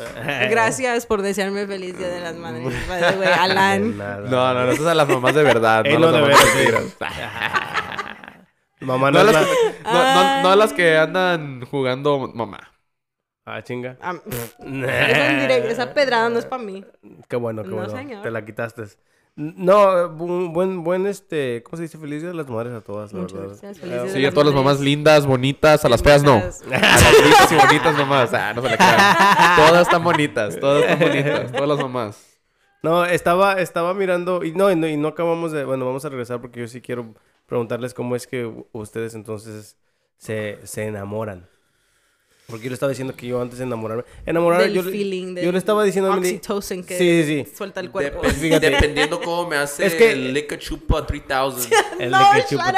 [0.50, 2.74] Gracias por desearme feliz Día de las Madres.
[3.38, 3.98] Alan.
[3.98, 5.84] No, no, no, esas son las mamás de verdad.
[5.84, 6.84] No, no, las de mamás mentiras.
[8.80, 9.36] Mamá no, No es
[9.84, 12.60] no, no- no las que andan jugando mamá.
[13.50, 13.98] Ah, chinga.
[14.60, 16.84] Directo, esa pedrada no es para mí.
[17.30, 17.90] Qué bueno, qué No, bueno.
[17.90, 18.22] señor.
[18.22, 18.84] Te la quitaste.
[19.38, 21.98] No, buen, buen, este, ¿cómo se dice?
[22.00, 23.58] Feliz Día de las Madres a todas, la Muchas verdad.
[23.62, 23.80] gracias.
[23.80, 26.34] Feliz de Sí, a todas las mamás lindas, bonitas, a las feas no.
[26.38, 26.64] A las
[27.22, 28.34] lindas y bonitas nomás.
[28.34, 29.16] Ah, no se crean.
[29.56, 32.40] Todas están bonitas, todas están bonitas, todas las mamás.
[32.82, 36.10] No, estaba, estaba mirando, y no, y no, y no acabamos de, bueno, vamos a
[36.10, 37.14] regresar porque yo sí quiero
[37.46, 39.78] preguntarles cómo es que ustedes entonces
[40.18, 41.48] se, se enamoran.
[42.50, 45.28] Porque yo le estaba diciendo que yo antes de enamorarme, enamorarme, Del yo, le- feeling,
[45.36, 47.54] yo del le estaba diciendo a oxytocin que Sí, sí, sí.
[47.58, 48.22] suelta el cuerpo.
[48.22, 48.70] Dep- Fíjate.
[48.70, 51.68] Dependiendo cómo me hace Es que- el Lica Chupa 3000.
[52.00, 52.78] el No, chupa- shut up.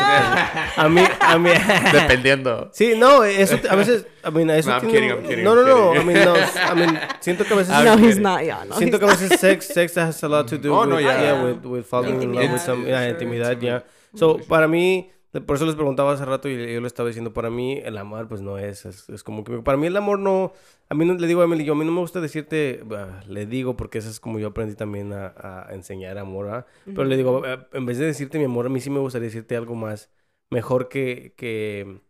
[0.76, 1.52] a mí, a mí,
[1.94, 2.72] Dependiendo.
[2.74, 5.52] sí, no, eso a veces, I mean, eso No, I'm tiene- kidding, I'm kidding, no,
[5.54, 8.42] I'm no, no, I mean, no, I mean, siento que a veces, No, he's not,
[8.42, 10.80] yeah, no, siento he's que a veces sex, sex has a lot to do Oh,
[10.80, 11.22] with, no, yeah.
[11.22, 13.10] yeah, with, with falling in love with some, yeah, sure.
[13.12, 13.84] intimidad, yeah.
[14.16, 15.12] So, para mí,
[15.46, 18.28] por eso les preguntaba hace rato y yo le estaba diciendo, para mí el amor
[18.28, 20.54] pues no es, es, es como que, para mí el amor no,
[20.90, 22.84] a mí no, le digo a Emily, yo a mí no me gusta decirte,
[23.28, 25.34] le digo porque eso es como yo aprendí también a,
[25.68, 26.66] a enseñar amor, ¿ah?
[26.94, 29.28] Pero le digo, eh, en vez de decirte mi amor, a mí sí me gustaría
[29.28, 30.10] decirte algo más,
[30.50, 32.02] mejor que, que,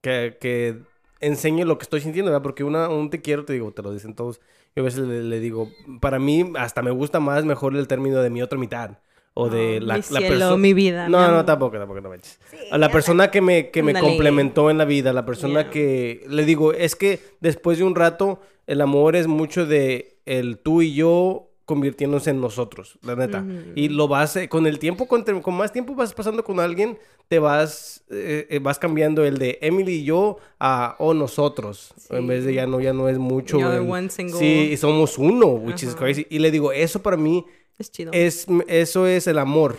[0.00, 0.82] que, que
[1.20, 2.42] enseñe lo que estoy sintiendo, ¿verdad?
[2.42, 4.40] Porque una, un te quiero, te digo, te lo dicen todos.
[4.74, 5.68] Yo a veces le, le digo,
[6.00, 8.98] para mí hasta me gusta más mejor el término de mi otra mitad.
[9.34, 10.56] O de Oh, la, mi la persona.
[10.58, 12.38] mi vida, No, mi no, tampoco, tampoco, no manches.
[12.70, 15.70] A la persona que me, que me complementó en la vida, la persona Yeah.
[15.70, 20.58] que le digo, es que después de un rato, el amor es mucho de el
[20.58, 23.42] tú y yo convirtiéndose en nosotros, la neta.
[23.74, 26.98] Y lo vas, eh, con el tiempo, con, con más tiempo vas pasando con alguien,
[27.28, 31.94] te vas, eh, eh, vas cambiando el de Emily y yo a o nosotros.
[32.10, 33.58] En vez de ya no, ya no es mucho.
[33.72, 35.98] El- one single- Sí, y somos uno, which is Ajá.
[36.00, 36.26] crazy.
[36.28, 37.46] Y le digo, eso para mí
[37.82, 38.10] Es chido.
[38.14, 39.76] es, eso es el amor.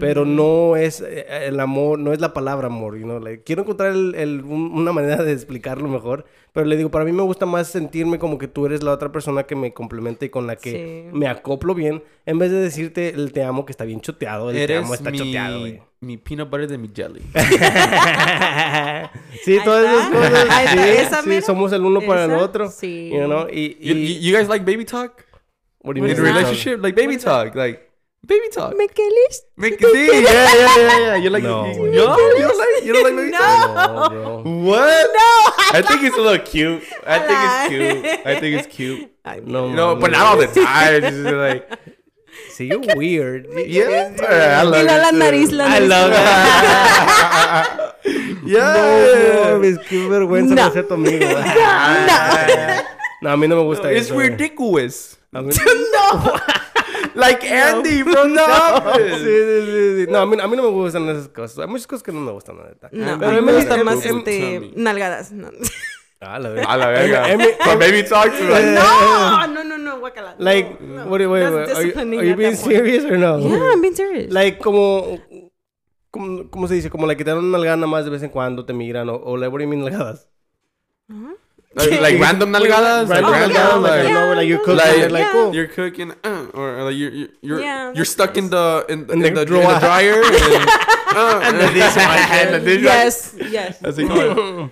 [0.00, 3.60] pero no es eh, el amor, no es la palabra amor, you know, like, quiero
[3.60, 6.24] encontrar el, el- un- una manera de explicarlo mejor,
[6.54, 9.12] pero le digo, para mí me gusta más sentirme como que tú eres la otra
[9.12, 11.14] persona que me complementa y con la que Sí.
[11.14, 14.56] me acoplo bien, en vez de decirte el te amo que está bien choteado, el
[14.56, 15.82] te Eres amo está mi, choteado, güey.
[16.00, 17.20] mi peanut butter de mi jelly.
[19.44, 23.10] sí, todas esas cosas, sí, sí, somos el uno para el otro, sí.
[23.12, 25.12] you know, y, you, y- you, you guys like baby talk?
[25.82, 26.10] What do you What mean?
[26.12, 26.34] is In a that?
[26.38, 26.82] relationship?
[26.82, 27.54] Like baby talk.
[27.54, 27.88] Like
[28.26, 28.76] baby talk.
[28.76, 29.36] Me quedes.
[29.56, 30.06] Make it see.
[30.06, 31.16] Yeah, yeah, yeah, yeah.
[31.16, 31.94] You like No, you, güey.
[31.94, 33.38] no, you don't like you don't like baby No.
[33.38, 34.12] talk?
[34.12, 34.42] No, bro.
[34.62, 35.06] What?
[35.14, 35.30] No.
[35.78, 36.82] I think it's a little cute.
[37.06, 38.26] I think it's cute.
[38.26, 39.08] I think it's cute.
[39.46, 40.94] No, No, but not all the time.
[41.04, 41.62] It's just like
[42.56, 43.46] Sí, you're weird.
[43.66, 45.16] yeah, I love Y it la too.
[45.18, 45.88] nariz, la I nariz.
[45.88, 46.12] love
[48.44, 48.64] Yeah.
[49.44, 50.64] No mames, qué vergüenza No.
[50.66, 51.26] no ser tu amigo.
[53.22, 54.14] no, a mí no me gusta It's eso.
[54.14, 54.30] güey.
[55.32, 55.58] Ridiculous.
[55.58, 56.40] A mí-
[57.14, 59.18] Like Andy from The Sí, Office.
[59.18, 60.10] sí, sí, sí.
[60.12, 61.58] No, a mí, a mí no me gustan esas cosas.
[61.58, 62.88] Hay muchas cosas que no me gustan, la neta.
[62.92, 65.32] No, Pero a mí me gusta Em- más este, nalgadas.
[65.32, 65.50] No.
[66.24, 66.70] Ah, la verga.
[66.72, 67.28] A la verga.
[67.32, 67.40] Em-
[67.80, 70.36] baby talk to like no, no, no, no, guacala.
[70.38, 71.68] Like, no, what, wait, wait, wait.
[71.70, 73.40] Are you, are you being serious or no?
[73.40, 74.32] Yeah, I'm being serious.
[74.32, 75.18] Like, como,
[76.12, 76.90] como, ¿cómo se dice?
[76.90, 79.16] Como la que te dan una nalgada más de vez en cuando, te migran, o,
[79.16, 80.28] o like, what do you mean nalgadas?
[81.74, 83.08] Like, like random nalgadas.
[83.08, 85.32] Like Random random, nalgadas, like, like, you know, like you're cooking, like- you're like, yeah.
[85.34, 85.52] oh.
[85.52, 89.06] you're cooking, uh, or like you're you're you're, Yeah, you're that's stuck in the in,
[89.06, 90.68] the, In in the the, in the dryer and,
[91.16, 92.32] and the dishwasher.
[92.32, 93.04] and the dishwasher.
[93.04, 93.82] yes, yes.
[93.82, 94.70] Así como,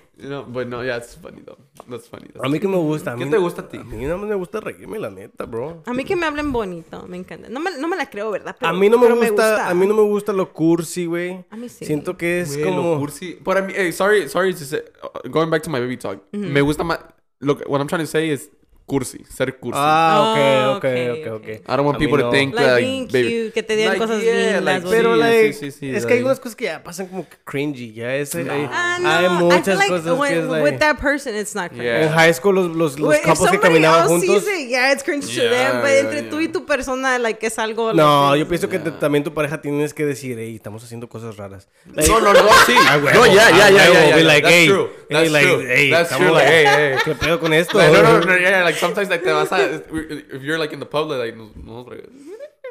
[0.65, 1.57] no, yeah, it's funny though.
[1.89, 2.27] That's funny.
[2.33, 3.13] That's A mí que me gusta.
[3.13, 3.77] a ¿Qué mí- te gusta a ti?
[3.77, 5.83] A mí no me gusta reírme, la neta, bro.
[5.85, 7.49] A mí que me hablen bonito, me encanta.
[7.49, 8.55] No me, no me la creo, ¿verdad?
[8.59, 11.43] Pero, a mí no me pero gusta, a mí no me gusta lo cursi, güey.
[11.49, 11.85] A mí sí.
[11.85, 13.37] Siento que es lo como cursi.
[13.43, 16.19] But I mean, hey, sorry, sorry to say, uh, going back to my baby talk.
[16.31, 16.53] Mm-hmm.
[16.53, 16.99] Me gusta más.
[17.39, 18.49] Look, what I'm trying to say is
[18.91, 19.79] cursi, ser cursi.
[19.81, 21.33] Ah, Oh, ok, ok, okay, ok, ok.
[21.41, 21.55] okay.
[21.65, 22.25] I don't want people no.
[22.25, 23.29] to think Like baby.
[23.29, 24.83] cute, que te digan Like, cosas yeah, lindas.
[24.89, 27.25] Pero, Sí, like, sí, sí, sí, es que hay unas cosas que ya pasan como
[27.45, 27.93] cringy.
[27.93, 30.63] Ya es, hay, Ah, no, hay I feel muchas like cosas when- que es like...
[30.63, 31.83] with that person, it's not cringe.
[31.85, 32.03] Yeah.
[32.03, 34.43] En high school los, los, los couples que caminaban juntos...
[34.47, 35.81] it, yeah, it's cringe to Yeah, them.
[35.81, 37.93] But yeah, entre tú y tu persona, like, es algo.
[37.93, 41.37] No, like, yo pienso que también tu pareja tienes que decir, hey, estamos haciendo cosas
[41.37, 41.69] raras.
[41.85, 42.73] No, no, no, sí.
[42.73, 44.15] huevo, No, yeah, yeah, a yeah, huevo, yeah, yeah.
[44.17, 44.89] be like, That's hey, true.
[45.09, 45.65] hey, That's like, true.
[45.67, 46.35] hey, That's estamos true.
[46.35, 46.95] Like, hey.
[47.05, 47.77] ¿Qué pedo con esto?
[47.77, 49.75] No, no, no, yeah, like sometimes like te vas a,
[50.35, 52.01] if you're like in the public, like nos, nosotros,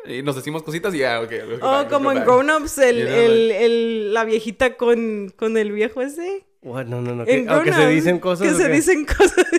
[0.07, 1.41] y nos decimos cositas y ya, okay.
[1.43, 2.25] let's go Oh, back, como en.
[2.25, 6.45] Grown Ups, el, You know, el, el, la viejita con, con el viejo ese.
[6.63, 6.87] What?
[6.87, 7.25] No, no, no.
[7.25, 8.47] Que, oh, que se dicen cosas.
[8.49, 8.73] Que ¿o se qué?
[8.75, 9.45] dicen cosas.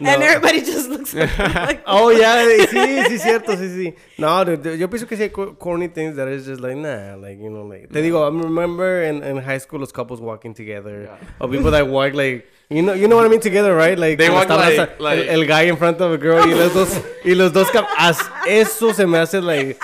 [0.00, 0.10] No.
[0.10, 3.94] And everybody just looks like, Oh, ya, sí, sí, cierto, sí, sí.
[4.18, 7.14] No, dude, yo pienso que sí hay co- corny things that is just like, nah,
[7.14, 7.88] like, you know, like.
[7.92, 11.08] Te digo, I remember in, in high school los couples walking together.
[11.38, 13.98] Or people that walk like, you know, you know what I mean together, right?
[13.98, 16.16] Like, They cuando walk está like- abrazando- like- el, el guy in front of a
[16.18, 19.78] girl y los dos, y los dos, cap- as- eso se me hace like,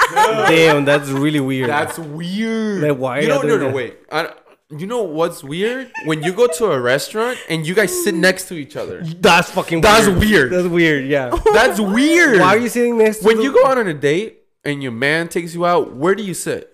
[0.48, 1.68] damn, that's really weird.
[1.68, 2.82] That's weird.
[2.82, 3.74] Like, why You know, no, no, that?
[3.74, 3.98] wait.
[4.10, 4.30] I,
[4.76, 5.90] you know what's weird?
[6.04, 9.02] When you go to a restaurant and you guys sit next to each other.
[9.04, 10.20] That's fucking That's weird.
[10.20, 10.52] weird.
[10.52, 11.30] That's weird, yeah.
[11.52, 12.38] That's weird.
[12.40, 14.82] Why are you sitting next to When the- you go out on a date and
[14.82, 16.69] your man takes you out, where do you sit?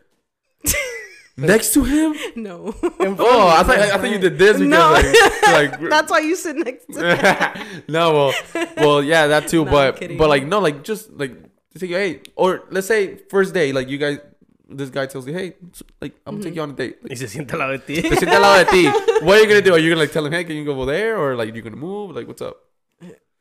[1.37, 2.15] Next to him?
[2.37, 2.75] no.
[3.19, 4.91] Oh, I thought I thought you did this because No.
[4.93, 8.35] like, like That's why you sit next to no, well,
[8.77, 9.65] well, yeah, that too.
[9.65, 11.33] No, but but like no, like just like
[11.73, 14.19] to take you, hey, or let's say first day, like you guys,
[14.69, 15.55] this guy tells you, hey,
[16.01, 16.71] like I'm gonna take you mm-hmm.
[16.71, 17.03] on a date.
[17.03, 18.03] Like, Y se sienta al lado de ti.
[18.03, 18.87] te siente al lado de ti.
[19.25, 19.75] What are you gonna do?
[19.75, 21.63] Are you gonna like tell him, hey, can you go over there, or like you
[21.63, 22.15] gonna move?
[22.15, 22.66] Like what's up?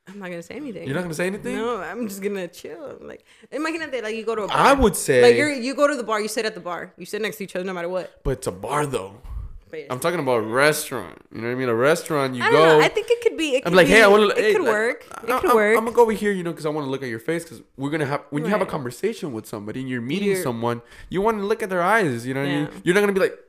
[0.08, 0.86] I'm not gonna say anything.
[0.86, 1.56] You're not gonna say anything.
[1.56, 2.98] No, I'm just gonna chill.
[3.02, 4.58] I'm Like, imagínate, like you go to a bar.
[4.58, 6.94] I would say, Like you're you go to the bar, you sit at the bar,
[6.98, 8.24] you sit next to each other no matter what.
[8.24, 9.16] but it's a bar though.
[9.72, 9.88] But.
[9.90, 11.18] I'm talking about a restaurant.
[11.34, 11.70] You know what I mean?
[11.70, 12.64] A restaurant, you I go.
[12.66, 12.80] know.
[12.82, 13.56] I think it could be.
[13.56, 14.38] It could I'm like, be, hey, I want to.
[14.38, 15.06] It hey, could like, work.
[15.10, 15.78] It could I'm, work.
[15.78, 17.44] I'm gonna go over here, you know, because I want to look at your face.
[17.44, 20.44] Because we're gonna have when you have a conversation with somebody and you're meeting You're-
[20.44, 22.28] someone, you want to look at their eyes.
[22.28, 22.70] You know what I mean?
[22.84, 23.40] You're not gonna be like.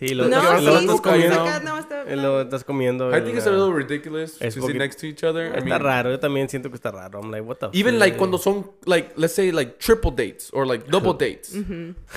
[0.00, 1.36] Sí, lo, no, y Porque luego sí, estás coca, sí, you comiendo.
[1.36, 1.46] know?
[1.46, 3.10] acá no está- Y luego estás comiendo.
[3.16, 5.46] I think it's a el- little ridiculous Es to sit poquito- next to each other.
[5.54, 7.20] I Está mean, raro, yo también siento que está raro.
[7.20, 8.00] I'm like, what the even fuck?
[8.00, 11.54] like cuando son like let's say like triple dates or like double dates.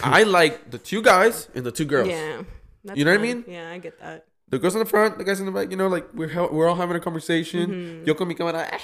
[0.02, 2.08] I like the two guys and the two girls.
[2.08, 2.44] Yeah.
[2.86, 3.44] that's You know what I fine.
[3.44, 3.54] mean?
[3.54, 4.24] Yeah, I get that.
[4.50, 5.70] The girls in the front, the guys in the back.
[5.72, 7.70] You know, like we're ha- we're all having a conversation.
[7.70, 8.06] Mm-hmm.
[8.08, 8.68] Yo con mi cámara.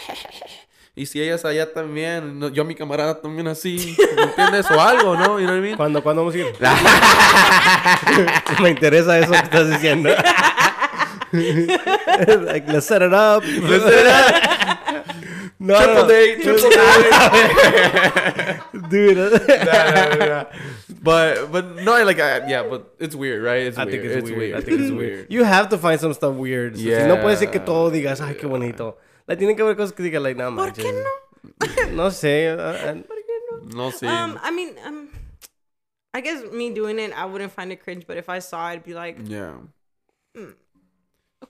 [0.99, 4.69] Y si ellas allá también, no- yo mi camarada también así, ¿me entiendes?
[4.69, 5.39] O algo, ¿no?
[5.39, 5.77] You know what I mean?
[5.77, 6.47] ¿Cuándo, ¿Cuándo vamos a ir?
[8.61, 10.09] Me interesa eso que estás diciendo.
[11.31, 13.43] like, let's set it up.
[13.45, 14.11] Let's set it
[15.57, 17.11] No, Triple no, date, triple date.
[18.89, 19.17] Dude.
[19.17, 20.45] Nah, nah, nah.
[21.01, 23.67] But but no, like I, yeah, but it's weird, right?
[23.67, 24.01] It's I weird.
[24.01, 24.53] think it's, weird.
[24.53, 25.27] I It's think it's weird.
[25.29, 26.75] You have to find some stuff weird.
[26.77, 28.97] So, si no puede ser que todo digas, ay, qué bonito.
[29.29, 30.83] Like, tienen que haber cosas que digan, like, no ¿Por manches.
[30.83, 31.91] qué no?
[32.03, 32.51] No sé.
[32.51, 33.03] uh, uh,
[33.75, 34.07] No sé.
[34.07, 35.09] Um, I mean, um,
[36.13, 38.73] I guess me doing it, I wouldn't find it cringe, but if I saw it,
[38.73, 39.53] I'd be like, Yeah.
[40.35, 40.55] Mm.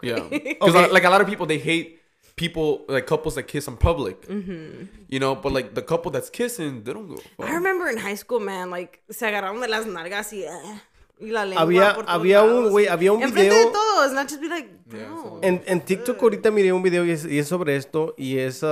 [0.02, 0.28] Yeah.
[0.30, 0.92] Because Okay.
[0.92, 2.00] like a lot of people, they hate
[2.36, 4.28] people like couples that kiss in public.
[4.28, 4.86] Mm-hmm.
[5.08, 7.20] You know, but like the couple that's kissing, they don't go.
[7.40, 10.80] I remember in high school, man, like se agarraron de las nalgas y, eh,
[11.20, 13.72] y la lengua Había, por todos había un, güey, había un Enfrente de video.
[13.72, 15.40] todos, not just be like, Yeah, no.
[15.44, 18.64] En, en TikTok ahorita miré un video y es, y es sobre esto y es
[18.64, 18.68] uh,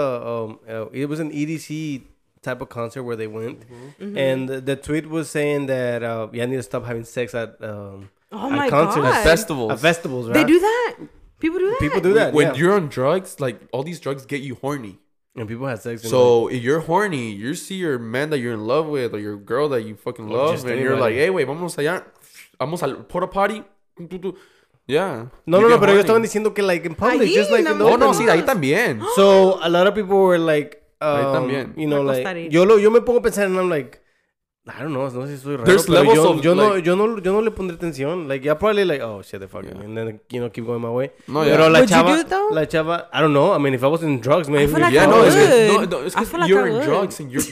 [0.48, 2.02] um, uh, it was an EDC
[2.42, 3.60] type of concert where they went
[4.00, 4.18] Mm-hmm.
[4.18, 8.10] and the, tweet was saying that uh, you need to stop having sex at um,
[8.32, 9.04] Oh at my concerts.
[9.06, 9.16] God.
[9.16, 9.72] At festivals.
[9.72, 10.96] at festivals right They do that.
[11.40, 11.80] People do that.
[11.80, 12.56] people do that when yeah.
[12.56, 14.98] you're on drugs, like all these drugs get you horny.
[15.36, 18.54] and people have sex and So if you're horny, you see your man that you're
[18.56, 21.46] in love with or your girl that you fucking love, and you're like, hey, wait,
[21.46, 22.04] vamos allá,
[22.60, 23.64] vamos al porta potty.
[24.88, 25.30] Yeah.
[25.46, 27.68] no You no no pero ellos estaban diciendo que like in public Ahí, just like
[27.68, 29.02] en the Oh, no, sí, ahí también.
[29.16, 31.74] So a lot of people were like, Ahí um, también.
[31.76, 34.00] you know, Me like yo lo yo me pongo a pensar and I'm like,
[34.66, 36.70] I don't know, no sé si soy raro, There's pero levels yo, of, yo no
[36.76, 38.28] like- yo no yo no le pondré atención.
[38.30, 39.80] Like yeah, probably like oh shit the fuck, Yeah.
[39.84, 41.12] and then you know keep going my way.
[41.28, 41.56] No, yeah.
[41.58, 42.50] Pero la Would you chava, do it, though?
[42.52, 43.52] la chava, I don't know.
[43.54, 44.72] I mean, if I was in drugs, maybe.
[44.72, 45.50] feel like Yeah, I no, it's would.
[45.50, 47.44] because no, no, it's I 'cause feel like you're I in drugs and you're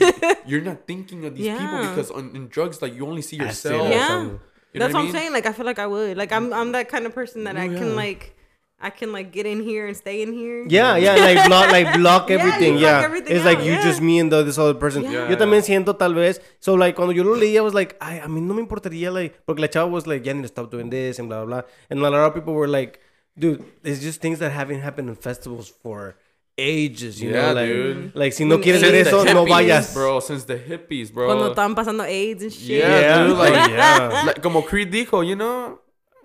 [0.46, 3.44] you're not thinking of these people because on, in drugs like you only see I
[3.44, 3.88] yourself.
[3.90, 4.28] Yeah.
[4.76, 4.80] Something.
[4.80, 5.14] You know That's what I what I'm mean?
[5.14, 5.32] saying.
[5.32, 6.16] Like I feel like I would.
[6.16, 7.94] Like I'm I'm that kind of person that oh, I Oh, can yeah.
[7.94, 8.32] like
[8.78, 10.66] I can like get in here and stay in here.
[10.68, 12.74] Yeah, yeah, like block, like block Yeah, everything.
[12.74, 13.82] you Yeah, block everything it's like you yeah.
[13.82, 15.02] just me and the, this other person.
[15.04, 15.30] Yeah.
[15.30, 16.40] Yo también siento tal vez.
[16.60, 19.10] So like cuando yo lo leía, I was like, ay, a mí no me importaría
[19.12, 21.62] like, porque la chava was like, ya need to stop doing this and blah blah.
[21.62, 21.70] blah.
[21.88, 23.00] And a lot of people were like,
[23.38, 26.16] dude, it's just things that haven't happened in festivals for
[26.56, 27.20] ages.
[27.20, 28.12] You Yeah, know, like, dude.
[28.14, 29.94] like si no Mm, quieres Since ver the eso, no vayas.
[29.94, 30.20] bro.
[30.20, 31.26] Since the hippies, bro.
[31.26, 32.80] Cuando estaban pasando AIDS and shit.
[32.80, 34.22] Yeah, Yeah, dude, like, yeah.
[34.26, 35.80] like como Creed dijo, you know,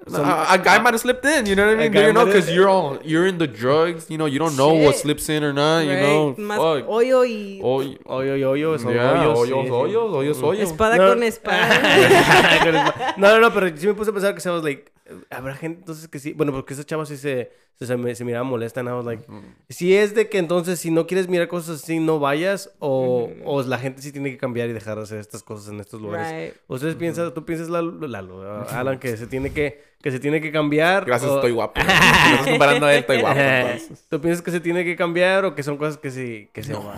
[0.07, 1.45] Some- a, a guy might have slipped in.
[1.45, 1.93] You know what I mean?
[1.93, 4.09] You know, because you're all you're in the drugs.
[4.09, 5.81] You know, you don't know what slips in or not.
[5.85, 6.01] You Right?
[6.01, 6.87] know, Más fuck.
[6.89, 9.37] hoyo y Oh, Hoyo, hoyo, son yeah, hoyos.
[9.37, 9.69] hoyos, sí, sí.
[9.71, 10.71] hoyos, hoyos, hoyos.
[10.71, 11.07] espada No.
[11.13, 13.13] con espada.
[13.17, 14.91] no, no, no, pero sí me puse a pensar que se was like,
[15.29, 18.43] habrá gente entonces que sí, bueno, porque esa chava sí se, se, se, se miraba
[18.43, 19.23] molesta, and I was like,
[19.69, 23.63] si es de que entonces si no quieres mirar cosas así, no vayas, o, o
[23.63, 26.31] la gente sí tiene que cambiar y dejar de hacer estas cosas en estos lugares.
[26.53, 26.61] right.
[26.67, 30.51] Ustedes piensan, tú piensas, Lalo, Lalo, Alan, que se tiene que, que se tiene que
[30.51, 31.05] cambiar.
[31.05, 31.79] Gracias, o- estoy guapo.
[31.81, 33.39] Estás comparando a él, estoy guapo.
[33.39, 34.05] entonces.
[34.09, 36.73] ¿Tú piensas que se tiene que cambiar o que son cosas que sí, que se
[36.73, 36.97] van?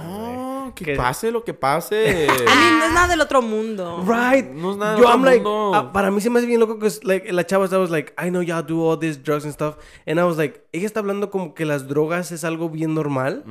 [0.73, 0.85] Güey?
[0.85, 2.25] Que Que- pase lo que pase.
[2.27, 4.03] I mean, no es nada del otro mundo.
[4.05, 4.49] Right.
[4.49, 5.71] No es nada Yo, del I'm otro like, mundo.
[5.75, 8.13] ah, para mí se me hace bien loco que es, like, la chava was like,
[8.17, 9.75] I know y'all do all these drugs and stuff.
[10.05, 13.43] And I was like, ella está hablando como que las drogas es algo bien normal,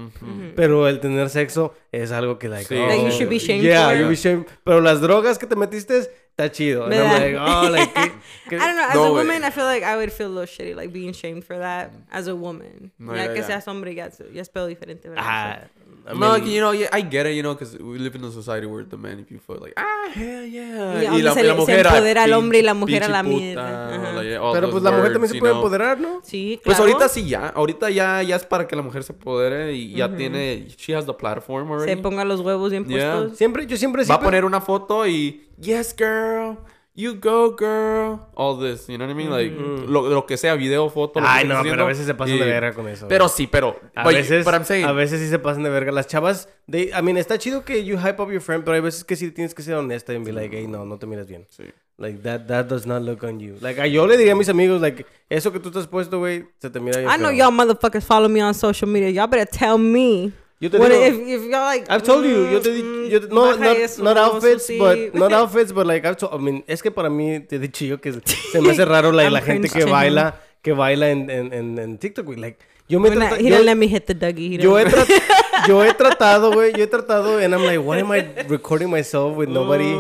[0.56, 2.76] pero el tener sexo es algo que, like, Sí.
[2.76, 3.96] oh, Like, you should be shamed Yeah, for.
[3.98, 4.46] you be shamed.
[4.64, 6.84] Pero las drogas que te metiste, está chido.
[6.86, 8.12] And I'm like, oh, like, ¿qué-
[8.48, 8.84] qué- I don't know.
[8.88, 9.24] As No a way.
[9.26, 11.90] woman, I feel like I would feel a little shitty, like being shamed for that
[12.10, 12.90] as a woman.
[12.98, 13.46] No, ya yeah, que yeah.
[13.46, 15.24] seas hombre, ya, es- ya es pedo diferente, ¿verdad?
[15.26, 15.60] Ah,
[16.04, 18.24] I no, mean, you know, yeah, I get it, you know, because we live in
[18.24, 21.14] a society where the man, if you feel like, ah, hell yeah.
[21.14, 24.12] Y donde se le- se empodera al hombre y la mujer a la mierda.
[24.14, 25.62] like, pero pues la mujer también se puede know.
[25.62, 26.20] empoderar, ¿no?
[26.24, 26.64] Sí, claro.
[26.64, 29.94] Pues ahorita sí ya, ahorita ya, ya es para que la mujer se empodere y
[29.94, 31.92] ya tiene, she has the platform already.
[31.92, 33.16] Se ponga los huevos bien Yeah.
[33.18, 33.38] puestos.
[33.38, 34.00] Siempre, yo siempre...
[34.00, 36.58] Va a siempre- poner una foto y, yes girl,
[36.94, 39.30] you go girl, all this, you know what I mean?
[39.30, 39.50] Like,
[39.88, 41.20] lo, lo que sea, video, foto.
[41.20, 42.86] lo que Ay, estés no, pero haciendo, a veces se pasan y- de verga con
[42.88, 43.08] eso.
[43.08, 45.70] Pero sí, pero, A but- veces, but I'm saying, a veces sí se pasan de
[45.70, 45.90] verga.
[45.92, 48.80] Las chavas, they, I mean, está chido que you hype up your friend, pero hay
[48.82, 51.26] veces que sí tienes que ser honesta y be like, hey, no, no te miras
[51.26, 51.46] bien.
[51.50, 51.64] Sí.
[51.98, 53.56] Like, that, that does not look on you.
[53.60, 56.68] Like, yo le diría a mis amigos, like, eso que tú estás puesto, güey, se
[56.68, 57.38] te mira bien I know feo.
[57.38, 59.08] y'all motherfuckers follow me on social media.
[59.10, 60.32] Y'all better tell me.
[60.62, 61.90] Yo te What digo- if, if y'all like.
[61.90, 64.78] I've told you, yo te mm, yo te- no, not, eso, not outfits, sí.
[64.78, 67.58] but, not outfits, but like, I've told, I mean, es que para mí te he
[67.58, 71.28] dicho yo que se me hace raro la, la gente que baila, que baila en,
[71.30, 72.38] en, en, en TikTok, güey.
[72.38, 72.58] Like,
[72.88, 74.56] yo me he yo- let me hit the Dougie.
[74.62, 75.04] Yo he, tra-
[75.66, 79.36] yo he tratado, güey, yo he tratado, and I'm like, why am I recording myself
[79.36, 79.90] with nobody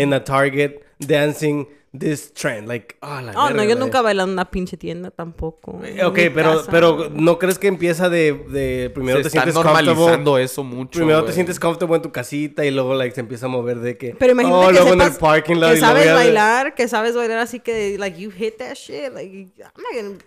[0.00, 1.66] in a Target dancing
[1.98, 2.68] this trend?
[2.68, 5.80] Like, ah, la Oh, no, yo nunca he bailado en una pinche tienda tampoco.
[6.04, 6.70] Ok, pero, casa.
[6.70, 9.94] pero ¿no crees que empieza de, de primero se te sientes comfortable?
[9.94, 13.46] normalizando eso mucho, Primero te sientes comfortable en tu casita y luego like, se empieza
[13.46, 14.14] a mover de que...
[14.18, 17.14] Pero imagínate oh, que, luego en el parking lot que sabes de- bailar, que sabes
[17.14, 19.12] bailar así que, like, you hit that shit.
[19.12, 20.18] Like, I'm not gonna...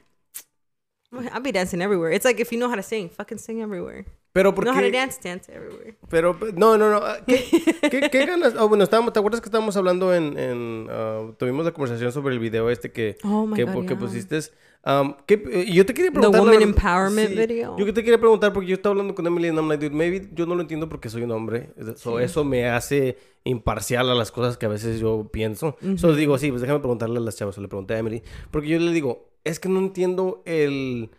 [1.34, 2.11] I'll be dancing everywhere.
[2.11, 4.06] It's like if you know how to sing, fucking sing everywhere.
[4.38, 5.95] Pero ¿por know how to dance, dance everywhere.
[6.09, 6.97] Pero, no, no, no.
[6.97, 7.43] ah, ¿Qué,
[7.89, 8.53] qué, qué ganas?
[8.59, 10.38] Oh, bueno, estábamos, ¿te acuerdas que estábamos hablando en...
[10.38, 13.88] en ah, tuvimos la conversación sobre el video este que, Oh my que, God, que
[13.95, 13.97] yeah.
[13.99, 14.39] pusiste?
[14.85, 16.34] Um, ¿qué- eh, yo te quería preguntar...
[16.34, 17.76] la woman verdad- empowerment video.
[17.77, 19.95] Yo que te quería preguntar porque yo estaba hablando con Emily y I'm like, dude,
[19.97, 21.72] maybe yo no lo entiendo porque soy un hombre.
[21.95, 25.76] So, Eso me hace imparcial a las cosas que a veces yo pienso.
[25.97, 27.57] Solo digo, sí, pues déjame preguntarle a las chavas.
[27.57, 28.22] o le pregunté a Emily.
[28.51, 31.09] Porque yo le digo, es que no entiendo el,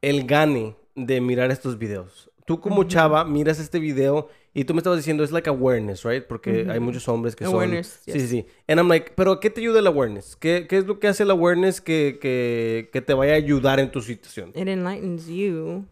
[0.00, 2.30] el gane de mirar estos videos.
[2.44, 6.24] Tú como chava miras este video y tú me estabas diciendo, es like awareness, right?
[6.24, 8.12] Porque hay muchos hombres que Awareness, son...
[8.14, 8.28] Sí, yes.
[8.30, 8.46] sí.
[8.68, 10.36] And I'm like, pero ¿qué te ayuda el awareness?
[10.36, 13.80] ¿Qué, qué es lo que hace el awareness que, que, que te vaya a ayudar
[13.80, 14.50] en tu situación?
[14.54, 15.86] it enlightens you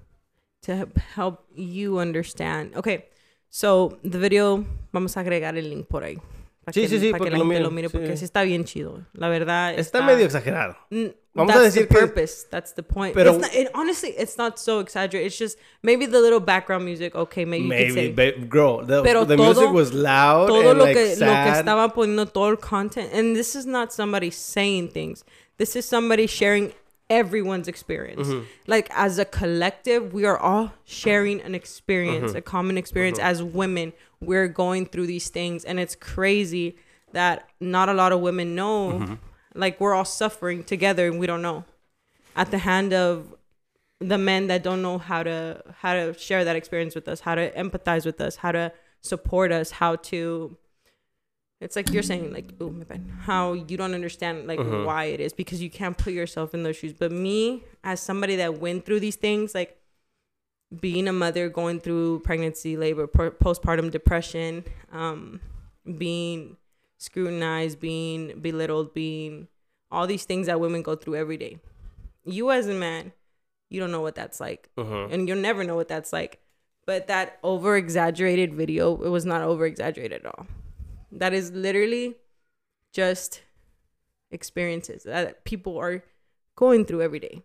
[0.63, 0.87] to
[1.17, 2.77] help- you understand.
[2.77, 3.05] Okay,
[3.49, 6.19] so the video, vamos a agregar el link por ahí.
[6.63, 8.19] Para Sí, que, sí, sí, para que la lo gente lo mire, porque sí.
[8.19, 9.07] sí está bien chido.
[9.15, 9.79] La verdad.
[9.79, 10.77] Está medio exagerado.
[10.91, 12.45] Mm, Vamos a that's decir the que- purpose.
[12.51, 13.15] That's the point.
[13.15, 15.29] Pero- It's not- it, honestly, it's not so exaggerated.
[15.29, 17.15] It's just maybe the little background music.
[17.15, 18.47] Okay, maybe, you could Maybe, say.
[18.47, 21.17] girl, the, Pero the todo- music was loud todo and lo like que lo que
[21.17, 21.65] sad.
[21.65, 25.25] estaba poniendo todo el content and this is not somebody saying things
[25.59, 26.73] this is somebody sharing
[27.09, 28.45] everyone's experience mm-hmm.
[28.67, 32.39] like as a collective we are all sharing an experience mm-hmm.
[32.39, 33.29] a common experience mm-hmm.
[33.29, 36.77] as women we're going through these things and it's crazy
[37.13, 39.19] that not a lot of women know
[39.55, 41.65] like we're all suffering together and we don't know.
[42.37, 43.35] At the hand of
[43.99, 47.35] the men that don't know how to how to share that experience with us how
[47.35, 48.73] to empathize with us how to
[49.03, 50.57] support us how to
[51.61, 53.05] it's like you're saying like oh my bad.
[53.21, 56.77] How you don't understand like why it is because you can't put yourself in those
[56.77, 56.95] shoes.
[56.95, 59.77] But me as somebody that went through these things like
[60.81, 65.41] being a mother going through pregnancy labor postpartum depression um
[65.99, 66.57] being
[67.01, 69.49] scrutinized being belittled being
[69.91, 71.57] all these things that women go through every day.
[72.25, 73.13] You as a man
[73.71, 74.69] you don't know what that's like.
[74.77, 75.13] Mhm.
[75.13, 76.39] and you'll never know what that's like.
[76.85, 80.47] But that over exaggerated video it was not over exaggerated at all.
[81.11, 82.17] That is literally
[82.93, 83.43] just
[84.31, 86.03] experiences that people are
[86.57, 87.43] going through every day.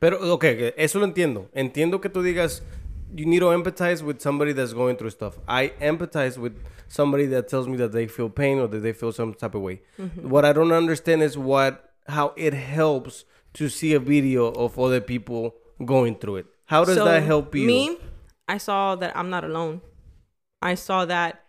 [0.00, 1.48] Pero, ok, eso lo entiendo.
[1.54, 2.62] Entiendo que tú digas,
[3.14, 5.38] you need to empathize with somebody that's going through stuff.
[5.46, 6.56] I empathize with
[6.88, 9.62] somebody that tells me that they feel pain or that they feel some type of
[9.62, 9.82] way.
[9.98, 10.28] Mm-hmm.
[10.28, 13.24] What I don't understand is what, how it helps
[13.54, 16.46] to see a video of other people going through it.
[16.66, 17.66] How does So, that help you?
[17.66, 17.98] me
[18.48, 19.80] i saw that i'm not alone
[20.60, 21.44] i saw that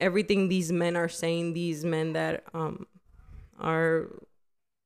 [0.00, 2.86] everything these men are saying these men that um
[3.60, 4.08] are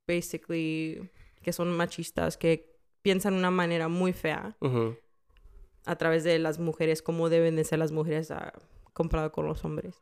[0.06, 1.08] basically
[1.42, 2.64] que son machistas que
[3.02, 4.96] piensan una manera muy fea Mhm.
[5.86, 8.52] A través de las mujeres, cómo deben de ser las mujeres ah,
[8.92, 9.94] comparado con los hombres.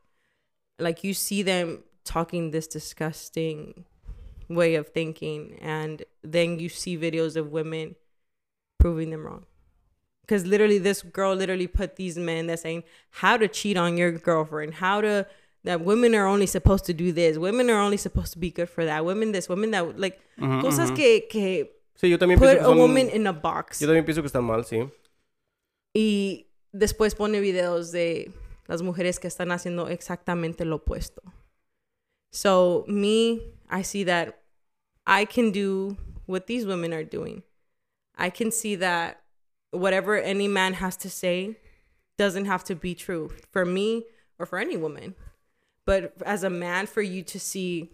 [0.78, 3.85] Like you see them talking this disgusting
[4.48, 7.97] way of thinking, and then you see videos of women
[8.78, 9.47] proving them wrong.
[10.23, 14.12] Because literally, this girl literally put these men that saying how to cheat on your
[14.12, 15.27] girlfriend, how to
[15.65, 18.69] that women are only supposed to do this, women are only supposed to be good
[18.69, 21.69] for that, women this, women that, like cosas que que
[22.01, 23.81] Sí, yo también put pienso que a woman in a box.
[23.81, 24.90] Yo también pienso que están mal, sí.
[25.95, 28.33] Y después pone videos de
[28.67, 31.23] las mujeres que están haciendo exactamente lo opuesto.
[32.33, 34.41] So, me, I see that
[35.07, 35.97] I can do
[36.27, 37.43] what these women are doing.
[38.17, 39.23] I can see that
[39.73, 41.57] whatever any man has to say
[42.17, 44.05] doesn't have to be true for me
[44.39, 45.15] or for any woman.
[45.87, 47.91] But as a man, for you to see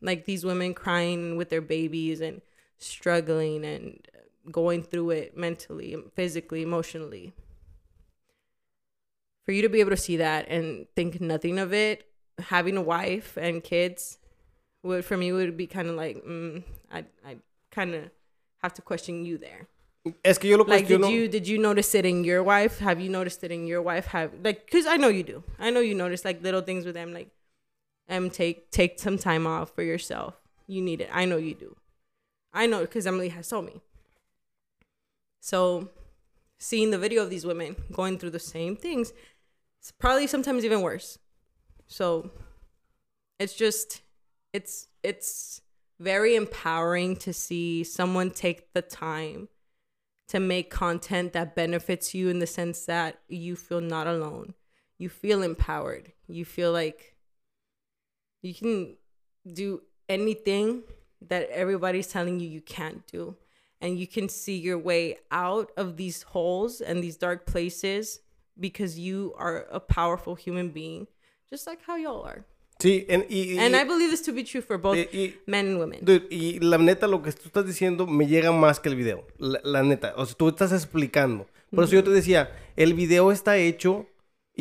[0.00, 2.42] like these women crying with their babies and
[2.78, 4.06] struggling and
[4.50, 7.32] going through it mentally, physically, emotionally.
[9.44, 12.06] For you to be able to see that and think nothing of it,
[12.38, 14.18] having a wife and kids,
[14.82, 17.36] would for me would be kind of like mm, I I
[17.70, 18.10] kind of
[18.62, 19.68] have to question you there.
[20.24, 22.78] Es que yo lo Like, did you did you notice it in your wife?
[22.78, 24.06] Have you noticed it in your wife?
[24.06, 25.42] Have like because I know you do.
[25.58, 27.28] I know you notice like little things with them, like
[28.08, 30.36] um take take some time off for yourself.
[30.66, 31.10] You need it.
[31.12, 31.76] I know you do.
[32.52, 33.82] I know because Emily has told me.
[35.40, 35.88] So,
[36.58, 39.12] seeing the video of these women going through the same things,
[39.78, 41.18] it's probably sometimes even worse.
[41.86, 42.30] So,
[43.38, 44.02] it's just
[44.52, 45.62] it's it's
[45.98, 49.48] very empowering to see someone take the time
[50.28, 54.54] to make content that benefits you in the sense that you feel not alone.
[54.98, 56.12] You feel empowered.
[56.28, 57.16] You feel like
[58.42, 58.96] you can
[59.52, 60.82] do anything
[61.28, 63.36] that everybody's telling you you can't do.
[63.80, 68.20] And you can see your way out of these holes and these dark places
[68.58, 71.06] because you are a powerful human being,
[71.48, 72.44] just like how y'all are.
[72.78, 75.78] Sí, en- y, And I believe this to be true for both y- men and
[75.78, 76.00] women.
[76.04, 79.26] Dude, y la neta, lo que tú estás diciendo me llega más que el video.
[79.38, 80.14] La, la neta.
[80.16, 81.46] O sea, tú estás explicando.
[81.74, 84.06] Por eso yo te decía, el video está hecho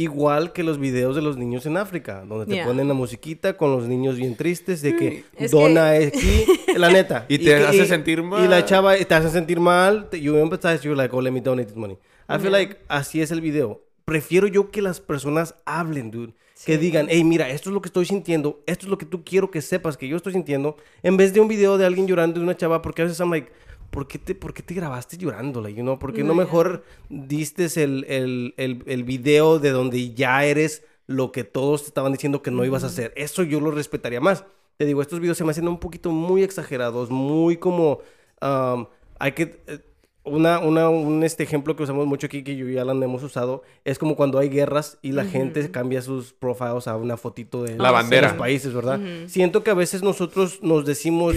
[0.01, 2.65] igual que los videos de los niños en África, donde te Yeah.
[2.65, 6.45] ponen la musiquita con los niños bien tristes de que Es dona es aquí,
[6.77, 7.25] la neta.
[7.27, 8.49] Y te que- hace sentir Y mal.
[8.49, 10.09] la chava te hace sentir mal.
[10.09, 11.97] te- You empathize, you're like, oh, let me donate this money.
[12.29, 12.59] I feel Yeah.
[12.59, 13.81] like así es el video.
[14.05, 16.33] Prefiero yo que las personas hablen, dude.
[16.65, 19.23] Que digan, hey, mira, esto es lo que estoy sintiendo, esto es lo que tú
[19.23, 22.37] quiero que sepas que yo estoy sintiendo, en vez de un video de alguien llorando
[22.39, 23.49] de una chava, porque a veces I'm like,
[23.89, 25.61] ¿por qué te, por qué te grabaste llorando?
[25.61, 25.99] Like, you know?
[25.99, 31.31] ¿Por qué no mejor diste el, el, el, el video de donde ya eres lo
[31.31, 33.13] que todos te estaban diciendo que no ibas a hacer?
[33.15, 34.45] Eso yo lo respetaría más.
[34.77, 37.99] Te digo, estos videos se me hacen un poquito muy exagerados, muy como...
[38.41, 38.85] um,
[39.19, 39.61] hay que...
[39.67, 39.79] eh,
[40.23, 43.63] una, una, un este ejemplo que usamos mucho aquí, que yo y Alan hemos usado,
[43.85, 47.77] es como cuando hay guerras y la gente cambia sus profiles a una fotito de,
[47.77, 48.27] La de bandera.
[48.29, 48.99] los países, ¿verdad?
[49.27, 51.35] Siento que a veces nosotros nos decimos,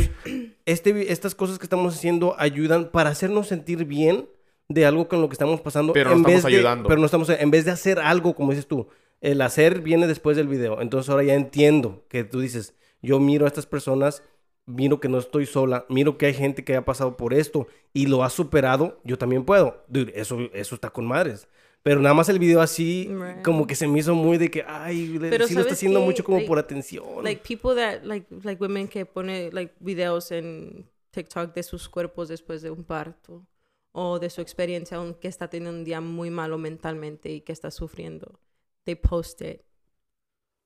[0.67, 4.29] este, estas cosas que estamos haciendo ayudan para hacernos sentir bien
[4.69, 5.93] de algo con lo que estamos pasando.
[5.93, 6.89] Pero no en estamos vez de- ayudando.
[6.89, 8.89] pero no estamos, en vez de hacer algo, como dices tú,
[9.21, 10.81] el hacer viene después del video.
[10.81, 14.23] Entonces ahora ya entiendo que tú dices, yo miro a estas personas,
[14.67, 18.07] miro que no estoy sola, miro que hay gente que ha pasado por esto y
[18.07, 19.85] lo ha superado, yo también puedo.
[19.89, 21.49] Dude, eso, eso está con madres.
[21.83, 23.43] Pero nada más el video así, Right.
[23.43, 25.99] como que se me hizo muy de que, ay, Pero sí lo está ¿sabes haciendo
[26.01, 26.07] qué?
[26.07, 27.25] mucho como Like- por atención.
[27.25, 32.29] like people that like like women que pone like videos en TikTok de sus cuerpos
[32.29, 33.45] después de un parto
[33.91, 37.73] o de su experiencia aunque está teniendo un día muy malo mentalmente y que está
[37.73, 38.39] sufriendo.
[38.85, 39.63] They post it.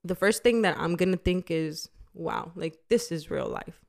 [0.06, 3.85] The first thing that I'm gonna think is, wow, like this is real life.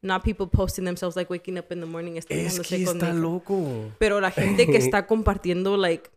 [0.00, 3.14] Not people posting themselves like waking up in the morning es que está makeup.
[3.14, 3.90] loco.
[3.98, 6.10] Pero la gente que está compartiendo, like,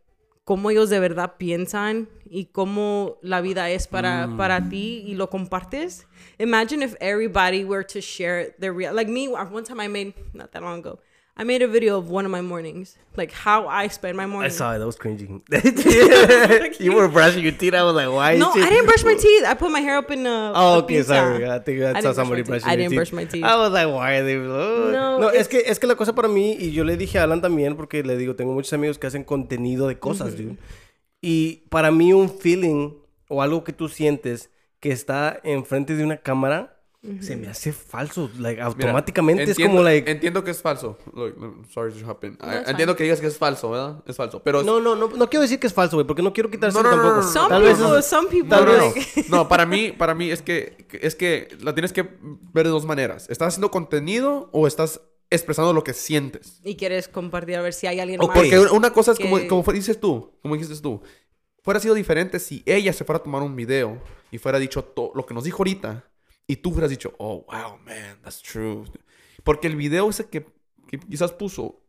[0.44, 4.38] cómo ellos de verdad piensan y cómo la vida es para, Mm.
[4.38, 6.06] para ti y lo compartes.
[6.40, 10.52] Imagine if everybody were to share their real, like me, one time I made, not
[10.52, 11.00] that long ago,
[11.42, 14.26] I made a video of one of my mornings, like how I spend my I
[14.28, 14.52] morning.
[14.52, 14.78] saw it.
[14.78, 15.42] That was cringing.
[16.80, 17.74] you were brushing your teeth.
[17.74, 18.38] I was like, why?
[18.38, 19.44] No, I didn't brush my teeth.
[19.46, 20.54] I put my hair up in a.
[20.54, 21.50] Oh, okay, sorry.
[21.50, 22.48] I think I, I saw didn't brush somebody my teeth.
[22.48, 22.98] brushing I didn't teeth.
[22.98, 23.44] brush my teeth.
[23.44, 24.36] I was like, why are they...
[24.38, 24.92] oh.
[24.92, 27.18] No, No, es it's- que, es que la cosa para mí, y yo le dije
[27.18, 30.58] a Alan también, porque le digo, tengo muchos amigos que hacen contenido de cosas, dude.
[31.22, 32.92] Y para mí un feeling
[33.30, 36.81] o algo que tú sientes que está enfrente de una cámara,
[37.20, 38.30] se me hace falso.
[38.38, 40.10] Like, Mira, automáticamente es entiendo- como, like...
[40.12, 40.98] Entiendo que es falso.
[41.16, 42.34] Look, sorry to hop in.
[42.34, 42.96] I- That's entiendo fine.
[42.98, 44.04] que digas que es falso, ¿verdad?
[44.06, 44.44] Es falso.
[44.44, 46.84] Pero No, no, no, no quiero decir que es falso, güey, porque no quiero quitárselo
[46.84, 47.22] No, no, no, tampoco.
[47.22, 49.38] no, no, Some Tal vez people, es- some people, tal no, no, like, no.
[49.38, 52.04] No, para mí, para mí es que es que la tienes que
[52.54, 53.28] ver de dos maneras.
[53.30, 55.02] ¿Estás haciendo contenido o estás
[55.32, 56.60] expresando lo que sientes?
[56.64, 58.28] y quieres compartir a ver si hay alguien Ok.
[58.28, 58.38] más.
[58.38, 61.02] Porque una cosa es como, que- como fue- dices tú, como dijiste tú.
[61.64, 64.02] Fuera sido diferente si ella se fuera a tomar un video
[64.32, 66.06] y fuera dicho lo que nos dijo ahorita
[66.52, 68.84] y tú hubieras dicho, oh, wow, man, that's true.
[69.42, 70.46] Porque el video ese que,
[70.86, 71.80] que quizás puso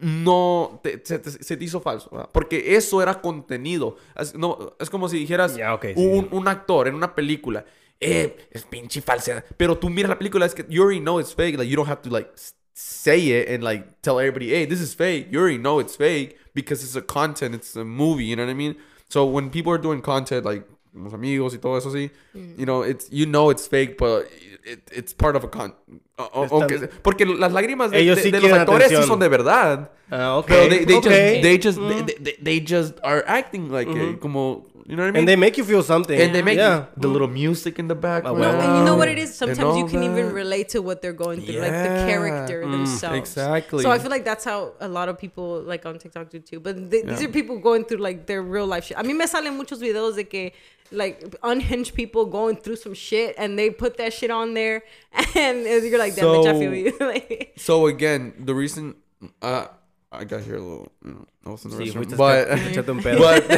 [0.00, 2.30] no te- se, te- se te hizo falso, ¿verdad?
[2.32, 3.96] Porque eso era contenido.
[4.14, 5.56] Es, no, es como si dijeras
[5.96, 6.28] un, sí.
[6.30, 7.64] un actor en una película,
[7.98, 9.44] eh, es pinche falsedad.
[9.56, 11.58] Pero tú miras la película, es que you already know it's fake.
[11.58, 12.30] Like, you don't have to, like,
[12.72, 15.26] say it and, like, tell everybody, hey, this is fake.
[15.32, 18.52] You already know it's fake because it's a content, it's a movie, you know what
[18.52, 18.76] I mean?
[19.08, 20.64] So when people are doing content, like,
[20.94, 22.10] los amigos y todo eso así,
[22.56, 24.24] you know, it's, you know it's fake, but
[24.64, 25.74] it, it's part of a con...
[26.16, 29.06] o- Están- porque las lágrimas de, Ellos de- sí de los actores sí atención.
[29.08, 29.90] son de verdad.
[30.10, 31.04] Ah, ok, Pero they, they ok.
[31.04, 32.06] just, they just, Mm.
[32.06, 35.18] they, they, they just are acting like it, como, you know what I mean?
[35.20, 36.18] And they make you feel something.
[36.18, 36.86] And they make yeah.
[36.96, 38.22] the little music in the back.
[38.24, 39.34] Ah, No, and you know what it is?
[39.34, 42.72] Sometimes you all can even relate to what they're going through, like the character Mm,
[42.72, 43.18] themselves.
[43.18, 43.82] exactly.
[43.84, 46.58] So I feel like that's how a lot of people like on TikTok do too.
[46.60, 48.96] But they, these are people going through like their real life shit.
[48.98, 50.52] I mean, me salen muchos videos de que
[50.90, 54.82] like unhinged people going through some shit and they put that shit on there
[55.36, 56.96] and you're like, damn bitch, I feel So- you.
[57.12, 58.94] Like, So again, the reason
[59.42, 59.66] uh,
[60.10, 62.90] I got here a little, you know, I was in the Sí, restroom, but, echarte
[62.90, 63.18] un pedo.
[63.18, 63.56] but me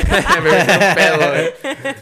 [0.50, 1.94] metí un pedo, eh.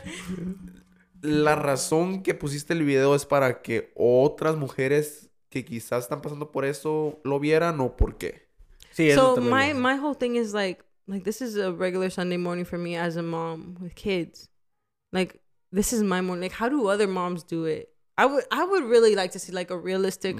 [1.22, 6.52] La razón que pusiste el video es para que otras mujeres que quizás están pasando
[6.52, 8.46] por eso lo vieran o por qué.
[8.92, 12.64] Sí, so my my whole thing is like like this is a regular Sunday morning
[12.64, 14.48] for me as a mom with kids.
[15.12, 15.40] Like
[15.72, 16.42] this is my morning.
[16.42, 17.88] Like how do other moms do it?
[18.16, 20.36] I would I would really like to see like a realistic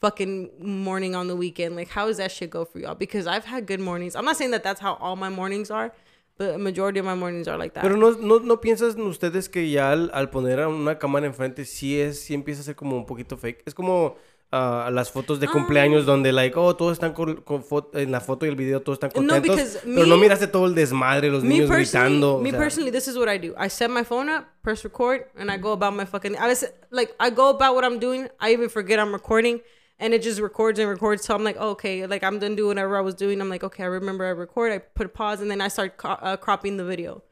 [0.00, 1.76] fucking morning on the weekend.
[1.76, 2.94] Like how does that shit go for y'all?
[2.94, 4.14] Because I've had good mornings.
[4.16, 5.92] I'm not saying that that's how all my mornings are,
[6.36, 7.82] but a majority of my mornings are like that.
[7.82, 11.64] Pero no, no, no piensan ustedes que ya al, al poner a una cámara enfrente
[11.64, 13.62] sí es, sí empieza a ser como un poquito fake.
[13.66, 14.16] Es como
[14.52, 15.50] ah, las fotos de Ah.
[15.52, 18.80] cumpleaños donde like, oh, todos están con, con fo- en la foto y el video
[18.80, 19.56] todos están No, contentos.
[19.56, 22.36] because pero no me- miraste todo el desmadre, los niños gritando.
[22.36, 22.58] o me sea.
[22.58, 23.52] personally, this is what I do.
[23.58, 26.36] I set my phone up, press record, and I go about my fucking.
[26.38, 28.28] I was like, I go about what I'm doing.
[28.40, 29.60] I even forget I'm recording,
[29.98, 31.24] and it just records and records.
[31.24, 33.40] So I'm like, oh, okay, like I'm done doing whatever I was doing.
[33.40, 34.72] I'm like, okay, I remember I record.
[34.72, 37.22] I put a pause, and then I start co- uh, cropping the video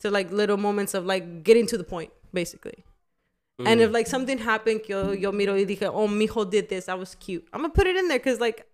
[0.00, 2.84] to like little moments of like getting to the point, basically.
[3.64, 3.84] And Mm.
[3.84, 6.86] if like something happened, yo yo miro y dije, oh, mijo did this.
[6.86, 7.46] That was cute.
[7.52, 8.66] I'm gonna put it in there because like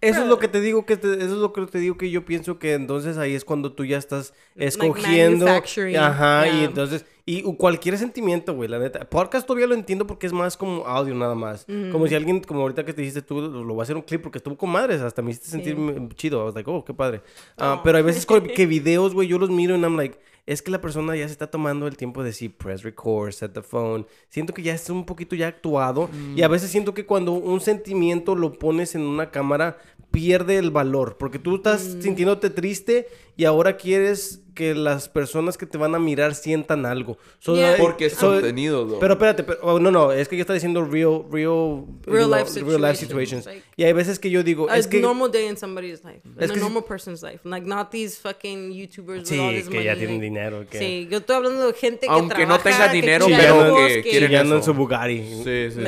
[0.00, 2.08] Eso es lo que te digo que te- eso es lo que te digo que
[2.10, 7.04] yo pienso que entonces ahí es cuando tú ya estás escogiendo, manufacturing, ajá, y entonces
[7.26, 9.08] Y cualquier sentimiento, güey, la neta.
[9.08, 11.66] Podcast todavía lo entiendo porque es más como audio nada más.
[11.90, 14.20] Como si alguien, como ahorita que te dijiste tú, lo voy a hacer un clip
[14.20, 15.00] porque estuvo con madres.
[15.00, 15.76] Hasta me hiciste sentir
[16.16, 16.42] chido.
[16.42, 17.22] I was like, oh, qué padre.
[17.56, 20.70] Ah, pero hay veces que videos, güey, yo los miro y I'm like, es que
[20.70, 24.06] la persona ya se está tomando el tiempo de decir press record, set the phone.
[24.28, 26.10] Siento que ya es un poquito ya actuado.
[26.36, 29.78] Y a veces siento que cuando un sentimiento lo pones en una cámara,
[30.10, 31.16] pierde el valor.
[31.18, 35.98] Porque tú estás sintiéndote triste y ahora quieres que las personas que te van a
[35.98, 37.18] mirar sientan algo.
[37.40, 37.72] So, Yeah.
[37.74, 39.00] eh, Porque es so- contenido, though.
[39.00, 42.36] Pero espérate, pero- oh, no, no, es que ya está diciendo real, real, Real you
[42.36, 43.46] life know, real life situations, situations.
[43.46, 45.00] like- y hay veces que yo digo, A es que...
[45.00, 46.20] normal day in somebody's life.
[46.38, 47.40] Es in a que si- normal person's life.
[47.42, 49.84] Like, not these fucking YouTubers Sí, with all this que money.
[49.86, 52.88] ya tienen like- dinero, que- Sí, yo estoy hablando de gente que Aunque no tenga
[52.92, 55.18] que dinero, chinga pero hijos, que quieren en su Bugatti.
[55.42, 55.80] Sí, sí.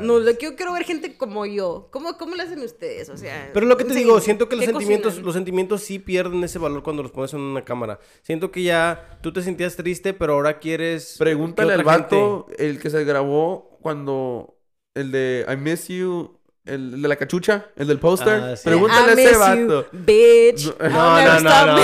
[0.00, 1.88] No, lo que yo quiero ver gente como yo.
[1.90, 3.10] ¿Cómo, cómo le hacen ustedes?
[3.10, 5.98] O sea, Pero lo que te digo, siento que los ¿qué sentimientos, los sentimientos sí
[5.98, 7.98] pierden ese valor cuando los pones en una cámara.
[8.22, 11.16] Siento que ya tú te sentías triste, pero ahora quieres.
[11.18, 14.50] Pregúntale al vato, el que se grabó cuando.
[14.94, 18.40] El de I Miss You, el de la cachucha, el del póster.
[18.40, 18.62] Ah, sí.
[18.68, 19.86] Pregúntale a I ese miss vato.
[19.92, 20.78] you, bitch.
[20.80, 21.76] No, no, no, no.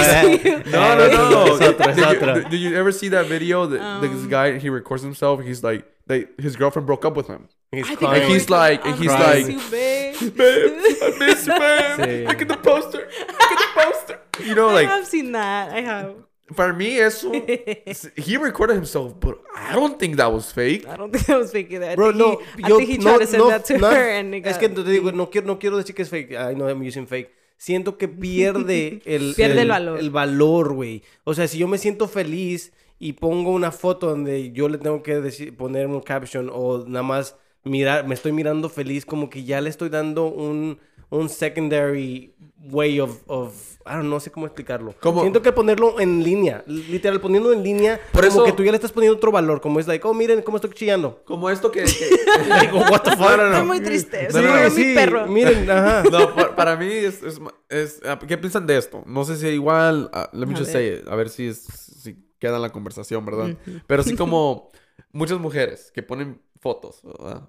[0.71, 1.47] No, no, no.
[1.59, 2.37] Es otro, es did, otro.
[2.43, 3.67] You, did you ever see that video?
[3.67, 5.41] That Um, this guy he records himself.
[5.43, 7.49] He's like, they, his girlfriend broke up with him.
[7.73, 8.23] He's I crying.
[8.23, 10.37] I And he's like- and I he's miss like- you, babe.
[10.37, 10.73] Babe,
[11.03, 11.99] I miss you, babe.
[11.99, 12.27] Sí.
[12.29, 12.99] Look at the poster.
[13.29, 14.21] Look at the poster.
[14.47, 15.73] You know, I like have seen that.
[15.73, 16.15] I have.
[16.55, 17.33] para mí eso.
[18.17, 20.87] he recorded himself, but I don't think that was fake.
[20.87, 21.93] I don't think I was faking that.
[21.93, 23.79] I Bro, no, he, yo I think he no, tried to send no, that to
[23.79, 26.03] no, her and it Es got- que te digo, no quiero, no quiero decir que
[26.03, 26.33] es fake.
[26.33, 27.31] I know I'm using fake.
[27.57, 29.99] Siento que pierde el, Pierde el valor.
[29.99, 31.03] El valor, güey.
[31.25, 35.03] O sea, si yo me siento feliz y pongo una foto donde yo le tengo
[35.03, 39.45] que decir, poner un caption o nada más mirar, me estoy mirando feliz, como que
[39.45, 40.79] ya le estoy dando un,
[41.11, 42.35] un secondary
[42.71, 44.95] way of, of I don't know, no sé cómo explicarlo.
[45.01, 48.63] Como- Siento que ponerlo en línea, literal, poniendo en línea, Por como eso- que tú
[48.63, 51.23] ya le estás poniendo otro valor, como es like, oh, miren cómo estoy chillando.
[51.25, 51.85] Como esto que.
[51.85, 52.11] que-
[52.61, 53.21] Digo, what the fuck?
[53.31, 53.53] No, no, no.
[53.55, 54.25] Estoy muy triste.
[54.25, 55.27] No, Soy no, no, mi perro.
[55.27, 56.03] Miren, ajá.
[56.11, 59.03] No, pa- para mí es, es, es- ah, ¿Qué piensan de esto?
[59.07, 60.11] No sé si igual.
[60.13, 60.83] ah, let me A just ver.
[60.93, 63.57] say it, A ver si, es, si queda en la conversación, ¿verdad?
[63.87, 64.71] Pero sí como
[65.13, 67.49] muchas mujeres que ponen fotos, ¿verdad?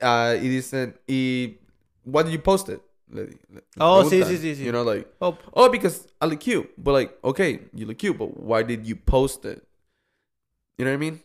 [0.00, 1.58] Ah, y dicen, ¿y
[2.04, 2.80] why did you post it?
[3.10, 4.64] Le- le- Oh, sí, preguntan, sí, sí, sí.
[4.64, 6.70] You know, like, Oh, oh, because I look cute.
[6.78, 9.62] But like, okay, you look cute, but why did you post it?
[10.78, 11.20] You know what I mean?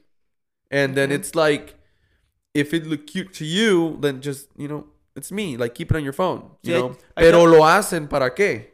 [0.70, 1.76] And then it's like,
[2.54, 4.86] if it look cute to you, then just, you know,
[5.16, 5.56] it's me.
[5.56, 6.52] Like, keep it on your phone.
[6.62, 6.96] You Yeah, know?
[7.16, 8.72] I Pero thought- lo hacen para qué?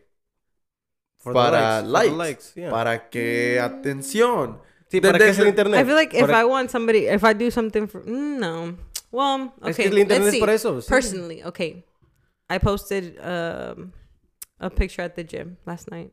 [1.20, 2.16] for the para for the likes.
[2.18, 2.70] likes, yeah.
[2.72, 4.60] Para que atención.
[4.90, 5.80] Sí, Then ¿para qué es el internet?
[5.80, 8.76] I feel like if Para- I want somebody, if I do something for, mm, no.
[9.12, 9.70] Well, okay.
[9.72, 10.40] Es que el internet let's es see.
[10.40, 10.90] para eso, sí.
[10.90, 11.86] Personally, okay.
[12.50, 13.94] I posted um,
[14.60, 16.12] a picture at the gym last night,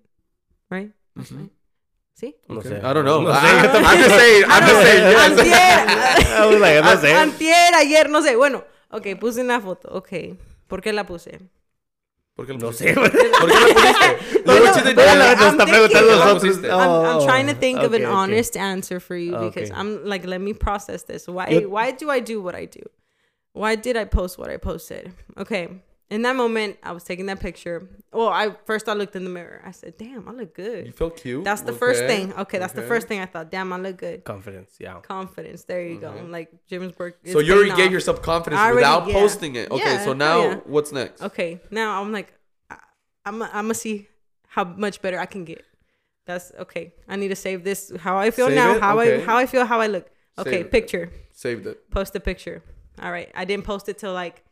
[0.71, 0.91] right?
[1.17, 1.51] Last night.
[2.15, 2.35] See?
[2.49, 2.83] No sé.
[2.85, 3.23] I don't know.
[3.23, 3.37] No sé.
[3.37, 4.45] Ah, I'm just saying.
[4.49, 5.05] I'm just saying.
[5.05, 5.31] yes.
[5.39, 6.37] Antier.
[6.43, 7.13] I was like, no sé.
[7.15, 8.37] Antier, ayer, no sé.
[8.37, 9.89] Bueno, ok, puse una foto.
[9.93, 10.37] Ok.
[10.69, 11.39] ¿Por qué la puse?
[12.37, 12.95] ¿Por qué lo No pusiste?
[12.95, 13.11] sé, güey.
[13.41, 14.43] ¿Por qué lo pusiste?
[14.45, 16.43] Bueno, What you did- pero la- I'm nos está thinking- preguntando a nosotros.
[16.43, 16.67] pusiste.
[16.71, 18.13] I'm, I'm Oh, trying to think of an okay, okay.
[18.15, 19.81] honest answer for you because Okay.
[19.81, 21.27] I'm like, let me process this.
[21.27, 21.49] Why?
[21.49, 22.83] Yo- why do I do what I do?
[23.53, 25.13] Why did I post what I posted?
[25.39, 25.69] Okay.
[26.11, 27.89] In that moment, I was taking that picture.
[28.13, 29.63] Well, I first I looked in the mirror.
[29.65, 31.45] I said, "Damn, I look good." You feel cute.
[31.45, 32.33] That's the first thing.
[32.35, 33.51] Okay, that's the first thing I thought.
[33.51, 34.25] Damn, I look good.
[34.25, 34.99] Confidence, yeah.
[35.03, 35.63] Confidence.
[35.65, 36.11] There you go.
[36.11, 36.33] Mm-hmm.
[36.33, 37.19] Like Jim's work.
[37.27, 39.15] So you already paying gave yourself confidence already- without yeah.
[39.15, 39.71] posting it.
[39.71, 40.55] Okay, Yeah, so oh, now yeah.
[40.67, 41.23] what's next?
[41.23, 42.33] Okay, now I'm like,
[42.69, 42.77] I,
[43.25, 44.09] I'm I'm gonna see
[44.49, 45.65] how much better I can get.
[46.27, 46.93] That's okay.
[47.09, 47.93] I need to save this.
[48.01, 48.75] How I feel Save now.
[48.75, 48.81] it?
[48.83, 49.23] How Okay.
[49.23, 49.65] I how I feel.
[49.65, 50.11] How I look.
[50.39, 50.71] Okay, Save it.
[50.73, 51.11] picture.
[51.33, 51.89] Saved it.
[51.93, 52.63] Post the picture.
[53.01, 53.31] All right.
[53.35, 54.43] I didn't post it till like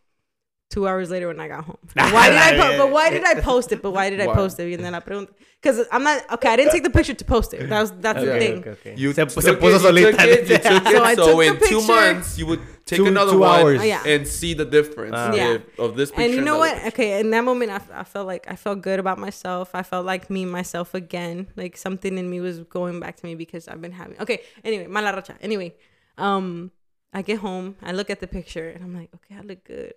[0.70, 1.78] two hours later when I got home.
[1.94, 2.50] Why did I?
[2.60, 3.80] Po- but why did I post it?
[3.82, 4.72] But why did I post it?
[4.74, 5.30] And then I pregunta.
[5.60, 6.50] Because I'm not okay.
[6.50, 7.68] I didn't take the picture to post it.
[7.68, 8.58] That was that's the thing.
[8.58, 8.94] Okay, okay.
[8.96, 10.10] You se, took se it, you solita.
[10.12, 11.92] took it, you took it, So I so took the in two picture.
[11.94, 13.84] months you would take Two- another two one hours.
[13.84, 14.02] Yeah.
[14.06, 15.32] and see the difference Ah.
[15.32, 15.54] Yeah.
[15.54, 16.22] if- of this picture.
[16.26, 16.72] and you know the what?
[16.72, 17.02] other picture.
[17.02, 19.70] Okay, in that moment, I, I felt like I felt good about myself.
[19.74, 21.48] I felt like me myself again.
[21.56, 24.20] Like something in me was going back to me because I've been having.
[24.20, 25.34] Okay, anyway, mala racha.
[25.40, 25.74] Anyway,
[26.18, 26.70] um,
[27.12, 29.94] I get home, I look at the picture, and I'm like, okay, I look good.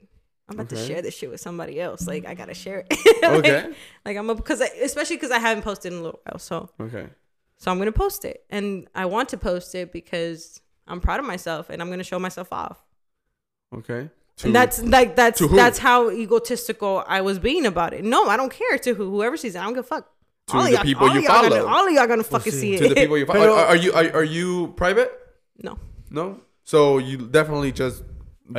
[0.51, 2.05] I'm about to share this shit with somebody else.
[2.07, 2.93] Like I gotta share it.
[3.21, 3.73] like, Okay.
[4.05, 7.07] Like I'm because especially because I haven't posted in a little while, so Okay.
[7.57, 11.25] so I'm gonna post it, and I want to post it because I'm proud of
[11.25, 12.83] myself, and I'm gonna show myself off.
[13.73, 14.09] Okay.
[14.43, 18.03] And that's like that's that's how egotistical I was being about it.
[18.03, 19.59] No, I don't care to who whoever sees it.
[19.59, 20.09] I don't give a fuck.
[20.47, 21.67] To all the y'all, people all you of y'all Gonna, follow.
[21.69, 22.59] all of y'all gonna fucking see.
[22.59, 22.79] see it.
[22.81, 23.39] to the people you follow.
[23.39, 25.11] Pero- Are, are you are, are you private?
[25.61, 25.77] no.
[26.09, 26.41] No.
[26.63, 28.03] So you definitely just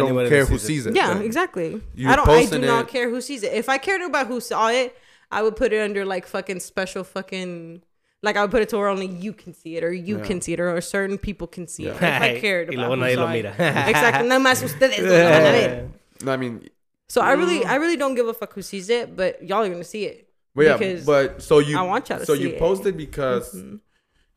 [0.01, 0.91] don't care that who sees it.
[0.91, 0.97] it.
[0.97, 1.23] Yeah, then.
[1.23, 1.81] exactly.
[1.95, 2.29] You I don't.
[2.29, 3.53] I do posting not it- care who sees it.
[3.53, 4.97] If I cared about who saw it,
[5.31, 7.83] I would put it under like fucking special fucking
[8.25, 10.25] Like I would put it to where only you can see it, or you Yeah.
[10.25, 11.97] can see it, or certain people can see it.
[11.97, 13.33] If I cared Y about luego who saw it.
[13.33, 13.53] mira.
[13.59, 14.25] Exacto.
[14.29, 15.89] Nada más ustedes lo van a ver.
[16.25, 16.69] No, I mean,
[17.09, 17.67] So I really, mm.
[17.67, 20.29] I really don't give a fuck who sees it, but y'all are gonna see it.
[20.55, 22.59] but yeah, but so you I want y'all to so see you it.
[22.59, 23.77] posted because mm-hmm.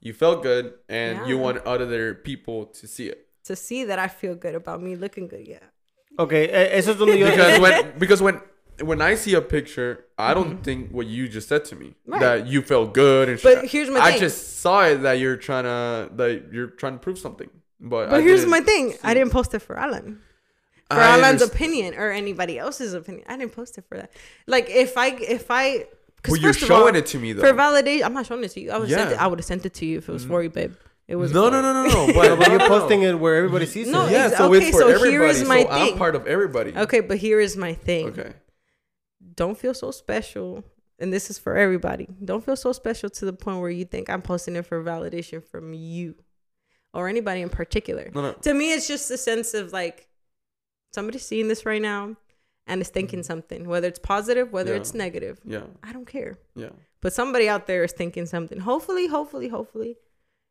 [0.02, 3.25] you felt good and you want other people to see it.
[3.46, 5.60] To see that I feel good about me looking good, yeah.
[6.18, 7.26] Ok, eh, eso es donde yo...
[7.30, 8.42] Because when because when
[8.82, 12.12] when I see a picture, I don't think what you just said to me Mm-hmm.
[12.14, 12.22] Right.
[12.22, 13.72] that you felt good and But shit.
[13.72, 14.20] here's my I thing.
[14.22, 17.50] just saw it that you're trying to that you're trying to prove something.
[17.80, 20.22] But But I here's my thing: I didn't post it for Alan.
[20.90, 23.26] For I Alan's underst- opinion or anybody else's opinion.
[23.28, 24.12] I didn't post it for that.
[24.48, 25.08] Like if I
[25.38, 25.86] if I.
[26.28, 27.42] Well, you're showing all, it to me though.
[27.46, 28.04] for validation.
[28.06, 28.72] I'm not showing it to you.
[28.72, 29.16] I would sent Yeah.
[29.16, 30.74] it, I would have sent it to you if it was for you, babe.
[31.08, 32.08] It was no, no, no, no, no.
[32.14, 32.80] But, But, but you're no, no.
[32.80, 34.12] posting it where everybody sees No, it.
[34.12, 35.12] Yeah, so okay, it's for so everybody.
[35.12, 35.98] here is my so I'm thing.
[35.98, 36.76] part of everybody.
[36.76, 38.08] Okay, but here is my thing.
[38.08, 38.34] Okay.
[39.36, 40.64] Don't feel so special,
[40.98, 42.08] and this is for everybody.
[42.24, 45.44] Don't feel so special to the point where you think I'm posting it for validation
[45.44, 46.16] from you
[46.94, 48.10] or anybody in particular.
[48.16, 48.34] No, no.
[48.34, 50.08] To me, it's just a sense of like
[50.94, 52.16] somebody's seeing this right now
[52.66, 53.26] and is thinking mm-hmm.
[53.26, 54.80] something, whether it's positive, whether Yeah.
[54.80, 55.40] it's negative.
[55.46, 55.64] Yeah.
[55.84, 56.40] I don't care.
[56.56, 56.70] Yeah.
[57.02, 58.60] But somebody out there is thinking something.
[58.62, 59.98] Hopefully, hopefully, hopefully,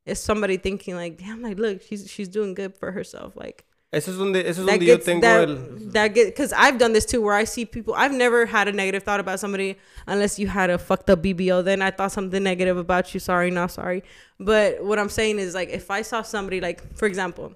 [0.06, 3.36] it's somebody thinking like, damn, like look, she's she's doing good for herself.
[3.36, 5.56] Like Eso es donde, eso es that donde yo gets tengo that el...
[5.92, 7.94] that get because I've done this too, where I see people.
[7.94, 9.76] I've never had a negative thought about somebody
[10.06, 11.64] unless you had a fucked up BBO.
[11.64, 13.20] Then I thought something negative about you.
[13.20, 14.02] Sorry, not sorry.
[14.40, 17.54] But what I'm saying is like, if I saw somebody like, for example,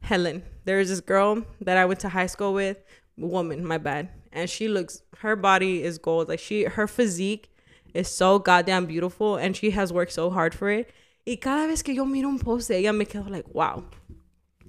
[0.00, 0.42] Helen.
[0.64, 2.78] There's this girl that I went to high school with,
[3.16, 4.10] woman, my bad.
[4.32, 6.28] And she looks her body is gold.
[6.28, 7.50] Like she her physique
[7.94, 10.90] is so goddamn beautiful and she has worked so hard for it.
[11.28, 13.84] Y cada vez que yo miro un post de ella me quedo like, wow.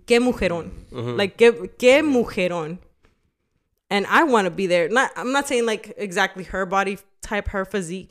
[0.05, 0.71] Qué mujerón.
[0.91, 2.79] Like qué, qué mujerón.
[3.89, 4.89] And I want to be there.
[4.89, 8.09] Not I'm not saying like exactly her body type, her physique,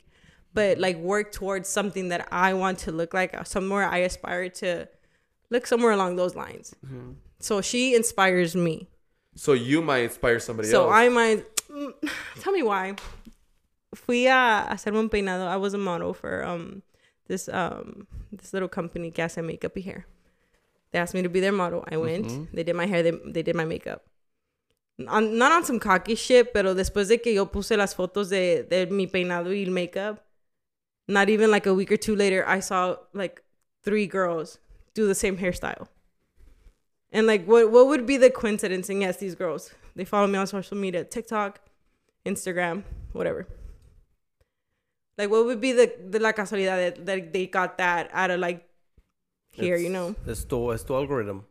[0.51, 4.49] but like work towards something that I want to look like, uh, somewhere I aspire
[4.49, 4.87] to
[5.51, 6.73] look somewhere along those lines.
[7.39, 8.87] So she inspires me.
[9.35, 10.93] So you might inspire somebody So else.
[10.95, 11.93] I might mm,
[12.39, 12.95] tell me why.
[13.93, 15.45] Fui a hacerme un peinado.
[15.45, 16.81] I was a model for um
[17.29, 20.05] this um this little company que hace makeup y hair.
[20.91, 21.85] They asked me to be their model.
[21.89, 22.51] I went.
[22.51, 23.03] They did my hair.
[23.03, 24.01] They, they did my makeup.
[25.07, 28.63] On, not on some cocky shit, pero después de que yo puse las fotos de,
[28.63, 30.25] de mi peinado y el makeup,
[31.07, 33.41] not even like a week or two later, I saw like
[33.83, 34.57] three girls
[34.93, 35.87] do the same hairstyle.
[37.11, 38.89] And like, what what would be the coincidence?
[38.89, 41.59] And yes, these girls they follow me on social media, TikTok,
[42.25, 42.83] Instagram,
[43.13, 43.47] whatever.
[45.19, 48.39] Like, what would be the the la casualidad that, that they got that out of
[48.39, 48.63] like
[49.51, 51.43] here, you know, Es tu, es tu algorithm.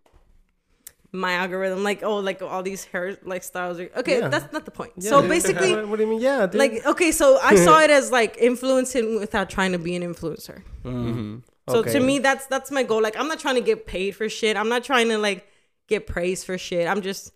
[1.13, 3.79] my algorithm, like oh, like all these hair like styles.
[3.81, 4.29] Are, okay, Yeah.
[4.29, 4.93] that's not the point.
[4.97, 5.31] Yeah, so dude.
[5.31, 6.21] basically, what, do you mean?
[6.21, 6.59] Yeah, dude.
[6.59, 10.63] like okay, so I saw it as like influencing without trying to be an influencer.
[10.85, 11.43] Mhm.
[11.69, 11.93] So Okay.
[11.93, 13.03] to me, that's that's my goal.
[13.03, 14.57] Like I'm not trying to get paid for shit.
[14.57, 15.47] I'm not trying to like
[15.89, 16.89] get praised for shit.
[16.89, 17.33] I'm just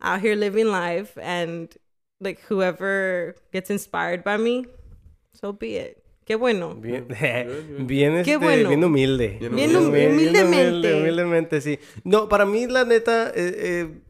[0.00, 1.72] out here living life, and
[2.20, 4.66] like whoever gets inspired by me,
[5.34, 5.98] so be it.
[6.24, 6.74] Qué bueno.
[6.74, 7.06] Bien,
[7.80, 8.68] bien, este, bueno.
[8.70, 9.36] bien humilde.
[9.40, 10.94] Bien Bien humildemente.
[10.94, 11.78] humildemente, sí.
[12.02, 14.00] No, para mí, la neta, eh, eh,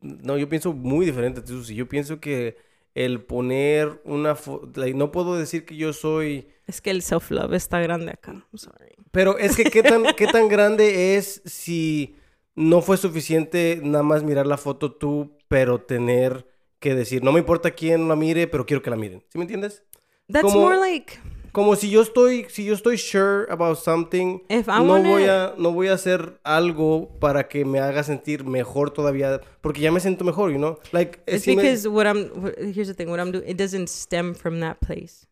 [0.00, 1.74] no, yo pienso muy diferente a.
[1.74, 2.56] Yo pienso que
[2.94, 7.52] el poner una foto, no puedo decir que yo soy, Es que el self love
[7.54, 8.32] está grande acá.
[8.32, 8.94] I'm sorry.
[9.10, 12.14] pero es que qué tan, qué tan grande es si
[12.54, 16.46] no fue suficiente nada más mirar la foto tú, pero tener
[16.78, 19.22] que decir, no me importa quién la mire, pero quiero que la miren.
[19.28, 19.84] ¿Sí me entiendes?
[20.30, 21.18] That's Como- more like
[21.52, 25.24] Como si yo estoy, si yo estoy sure about something, If I no wanna- voy
[25.24, 29.90] a, no voy a hacer algo para que me haga sentir mejor todavía, porque ya
[29.90, 30.78] me siento mejor, you know?
[30.92, 32.30] Like, it's me- because what I'm.
[32.72, 33.08] Here's the thing.
[33.10, 35.26] What I'm doing, it doesn't stem from that place.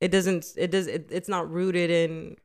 [0.00, 0.56] It doesn't.
[0.56, 0.86] It does.
[0.86, 2.38] It, it's not rooted in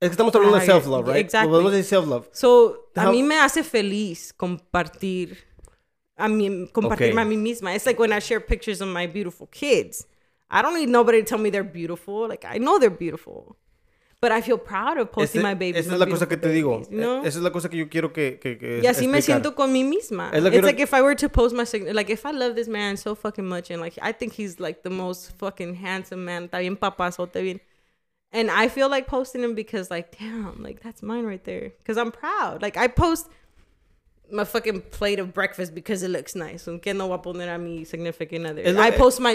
[0.00, 1.16] es que estamos hablando de self-love, right?
[1.26, 1.50] exactly.
[1.50, 2.28] Podemos decir self-love.
[2.32, 5.36] So, a How- mí me hace feliz compartir
[6.16, 7.22] a mí, compartirme Okay.
[7.22, 7.74] a mí misma.
[7.74, 10.06] It's like when I share pictures of my beautiful kids.
[10.50, 12.28] I don't need nobody to tell me they're beautiful.
[12.28, 13.56] Like, I know they're beautiful.
[14.20, 15.84] But I feel proud of posting Ese- my babies.
[15.86, 16.70] esa es la cosa que te digo.
[16.78, 17.18] babies, you know?
[17.20, 19.42] Esa es la cosa que yo quiero que, que, que y así me explicar.
[19.42, 20.30] siento con mí misma.
[20.32, 22.24] Es lo que It's no- like if I were to post my sign- like if
[22.24, 25.32] I love this man so fucking much and like I think he's like the most
[25.38, 27.60] fucking handsome man, está bien papazote bien.
[28.32, 31.72] And I feel like posting him because like damn, like that's mine right there.
[31.84, 32.62] Cuz I'm proud.
[32.62, 33.28] Like I post
[34.32, 36.64] my fucking plate of breakfast because it looks nice.
[36.82, 38.62] Que no voy a poner a mi significant other.
[38.80, 39.34] I post my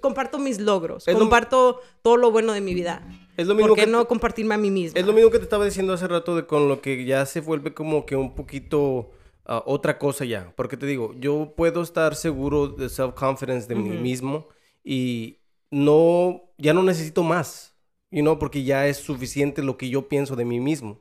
[0.00, 3.02] comparto mis logros, Es lo- comparto todo lo bueno de mi vida.
[3.36, 5.00] Es lo ¿Por mismo qué que no compartirme a mí misma?
[5.00, 7.40] Es lo mismo que te estaba diciendo hace rato de con lo que ya se
[7.40, 9.10] vuelve como que un poquito
[9.46, 10.52] ah, otra cosa ya.
[10.56, 14.48] Porque te digo, yo puedo estar seguro de self-confidence de mí mismo
[14.84, 15.38] y
[15.70, 17.74] no, ya no necesito más.
[18.12, 21.00] you know, porque ya es suficiente lo que yo pienso de mí mismo.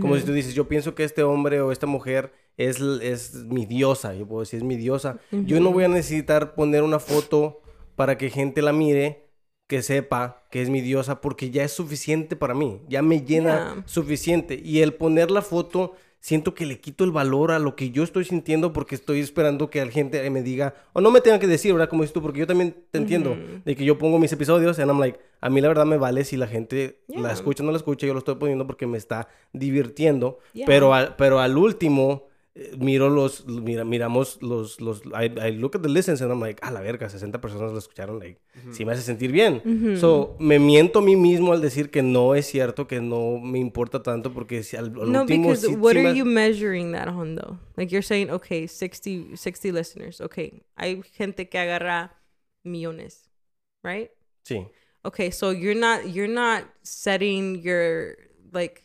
[0.00, 3.66] Como si tú dices, yo pienso que este hombre o esta mujer es, es mi
[3.66, 5.18] diosa, yo puedo decir, es mi diosa.
[5.30, 7.60] Yo no voy a necesitar poner una foto
[7.96, 9.24] para que gente la mire,
[9.66, 13.72] que sepa que es mi diosa, porque ya es suficiente para mí, ya me llena
[13.74, 13.82] Yeah.
[13.86, 14.60] suficiente.
[14.62, 18.02] Y el poner la foto, siento que le quito el valor a lo que yo
[18.04, 21.46] estoy sintiendo porque estoy esperando que la gente me diga, o no me tenga que
[21.48, 21.88] decir, ¿verdad?
[21.88, 24.88] Como dices tú, porque yo también te entiendo, de que yo pongo mis episodios and
[24.90, 27.72] I'm like, a mí la verdad me vale si la gente la escucha o no
[27.72, 30.66] la escucha, yo lo estoy poniendo porque me está divirtiendo, Yeah.
[30.66, 32.25] pero, al, pero al último...
[32.78, 36.58] Miro los, mira, miramos los, los, I, I look at the listens and I'm like,
[36.62, 39.60] a la verga, 60 personas lo escucharon, like, sí me hace sentir bien.
[40.00, 43.58] So, me miento a mí mismo al decir que no es cierto, que no me
[43.58, 46.24] importa tanto, porque si al, al No, último because sí- what sí are me- you
[46.24, 47.58] measuring that on though?
[47.76, 50.22] Like you're saying, okay, 60, 60 listeners.
[50.22, 52.14] Okay, hay gente que agarra
[52.64, 53.28] millones,
[53.84, 54.10] right?
[54.44, 54.66] Sí.
[55.04, 58.16] Okay, so you're not you're not setting your
[58.52, 58.82] like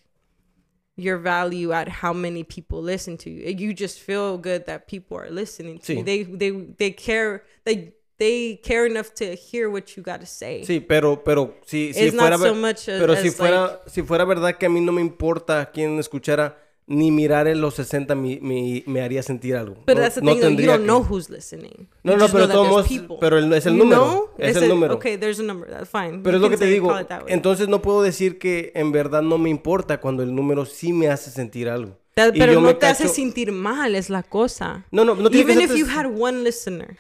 [0.98, 3.54] your value at how many people listen to you.
[3.58, 6.04] You just feel good that people are listening to you.
[6.04, 10.62] They they they care they they care enough to hear what you got to say.
[10.64, 13.80] Sí, pero, pero si, si It's fuera, not so much as- pero si as, fuera,
[13.88, 16.56] si fuera verdad que a mí no me importa quién escuchara,
[16.88, 19.76] ni mirar en los 60 me, me, me haría sentir algo.
[19.86, 20.50] But no, that's the no thing, though.
[20.50, 21.88] You tendría don't que- know who's listening.
[22.04, 22.88] No, You no, pero todos
[23.20, 24.30] pero el- es el You número, know?
[24.38, 24.96] es It's el a- número.
[24.96, 25.70] Okay, there's a number.
[25.70, 26.20] That's fine.
[26.24, 26.94] Pero You es lo que te digo.
[27.28, 31.08] Entonces no puedo decir que en verdad no me importa cuando el número sí me
[31.08, 31.98] hace sentir algo.
[32.16, 34.86] That- pero no te hace sentir mal, es la cosa.
[34.92, 36.98] No, no, no tiene Even if you had one listener,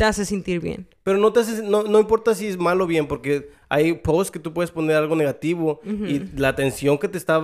[0.00, 0.86] te hace sentir bien.
[1.02, 4.30] Pero no te hace- no, no importa si es malo o bien, porque hay posts
[4.30, 7.38] que tú puedes poner algo negativo y la atención que te está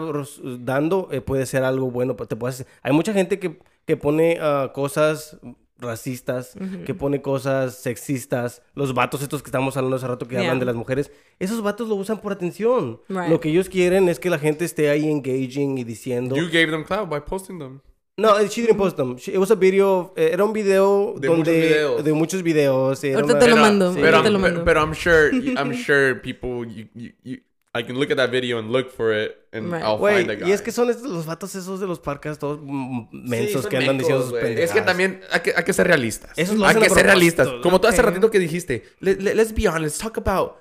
[0.60, 2.14] dando eh, puede ser algo bueno.
[2.14, 5.36] Te puedes, hay mucha gente que, que pone ah, cosas
[5.78, 6.54] racistas,
[6.86, 10.60] que pone cosas sexistas, los vatos estos que estamos hablando hace rato que hablan Yeah.
[10.60, 13.00] de las mujeres, esos vatos lo usan por atención.
[13.10, 13.28] Right.
[13.28, 16.34] Lo que ellos quieren es que la gente esté ahí engaging y diciendo...
[16.34, 17.80] You gave them clout by posting them.
[18.18, 19.16] No, she didn't post them.
[19.18, 21.36] She- it was a video, eh, era un video De donde...
[21.36, 22.04] muchos videos.
[22.04, 23.04] De muchos videos.
[23.04, 24.64] Ahorita una- te lo mando, Pero, ahorita I'm, lo pero, mando.
[24.64, 27.36] pero I'm sure, I'm sure people, you, you, you,
[27.74, 29.82] I can look at that video and look for it, and Right.
[29.82, 30.48] I'll Güey, find the guy.
[30.48, 33.62] y es que son estos, los vatos esos de los parques todos mm, Sí, mensos
[33.62, 34.64] son que andan diciendo sus pendejadas.
[34.64, 36.30] Es que también hay que, hay que ser realistas.
[36.36, 37.46] Esos lo hay que ser realistas.
[37.62, 40.52] Como tú hace ratito que dijiste, let, let, us be honest, talk about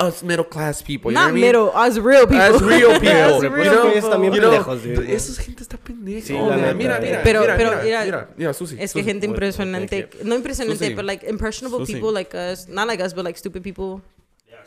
[0.00, 1.10] us middle class people.
[1.10, 1.44] You know Not what I mean?
[1.46, 2.40] middle, us real people.
[2.40, 3.08] As real people.
[3.08, 4.10] As Pero real people.
[4.10, 5.12] también You know, pendejos, dude.
[5.12, 6.24] esa gente está pendeja.
[6.24, 6.72] Sí, Oh, neta.
[6.74, 8.76] mira, mira, Pero- mira, pero, mira, mira, mira, mira, Susi.
[8.78, 9.04] Es que Susi.
[9.10, 10.94] gente impresionante, no impresionante, Susi.
[10.94, 11.94] but like impressionable Susi.
[11.94, 14.00] people like us, not like us, but like stupid people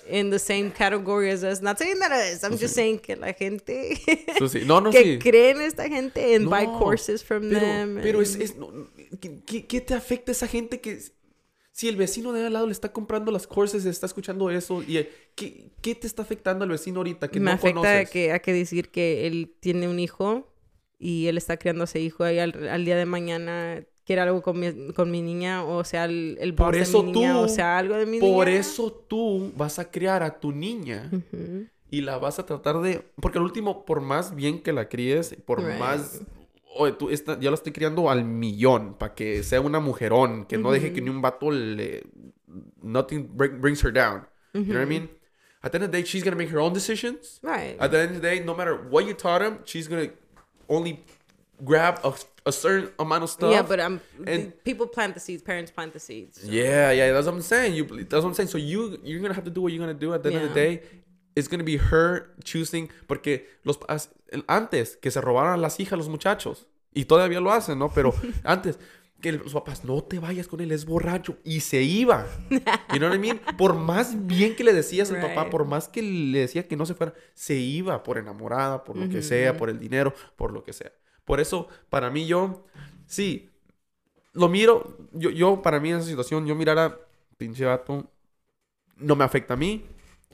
[0.10, 1.62] in the same category as us.
[1.62, 4.02] Not saying that us, I'm just saying que la gente
[4.38, 4.66] Susi.
[4.66, 5.20] No, no, que sí.
[5.20, 8.00] creen esta gente and buy No, courses from pero, them.
[8.04, 8.70] Pero and- es, es no,
[9.22, 11.00] ¿qué, qué, qué te afecta esa gente que
[11.72, 14.98] si el vecino de al lado le está comprando las courses, está escuchando eso y
[14.98, 18.10] eh, ¿qué, qué te está afectando al vecino ahorita que me no afecta conoces?
[18.10, 20.48] que hay que decir que él tiene un hijo
[21.00, 24.42] y él está criando a ese hijo y al, al día de mañana quiere algo
[24.42, 27.34] con mi, con mi niña o sea el, el boss Por de eso mi niña
[27.34, 28.60] tú, o sea algo de mi por niña.
[28.60, 31.10] eso tú vas a criar a tu niña
[31.90, 35.36] y la vas a tratar de porque al último por más bien que la críes,
[35.46, 35.78] por Right.
[35.80, 36.24] más
[36.78, 40.58] Oye, tú esta, yo la estoy criando al millón para que sea una mujerón, que
[40.58, 42.04] no deje que ni un vato le.
[42.84, 44.26] Nothing bring- brings her down.
[44.54, 45.10] You know what I mean?
[45.64, 47.40] At the end of the day, she's gonna make her own decisions.
[47.44, 47.78] Right.
[47.80, 50.10] At the end of the day, no matter what you taught him, she's gonna
[50.68, 51.00] only
[51.64, 52.14] grab a,
[52.46, 53.52] a certain amount of stuff.
[53.52, 56.44] yeah, but um, I'm and- people plant the seeds, parents plant the seeds.
[56.44, 57.76] Yeah, yeah, that's what I'm saying.
[57.76, 58.50] You, that's what I'm saying.
[58.50, 60.14] So you, you're gonna have to do what you're gonna do.
[60.14, 60.82] At the end of the day,
[61.36, 62.90] it's gonna be her choosing.
[63.08, 63.80] Porque los
[64.48, 67.90] antes que se robaran a las hijas los muchachos y todavía lo hacen, ¿no?
[67.94, 68.14] Pero
[68.44, 68.80] antes
[69.22, 72.26] que los papás no te vayas con él, es borracho y se iba.
[72.50, 73.40] You know what I mean?
[73.56, 75.52] Por más bien que le decías al papá, Right.
[75.52, 79.08] por más que le decía que no se fuera, se iba por enamorada, por lo
[79.10, 80.92] que sea, por el dinero, por lo que sea.
[81.24, 82.66] Por eso, para mí, yo,
[83.06, 83.52] sí,
[84.34, 86.98] lo miro, yo, yo para mí en esa situación, yo mirara,
[87.38, 88.10] pinche vato,
[88.96, 89.86] no me afecta a mí,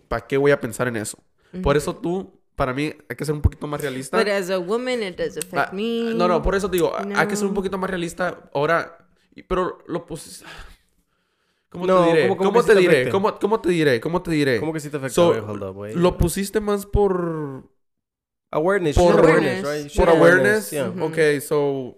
[0.08, 1.18] ¿para qué voy a pensar en eso?
[1.64, 4.18] Por eso tú, para mí, hay que ser un poquito más realista.
[4.18, 6.14] But as a woman, it does affect Ah, me.
[6.14, 7.56] No, no, por eso te digo, hay que ser un No.
[7.56, 9.10] poquito más realista ahora,
[9.48, 10.44] pero lo pues...
[11.70, 12.22] ¿Cómo No, te diré?
[12.28, 13.10] ¿cómo- ¿Cómo, cómo te te diré?
[13.10, 14.00] ¿Cómo, ¿Cómo te diré?
[14.00, 14.60] ¿Cómo te diré?
[14.60, 15.14] ¿Cómo que sí te afecta?
[15.16, 15.94] So, Wait, hold up, güey.
[15.96, 17.70] lo pusiste más por...
[18.52, 18.96] Awareness.
[18.96, 19.64] por she's awareness.
[19.66, 19.96] right?
[19.98, 20.72] Por awareness.
[20.72, 20.90] yeah.
[20.90, 21.04] Ujú.
[21.06, 21.98] Ok, so...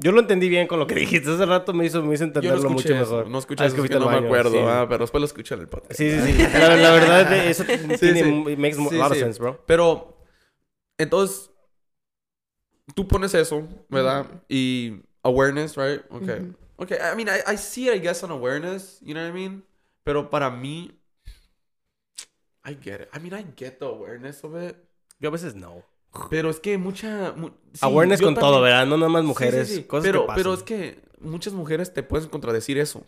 [0.00, 2.30] Yo lo entendí bien con lo que dijiste hace rato, me hizo, me hizo Yo
[2.30, 3.30] no entenderlo escuché mucho eso, mejor.
[3.30, 4.58] no escuché Ah, eso, es que no me acuerdo, sí.
[4.60, 5.94] ah, pero después lo escuché en el podcast.
[5.94, 6.38] Sí, sí, sí.
[6.52, 8.56] La, la verdad, eso tiene, sí.
[8.56, 9.64] makes Sí, a lot of sense, bro.
[9.66, 10.16] Pero,
[10.98, 11.50] entonces,
[12.94, 14.26] tú pones eso, ¿verdad?
[14.48, 16.00] Y awareness, right?
[16.10, 16.52] Okay.
[16.76, 19.32] Okay, I mean, I, I see it, I guess, on awareness, you know what I
[19.32, 19.64] mean?
[20.04, 20.92] Pero para mí,
[22.64, 23.08] I get it.
[23.12, 24.76] I mean, I get the awareness of it.
[25.18, 25.82] Yo a veces no.
[26.30, 27.32] Pero es que mucha...
[27.36, 28.86] mu- sí, Awareness con todo, ¿verdad?
[28.86, 29.68] No nada más Sí, sí, mujeres.
[29.68, 29.82] sí.
[29.84, 30.36] Cosas pero, que pasan.
[30.42, 33.04] pero es que muchas mujeres te pueden contradecir eso.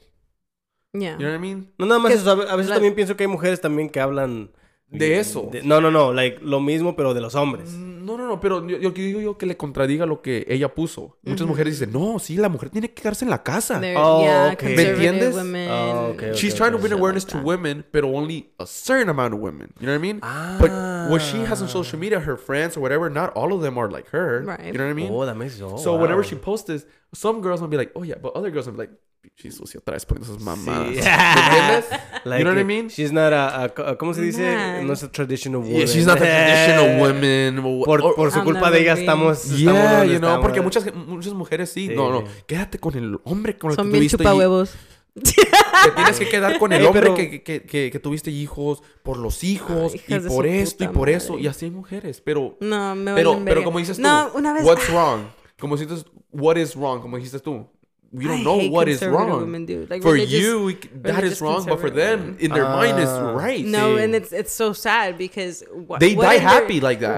[0.92, 1.12] Yeah.
[1.12, 1.72] You know what I mean?
[1.78, 2.30] No, nada más que- eso.
[2.30, 4.50] A ve- a veces la- también pienso que hay mujeres también que hablan...
[4.90, 5.48] De eso.
[5.50, 6.12] de- no, no, no.
[6.12, 7.70] Like, lo mismo, pero de los hombres.
[7.70, 11.16] No, no, no, pero yo, yo digo yo que le contradiga lo que ella puso.
[11.22, 13.80] Muchas mujeres dicen, no, sí, la mujer tiene que quedarse en la casa.
[13.96, 14.74] Oh, yeah, okay.
[14.74, 15.36] ¿Me entiendes?
[15.36, 15.70] women.
[15.70, 19.08] Oh, okay, She's okay, trying to bring awareness like to women, but only a certain
[19.08, 19.72] amount of women.
[19.78, 20.20] You know what I mean?
[20.22, 20.56] Ah.
[20.58, 20.70] But
[21.10, 23.88] what she has on social media, her friends or whatever, not all of them are
[23.88, 24.42] like her.
[24.44, 24.66] Right.
[24.66, 25.12] You know what I mean?
[25.12, 26.00] Oh, that makes oh, so wow.
[26.00, 28.74] whenever she posts this, some girls will be like, oh yeah, but other girls will
[28.76, 28.92] be like,
[29.36, 30.88] she's sucia otra vez poniendo esas mamadas.
[30.88, 31.00] Sí.
[31.00, 31.84] ¿Me entiendes?
[32.24, 32.88] Like, you know what I mean?
[32.90, 34.82] She's not a, a- a- ¿cómo se dice?
[34.84, 35.76] No es a traditional woman.
[35.76, 37.58] Yeah, she's not the traditional woman.
[37.58, 39.44] or- Por, or- por su I'll culpa de ella estamos...
[39.58, 40.42] Yeah, estamos donde you know, estamos.
[40.46, 41.88] porque muchas, muchas mujeres sí.
[41.88, 41.94] Sí.
[41.94, 44.74] No, no, quédate con el hombre con el Son que bien tuviste chupa hi- huevos.
[45.12, 49.18] Te tienes que quedar con el hombre pero- que, que, que, que tuviste hijos por
[49.18, 51.32] los hijos Ay, y por esto y por eso.
[51.32, 51.44] madre.
[51.44, 52.20] Y así hay mujeres.
[52.20, 54.64] Pero, No, me pero, pero como dices tú, No, una vez.
[54.64, 55.22] what's wrong?
[55.58, 57.00] Como dices, what is wrong?
[57.00, 57.66] Como dijiste tú.
[58.12, 59.30] We don't I know what is wrong.
[59.40, 59.88] women, dude.
[59.88, 60.72] Like, for you,
[61.04, 62.36] that is wrong, but for them, women.
[62.40, 63.02] in their mind, Ah.
[63.02, 63.64] it's right.
[63.64, 64.02] No, Sí.
[64.02, 67.16] and it's it's so sad because what, They what die happy like that.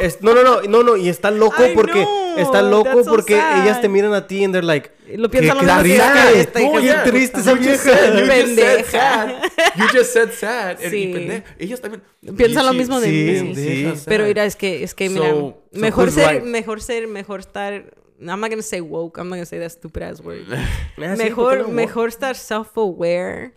[0.00, 3.10] Es- no, no, no, no, no, y está loco I porque know, está loco so
[3.10, 3.62] porque sad.
[3.64, 7.04] ellas te miran a ti and they're like, Lo piensan lo triste, no, puta.
[7.04, 7.98] triste esa You just vieja.
[7.98, 9.28] said- you just said sad.
[9.76, 10.78] You just said sad.
[10.90, 11.42] Sí.
[11.58, 12.02] Ellas también.
[12.34, 13.54] Piensan y lo mismo de mí.
[13.54, 13.84] sí.
[13.94, 14.04] sad.
[14.06, 15.34] Pero mira, es que, es que mira,
[15.72, 17.92] mejor ser, mejor ser, mejor estar.
[18.28, 19.18] I'm not gonna say woke.
[19.18, 20.46] I'm not gonna say that stupid ass word.
[20.96, 23.52] Ah, sí, ¿por mejor, mejor estar self-aware.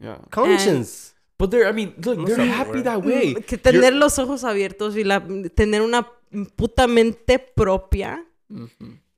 [0.00, 0.18] Yeah.
[0.30, 1.14] Conscience.
[1.38, 3.34] But they're, I mean, look, No they're happy that way.
[3.34, 5.22] Mm, Que You're- tener los ojos abiertos y la,
[5.54, 6.08] tener una
[6.56, 8.24] puta mente propia.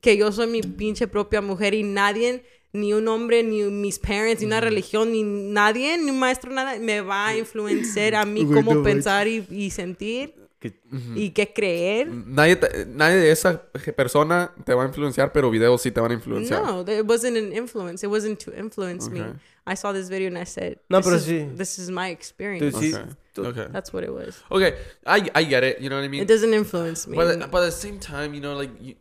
[0.00, 4.40] Que yo soy mi pinche propia mujer y nadie, ni un hombre, ni mis parents,
[4.42, 8.44] ni una religión, ni nadie, ni un maestro, nada, me va a influenciar a mí
[8.44, 10.78] cómo pensar y, y sentir Que-
[11.16, 12.08] y qué creer.
[12.08, 13.62] Nadie, te- nadie de esa
[13.96, 16.62] persona te va a influenciar, pero videos sí te van a influenciar.
[16.62, 18.04] No, it wasn't an influence.
[18.04, 19.24] It wasn't to influence me.
[19.66, 21.56] I saw this video and I said, No, this pero is, sí.
[21.56, 22.76] This is my experience.
[22.76, 23.04] Okay.
[23.38, 23.68] Okay.
[23.72, 24.42] That's what it was.
[24.50, 24.74] Okay.
[25.06, 25.80] I, I get it.
[25.80, 26.20] You know what I mean?
[26.22, 27.16] It doesn't influence me.
[27.16, 28.96] But, but at the same time, you know, like, you,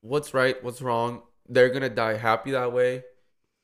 [0.00, 3.04] what's right, what's wrong, they're going to die happy that way.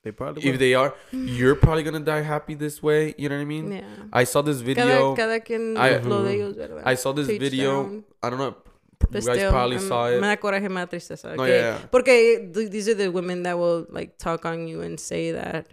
[0.06, 0.58] They probably If will.
[0.60, 3.12] they are, you're probably going to die happy this way.
[3.18, 3.72] You know what I mean?
[3.72, 3.82] yeah.
[4.12, 5.16] I saw this video.
[5.16, 6.82] cada quien I- lo de ellos, ¿verdad?
[6.86, 7.64] I saw this To each video.
[7.64, 8.04] their own.
[8.22, 8.54] I don't know.
[9.00, 10.20] But You guys still, probably I'm- saw it.
[10.20, 11.34] Me da coraje, me da tristeza.
[11.36, 11.78] No, yeah, yeah.
[11.90, 12.38] Porque
[12.70, 15.66] these are the women that will like talk on you and say that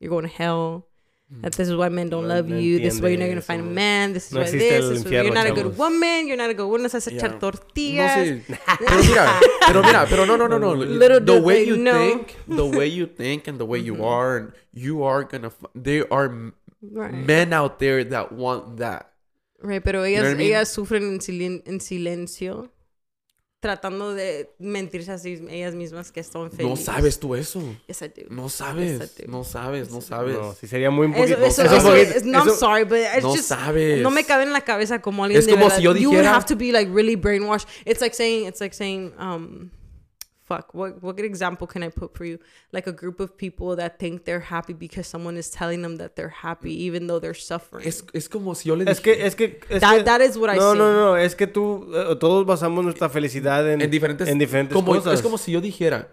[0.00, 0.86] you're going to hell.
[1.32, 1.42] Mm.
[1.42, 2.80] That this is why men don't No- love no you.
[2.80, 4.12] This is why you're not gonna find a man.
[4.12, 4.84] This is No why this.
[4.84, 6.26] is why you're not a good woman.
[6.26, 6.90] You're not a good woman.
[6.90, 7.18] Sabes Yeah.
[7.22, 8.42] echar No tortillas.
[8.80, 10.74] Pero mira, pero mira, pero no, no, no, no.
[11.02, 11.94] Little the do way you know.
[11.94, 15.48] think, the way you think, and the way you are, and you are gonna.
[15.54, 16.52] f- There are
[16.82, 17.14] Right.
[17.14, 19.06] men out there that want that.
[19.62, 20.46] Right, pero know ellas, what I mean?
[20.48, 22.70] ellas sufren en, silen- en silencio,
[23.60, 27.62] tratando de mentirse a sí, ellas mismas que están No sabes tú eso.
[27.86, 28.26] Yes, I do.
[28.30, 28.98] No sabes.
[28.98, 29.28] Yes, I do.
[29.30, 29.90] No sabes.
[29.90, 30.34] No Yes, sabes.
[30.36, 31.36] No, sí sería muy un poquito.
[31.44, 31.80] eso, eso
[32.24, 34.00] no, I'm eso- sorry, but it's No just, sabes.
[34.02, 35.76] no me cabe en la cabeza como alguien Es de como verdad.
[35.76, 37.68] si yo You would dijera- have to be like really brainwashed.
[37.84, 39.70] It's like saying, it's like saying, um,
[40.50, 42.38] fuck, what, what good example can I put for you?
[42.72, 46.16] Like a group of people that think they're happy because someone is telling them that
[46.16, 47.86] they're happy, even though they're suffering.
[47.86, 50.36] Es, es como si yo le Es que, es que, es that, que- that is
[50.36, 50.78] what I no, see.
[50.78, 54.74] no, no, es que tú, eh, todos basamos nuestra felicidad en, en diferentes, en diferentes
[54.74, 55.14] como, cosas.
[55.14, 56.08] Es como si yo dijera.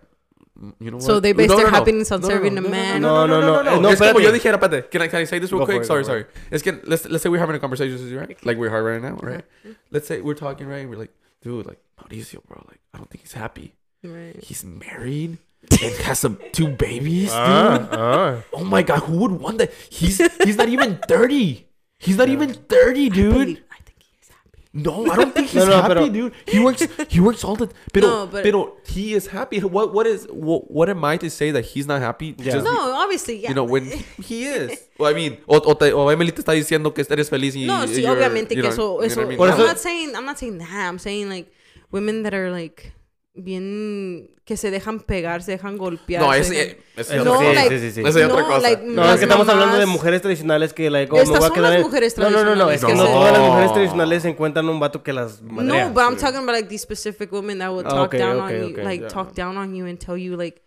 [0.79, 1.77] you know So they base No, their no, no.
[1.77, 3.01] happiness on No, no, serving no, a no, man.
[3.01, 4.23] No, no, no, no, no, es como espérate.
[4.23, 4.89] yo dijera, espérate.
[4.89, 5.81] Can I, can I say this real Go quick?
[5.81, 6.25] it, sorry, sorry.
[6.51, 8.37] Es que let's let's say we're having a conversation, right?
[8.45, 9.45] Like we're hard right now, right?
[9.91, 10.87] Let's say we're talking, right?
[10.89, 11.11] We're like,
[11.43, 13.73] dude, like Mauricio, bro, like I don't think he's happy.
[14.03, 14.37] Right.
[14.43, 15.37] He's married
[15.81, 17.87] and has some two babies, Ah, dude.
[17.91, 18.41] ah.
[18.53, 19.73] Oh my god, who would want that?
[19.89, 21.67] He's he's not even thirty.
[21.99, 23.35] He's not even thirty, dude.
[23.73, 24.61] I think he's happy.
[24.71, 26.33] No, I don't think he's No, no, happy, pero- dude.
[26.47, 26.85] He works.
[27.09, 27.67] He works all the.
[27.91, 29.59] Pero, No, but- pero he is happy.
[29.59, 29.93] What?
[29.93, 30.27] What is?
[30.29, 32.35] What, what am I to say that he's not happy?
[32.37, 32.53] Yeah.
[32.61, 33.49] Just No, obviously, yeah.
[33.49, 33.89] you know when
[34.23, 34.77] he is.
[34.99, 37.65] Well, I mean, o, o, te, o Emily te está diciendo que eres feliz y
[37.65, 39.41] No, sí, obviamente you que know- eso, you know I mean?
[39.51, 40.69] I'm not saying, I'm not saying that.
[40.89, 41.51] I'm saying like
[41.91, 42.93] women that are like
[43.37, 46.21] bien que se dejan pegar, se dejan golpear.
[46.23, 48.07] No, es, dejan- es Eso No, sí, like- sí, sí, sí.
[48.07, 48.59] Esa es otra cosa.
[48.59, 51.39] like, No, es que estamos hablando de mamás- mujeres tradicionales que, like, oh, me Estas
[51.39, 53.13] voy a son quedar las en- mujeres No, no, no, no, es que no, tradicionales.
[53.13, 55.85] todas las mujeres tradicionales encuentran un vato que las madrea.
[55.87, 58.39] No, but I'm talking about like these specific women that will Ah, talk okay, down
[58.41, 59.07] okay, on you, okay, like yeah.
[59.09, 60.61] talk down on you and tell you like,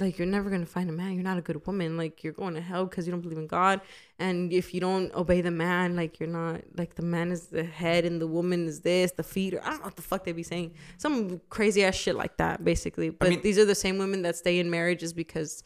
[0.00, 1.14] like you're never gonna find a man.
[1.14, 1.96] You're not a good woman.
[1.96, 3.80] Like you're going to hell because you don't believe in God.
[4.18, 7.64] And if you don't obey the man, like you're not like the man is the
[7.64, 9.54] head and the woman is this, the feet.
[9.54, 10.74] Or, I don't know what the fuck they'd be saying.
[10.96, 13.10] Some crazy ass shit like that, basically.
[13.10, 15.62] But mean- these are the same women that stay in marriages because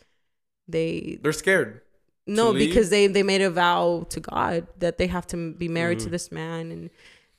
[0.68, 1.80] they They're scared.
[2.26, 5.98] No, because they they made a vow to God that they have to be married
[5.98, 6.04] Mm-hmm.
[6.04, 6.90] to this man, and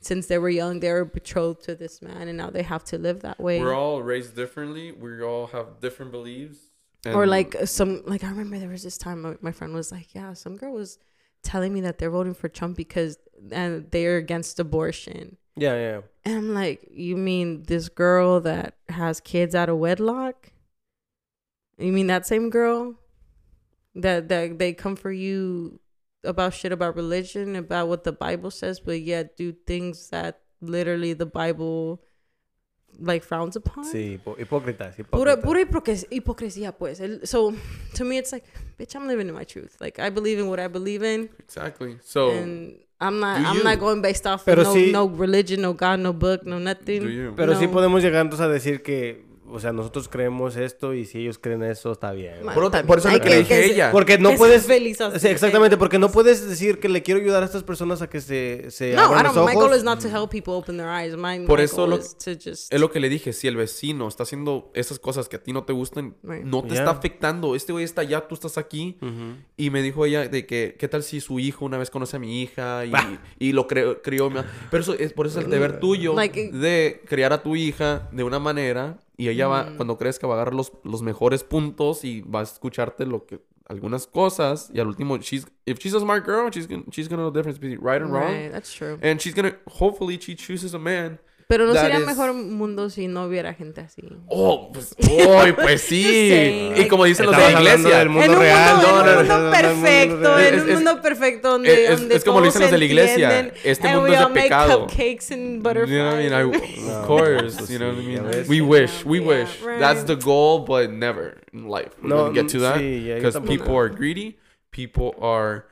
[0.01, 2.97] since they were young, they were betrothed to this man, and now they have to
[2.97, 3.61] live that way.
[3.61, 4.91] We're all raised differently.
[4.91, 6.57] We all have different beliefs.
[7.05, 10.13] Or like some like I remember there was this time my, my friend was like,
[10.13, 10.97] yeah, some girl was
[11.43, 13.17] telling me that they're voting for Trump because
[13.51, 15.37] and they're against abortion.
[15.55, 16.01] Yeah, yeah.
[16.25, 20.51] And I'm like, you mean this girl that has kids out of wedlock?
[21.77, 22.95] You mean that same girl
[23.95, 25.79] that that they come for you
[26.23, 31.13] about shit about religion, about what the Bible says, but yet do things that literally
[31.13, 32.01] the Bible
[32.99, 33.83] like frowns upon?
[33.85, 36.99] Sí, hipócritas, Pura, pura hipocres- hipocresía, pues.
[36.99, 37.53] El- So,
[37.95, 38.45] to me, it's like,
[38.77, 39.75] bitch, I'm living in my truth.
[39.79, 41.97] Like, I believe in what I believe in, exactly.
[42.03, 43.63] So and I'm not, I'm you.
[43.63, 47.01] not going based off of no, sí- no religion, no God, no book, no nothing.
[47.01, 47.33] do you?
[47.35, 47.71] Pero sí No.
[47.73, 51.63] podemos llegar entonces a decir que, o sea, nosotros creemos esto y si ellos creen
[51.63, 52.35] eso, está bien.
[52.53, 52.87] Por, también.
[52.87, 53.91] por eso Hay lo que le dije ella.
[53.91, 54.65] Porque no que puedes...
[54.65, 55.19] feliz así.
[55.19, 58.21] Sí, exactamente, porque no puedes decir que le quiero ayudar a estas personas a que
[58.21, 59.49] se, se No, abran los don't.
[59.49, 59.77] My goal ojos.
[59.77, 61.15] is not to help people open their eyes.
[61.17, 62.73] My, Por my eso goal lo- is to just.
[62.73, 65.53] Es lo que le dije, si el vecino está haciendo esas cosas que a ti
[65.53, 66.43] no te gustan, Right.
[66.43, 66.79] no te Yeah.
[66.79, 67.55] está afectando.
[67.55, 68.97] Este güey está allá, tú estás aquí.
[69.57, 72.19] Y me dijo ella de que, ¿qué tal si su hijo una vez conoce a
[72.19, 73.19] mi hija y, Bah.
[73.39, 74.31] y lo cre- crió?
[74.71, 78.23] Pero eso es por eso el deber tuyo Like- de criar a tu hija de
[78.23, 79.75] una manera y ella va, Mm.
[79.77, 83.41] cuando crezca, va a agarrar los, los mejores puntos y va a escucharte lo que
[83.67, 87.21] algunas cosas y al último, she's, if she's a smart girl, she's gonna, she's gonna
[87.23, 88.25] know the difference between right and wrong.
[88.31, 88.97] Right, that's true.
[89.01, 91.19] And she's gonna, hopefully she chooses a man
[91.53, 94.01] Pero no that sería is- mejor mundo si no hubiera gente así.
[94.27, 96.71] Oh, pues, oh, pues sí.
[96.75, 97.97] y como dicen los de la iglesia.
[97.99, 98.75] del mundo en un real.
[98.75, 102.39] mundo, no, en un perfecto, en un mundo perfecto donde, es- es- donde es como
[102.39, 104.79] lo dicen los de la iglesia, este and mundo we es de all make pecado.
[104.87, 105.99] cupcakes and You butterflies.
[105.99, 106.33] know what I mean?
[106.33, 108.45] I, No, of course, you know what I mean?
[108.47, 109.61] We wish, we Yeah, wish.
[109.61, 109.79] right.
[109.79, 111.91] That's the goal, but never in life.
[112.01, 114.37] We're No, gonna get to that ya, yo because people are greedy.
[114.71, 115.65] People are.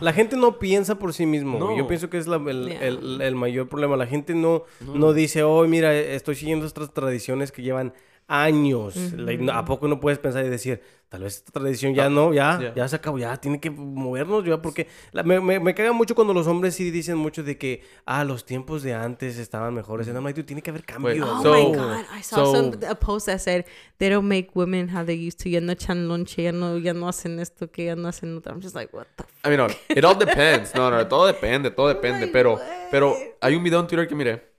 [0.00, 1.58] La gente no piensa por sí mismo.
[1.58, 1.76] No.
[1.76, 2.86] Yo pienso que es la- el, Yeah.
[2.86, 3.96] el- el mayor problema.
[3.96, 5.12] La gente no, no.
[5.12, 7.94] dice, oh, mira, estoy siguiendo estas tradiciones que llevan
[8.28, 8.96] años.
[9.12, 12.34] Like, no- ¿A poco no puedes pensar y decir, tal vez esta tradición ya no,
[12.34, 12.74] ya, Yeah.
[12.74, 14.60] ya se acabó, ya tiene que movernos ya?
[14.60, 17.82] Porque la- me, me, me caga mucho cuando los hombres sí dicen mucho de que,
[18.04, 20.08] ah, los tiempos de antes estaban mejores.
[20.08, 21.24] I'm like, dude, tiene que haber cambio.
[21.24, 22.00] Oh So- my god!
[22.18, 23.64] I saw so- some a post that said
[23.98, 25.48] they don't make women how they used to.
[25.48, 28.52] Ya no echan lonche, ya no, ya no hacen esto, que ya no hacen otro.
[28.52, 29.22] I'm just like, what the.
[29.22, 30.74] F- I mean, no, it all depends.
[30.74, 32.26] No, no, todo depende, todo depende.
[32.26, 32.58] my Pero,
[32.90, 34.52] pero hay un video en Twitter que miré.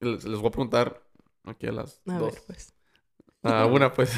[0.00, 1.00] Les, les voy a preguntar
[1.44, 2.32] aquí a las A dos.
[2.34, 2.74] ver, pues.
[3.42, 4.12] A una, pues.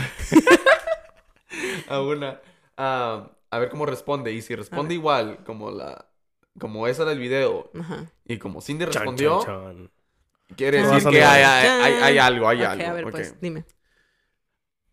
[1.88, 2.40] a una.
[2.76, 4.32] Ah, a ver cómo responde.
[4.32, 6.06] Y si responde igual como la.
[6.58, 7.70] Como esa del video.
[7.78, 8.10] Ajá.
[8.24, 9.42] Y como Cindy respondió.
[9.44, 9.90] chan.
[10.56, 12.84] Quiere No decir que hay, hay, hay- hay algo, hay Ok, algo.
[12.86, 13.64] a ver, pues, dime.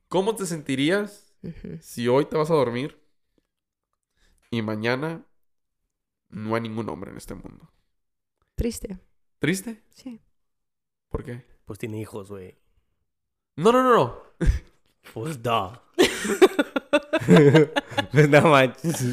[0.08, 1.36] ¿Cómo te sentirías
[1.82, 3.02] si hoy te vas a dormir
[4.52, 5.26] y mañana
[6.30, 7.72] no hay ningún hombre en este mundo?
[8.56, 9.00] Triste.
[9.40, 9.84] ¿Triste?
[9.90, 10.22] Sí.
[11.10, 11.44] ¿Por qué?
[11.66, 12.56] Pues tiene hijos, güey.
[13.58, 14.24] No, no, no, no.
[15.14, 15.82] Pues da.
[18.12, 19.04] pues no manches.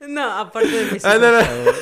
[0.00, 1.38] No, aparte de mis Ah, no, no.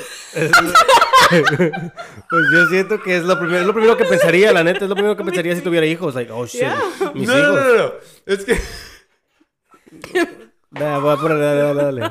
[2.29, 4.89] Pues yo siento que es lo primero, es lo primero que pensaría, la neta, es
[4.89, 6.15] lo primero que pensaría si tuviera hijos.
[6.15, 6.79] Like, oh shit, Yeah.
[7.15, 7.55] mis No, no, hijos.
[7.55, 7.93] no, no, no.
[8.27, 8.61] Es que.
[10.71, 12.11] Da, voy a poner, dale, dale, dale.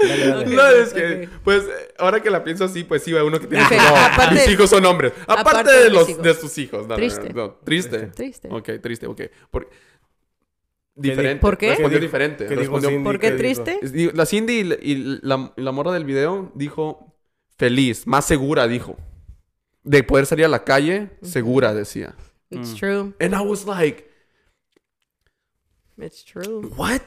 [0.00, 0.56] Dale, dale.
[0.56, 1.64] No, es que, pues,
[1.98, 4.48] ahora que la pienso así, pues sí, uno que tiene Ok, que no, aparte- mis
[4.48, 5.12] hijos son hombres.
[5.28, 6.22] Aparte, aparte de los hijos.
[6.22, 6.82] de sus hijos.
[6.82, 7.32] No, no, no, Triste.
[7.32, 7.98] no, triste.
[8.08, 8.48] Triste.
[8.50, 9.20] Ok, triste, ok.
[9.50, 9.68] Por-
[10.96, 11.40] Diferente.
[11.40, 11.70] ¿Por qué?
[11.70, 12.46] Respondió ¿Qué di- diferente.
[12.46, 13.04] qué Respondió- Cindy?
[13.04, 13.80] ¿Por qué triste?
[14.14, 17.12] La Cindy y la, y la, y la morra del video dijo
[17.58, 18.96] feliz, más segura, dijo.
[19.82, 22.14] De poder salir a la calle, segura, decía.
[22.50, 22.76] It's Mm.
[22.76, 23.14] true.
[23.20, 24.08] And I was like,
[25.98, 26.68] It's true.
[26.76, 27.02] what?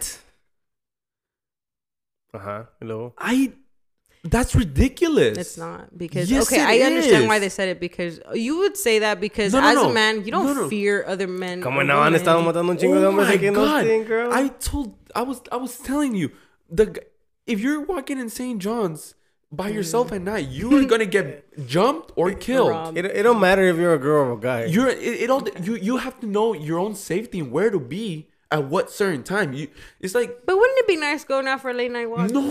[2.34, 3.14] Ajá, y luego.
[3.20, 3.54] I.
[4.24, 5.38] That's ridiculous.
[5.38, 8.76] It's not because Yes, okay, it I understand why they said it because you would
[8.76, 9.90] say that because No, no, as no.
[9.90, 10.70] a man you don't No, no.
[10.70, 11.62] fear other men.
[11.62, 12.20] Como or no, han women.
[12.20, 13.68] estado matando un chingo de Oh hombres my aquí en God.
[13.86, 14.34] Austin, girl.
[14.34, 16.32] I told I was I was telling you
[16.70, 17.02] the
[17.46, 18.60] if you're walking in St.
[18.60, 19.14] John's
[19.50, 19.76] by mm.
[19.76, 22.98] yourself at night, you are gonna get jumped or killed.
[22.98, 24.66] It, it don't matter if you're a girl or a guy.
[24.66, 27.80] You're it, it all you you have to know your own safety and where to
[27.80, 29.54] be at what certain time.
[29.54, 29.68] You
[30.00, 32.30] it's like But wouldn't it be nice going out for a late night walk?
[32.32, 32.42] no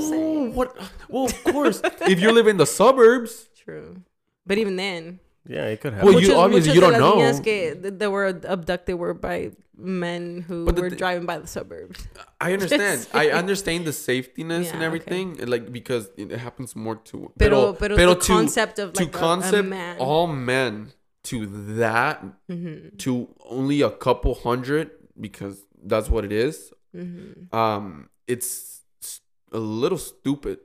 [0.52, 0.77] what
[1.09, 3.48] well of course if you live in the suburbs.
[3.64, 4.02] True.
[4.47, 5.18] But even then,
[5.48, 6.12] yeah, it could happen.
[6.12, 7.16] Well, you obviously you don't know.
[7.16, 11.39] niñas que that were abducted were by men who But the were thi- driving by
[11.39, 12.06] the suburbs.
[12.40, 13.09] I understand.
[13.14, 17.32] I understand the safetiness and Yeah, everything, like because it happens more to.
[17.39, 19.97] Pero- pero the to, concept of, like, a- a concept man.
[19.98, 20.93] all men
[21.24, 21.47] to
[21.81, 22.97] that Mm-hmm.
[22.98, 24.90] to only a couple hundred
[25.20, 26.73] because that's what it is
[27.53, 28.81] um, it's
[29.53, 30.59] a little stupid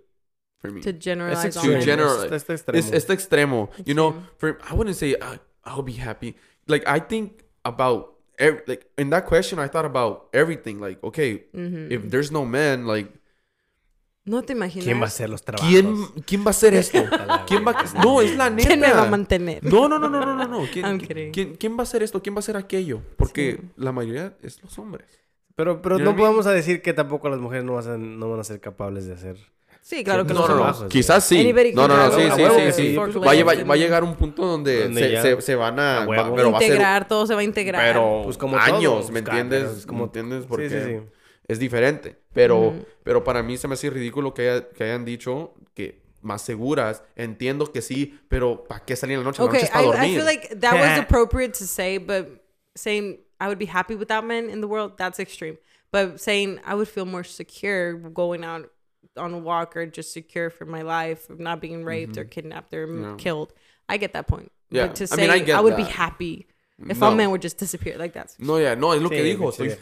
[0.59, 0.81] for me.
[0.81, 1.77] To generalize Es To extremo.
[1.81, 1.85] it.
[1.85, 2.75] general- Es- este extremo.
[2.77, 3.69] It's, it's the extremo.
[3.85, 6.35] You know, for I wouldn't say uh, I'll be happy.
[6.67, 10.79] Like I think about ev- like in that question, I thought about everything.
[10.79, 11.91] Like, okay, Mm-hmm.
[11.91, 13.11] if there's no man, like,
[14.31, 14.85] No te imaginas.
[14.85, 15.69] ¿Quién va a hacer los trabajos?
[15.69, 15.95] ¿quién
[16.25, 17.03] quién va a hacer esto?
[17.47, 17.71] ¿Quién va?
[17.71, 18.67] a- No, es la neta.
[18.69, 19.63] ¿Quién me va a mantener?
[19.63, 20.65] No, no, no, no, no, no, no.
[20.71, 20.99] ¿Quién,
[21.33, 22.21] quién- quién- va a hacer esto?
[22.21, 23.01] ¿Quién va a hacer aquello?
[23.17, 25.07] Porque la mayoría es los hombres.
[25.55, 28.39] Pero, pero no podemos a decir que tampoco las mujeres no, van a, no van
[28.39, 29.37] a ser capaces de hacer.
[29.81, 30.55] Sí, claro que No, no.
[30.55, 30.87] no, no.
[30.87, 31.51] Quizás sí.
[31.73, 32.95] No, no, no, sí, sí, sí, sí.
[32.95, 36.05] Va a, va a llegar un punto donde, Donde se, ya- se, se van a...
[36.05, 37.81] va- pero va a ser Integrar, todo se va a integrar.
[37.83, 39.63] pero Pues como años, todo, ¿me Oscar, entiendes?
[39.63, 40.41] pero es como- ¿Me entiendes?
[40.43, 40.99] Sí, Porque sí, sí.
[41.53, 42.15] Es diferente.
[42.33, 42.73] Pero,
[43.03, 47.03] pero para mí se me hace ridículo que, haya- que hayan dicho que más seguras.
[47.15, 49.41] Entiendo que sí, pero ¿para qué salir en la noche?
[49.41, 52.27] La noche Okay, es para I, I feel like that was appropriate to say, but
[52.75, 55.57] saying I would be happy without men in the world, that's extreme.
[55.91, 58.69] But saying I would feel more secure going out
[59.17, 62.73] on a walk or just secure for my life of not being raped or kidnapped
[62.73, 63.15] or Yeah.
[63.17, 63.51] killed.
[63.89, 64.51] I get that point.
[64.69, 66.47] Yeah, But to I say mean, I, I get would be happy
[66.89, 67.07] if No.
[67.07, 69.51] all men would just disappear, like that's No, ya, no, es lo que Sí, dijo.
[69.51, 69.77] pinche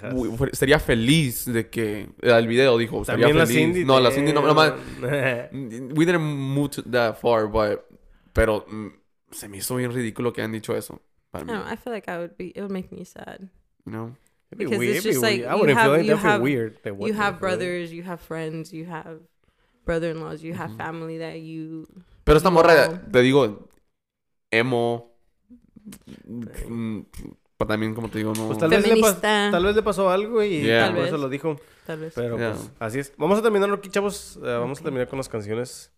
[0.52, 2.10] Estoy, feliz de que...
[2.22, 3.62] El video dijo, estaría También la feliz.
[3.62, 3.86] Cindy.
[3.86, 4.74] no, la Cindy no, nomás...
[5.96, 7.82] We didn't move to that far, but...
[8.34, 8.88] Pero mm,
[9.32, 11.02] se me hizo bien ridículo que hayan dicho eso.
[11.32, 13.50] Para I mí, know, I feel like I would be it would make me sad.
[13.86, 14.16] you know?
[14.52, 15.48] It'd be Because weird, it's just like weird.
[15.48, 16.06] I you wouldn't feel have- it.
[16.06, 16.78] you That'd feel have- weird.
[16.84, 19.20] Like, you have brothers, you have friends, you have
[19.86, 21.86] brother-in-laws, you have family that you
[22.24, 23.12] Pero esta morra, No.
[23.12, 23.68] te digo,
[24.52, 25.09] emo.
[27.58, 28.48] Pero también, como te digo, no.
[28.48, 30.88] Pues tal vez, le tal vez le pasó algo y Yeah.
[30.88, 31.22] por Tal eso vez.
[31.22, 31.56] lo dijo.
[31.86, 32.14] tal vez.
[32.16, 32.54] Pero Yeah.
[32.54, 33.14] pues así es.
[33.18, 34.38] Vamos a terminarlo aquí, chavos.
[34.38, 35.92] Eh, vamos a terminar con las canciones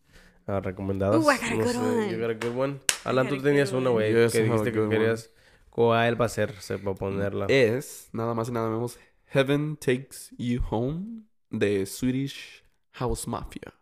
[0.47, 1.17] ah, recomendadas.
[1.23, 2.11] Ooh, I got a No good sé, one.
[2.11, 2.79] You got a good one.
[3.03, 4.11] Alan, tú tenías good una, one.
[4.11, 4.89] güey, Yes, que dijiste que one.
[4.89, 5.31] querías.
[5.69, 6.51] ¿Cuál va a ser?
[6.61, 7.45] Se va a ponerla.
[7.47, 8.97] Es, nada más y nada menos,
[9.27, 12.63] Heaven Takes You Home de Swedish
[12.93, 13.73] House Mafia.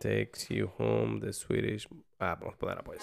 [0.00, 1.88] Takes You Home, The Swedish.
[2.18, 3.02] Ah, vamos a ponerla pues.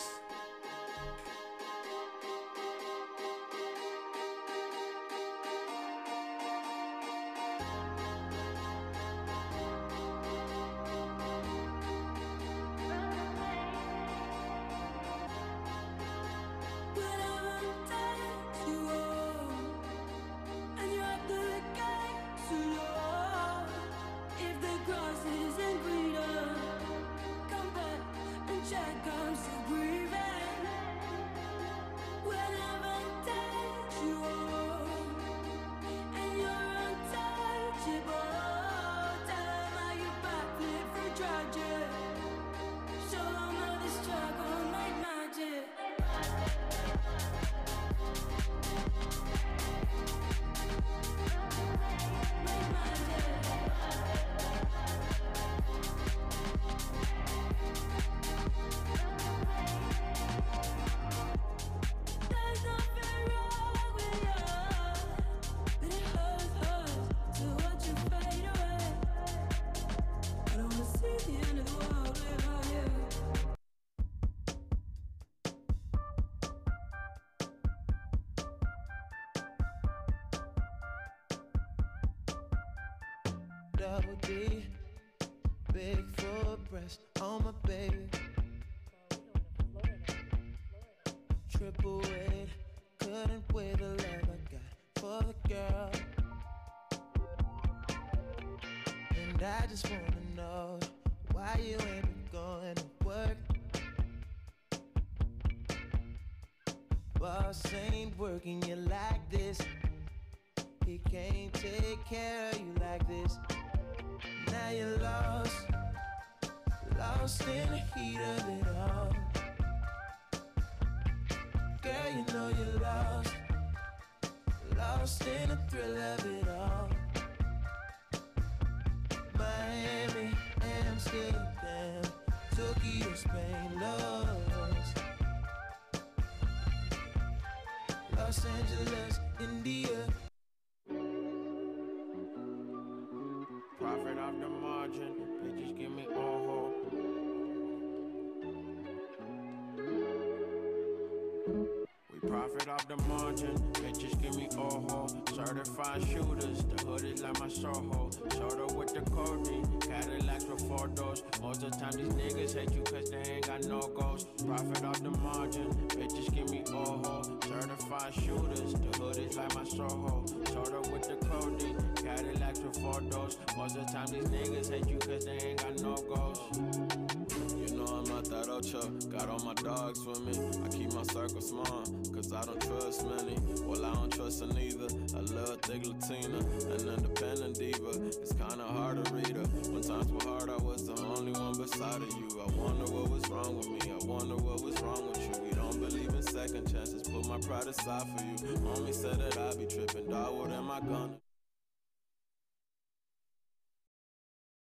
[185.69, 186.18] they gonna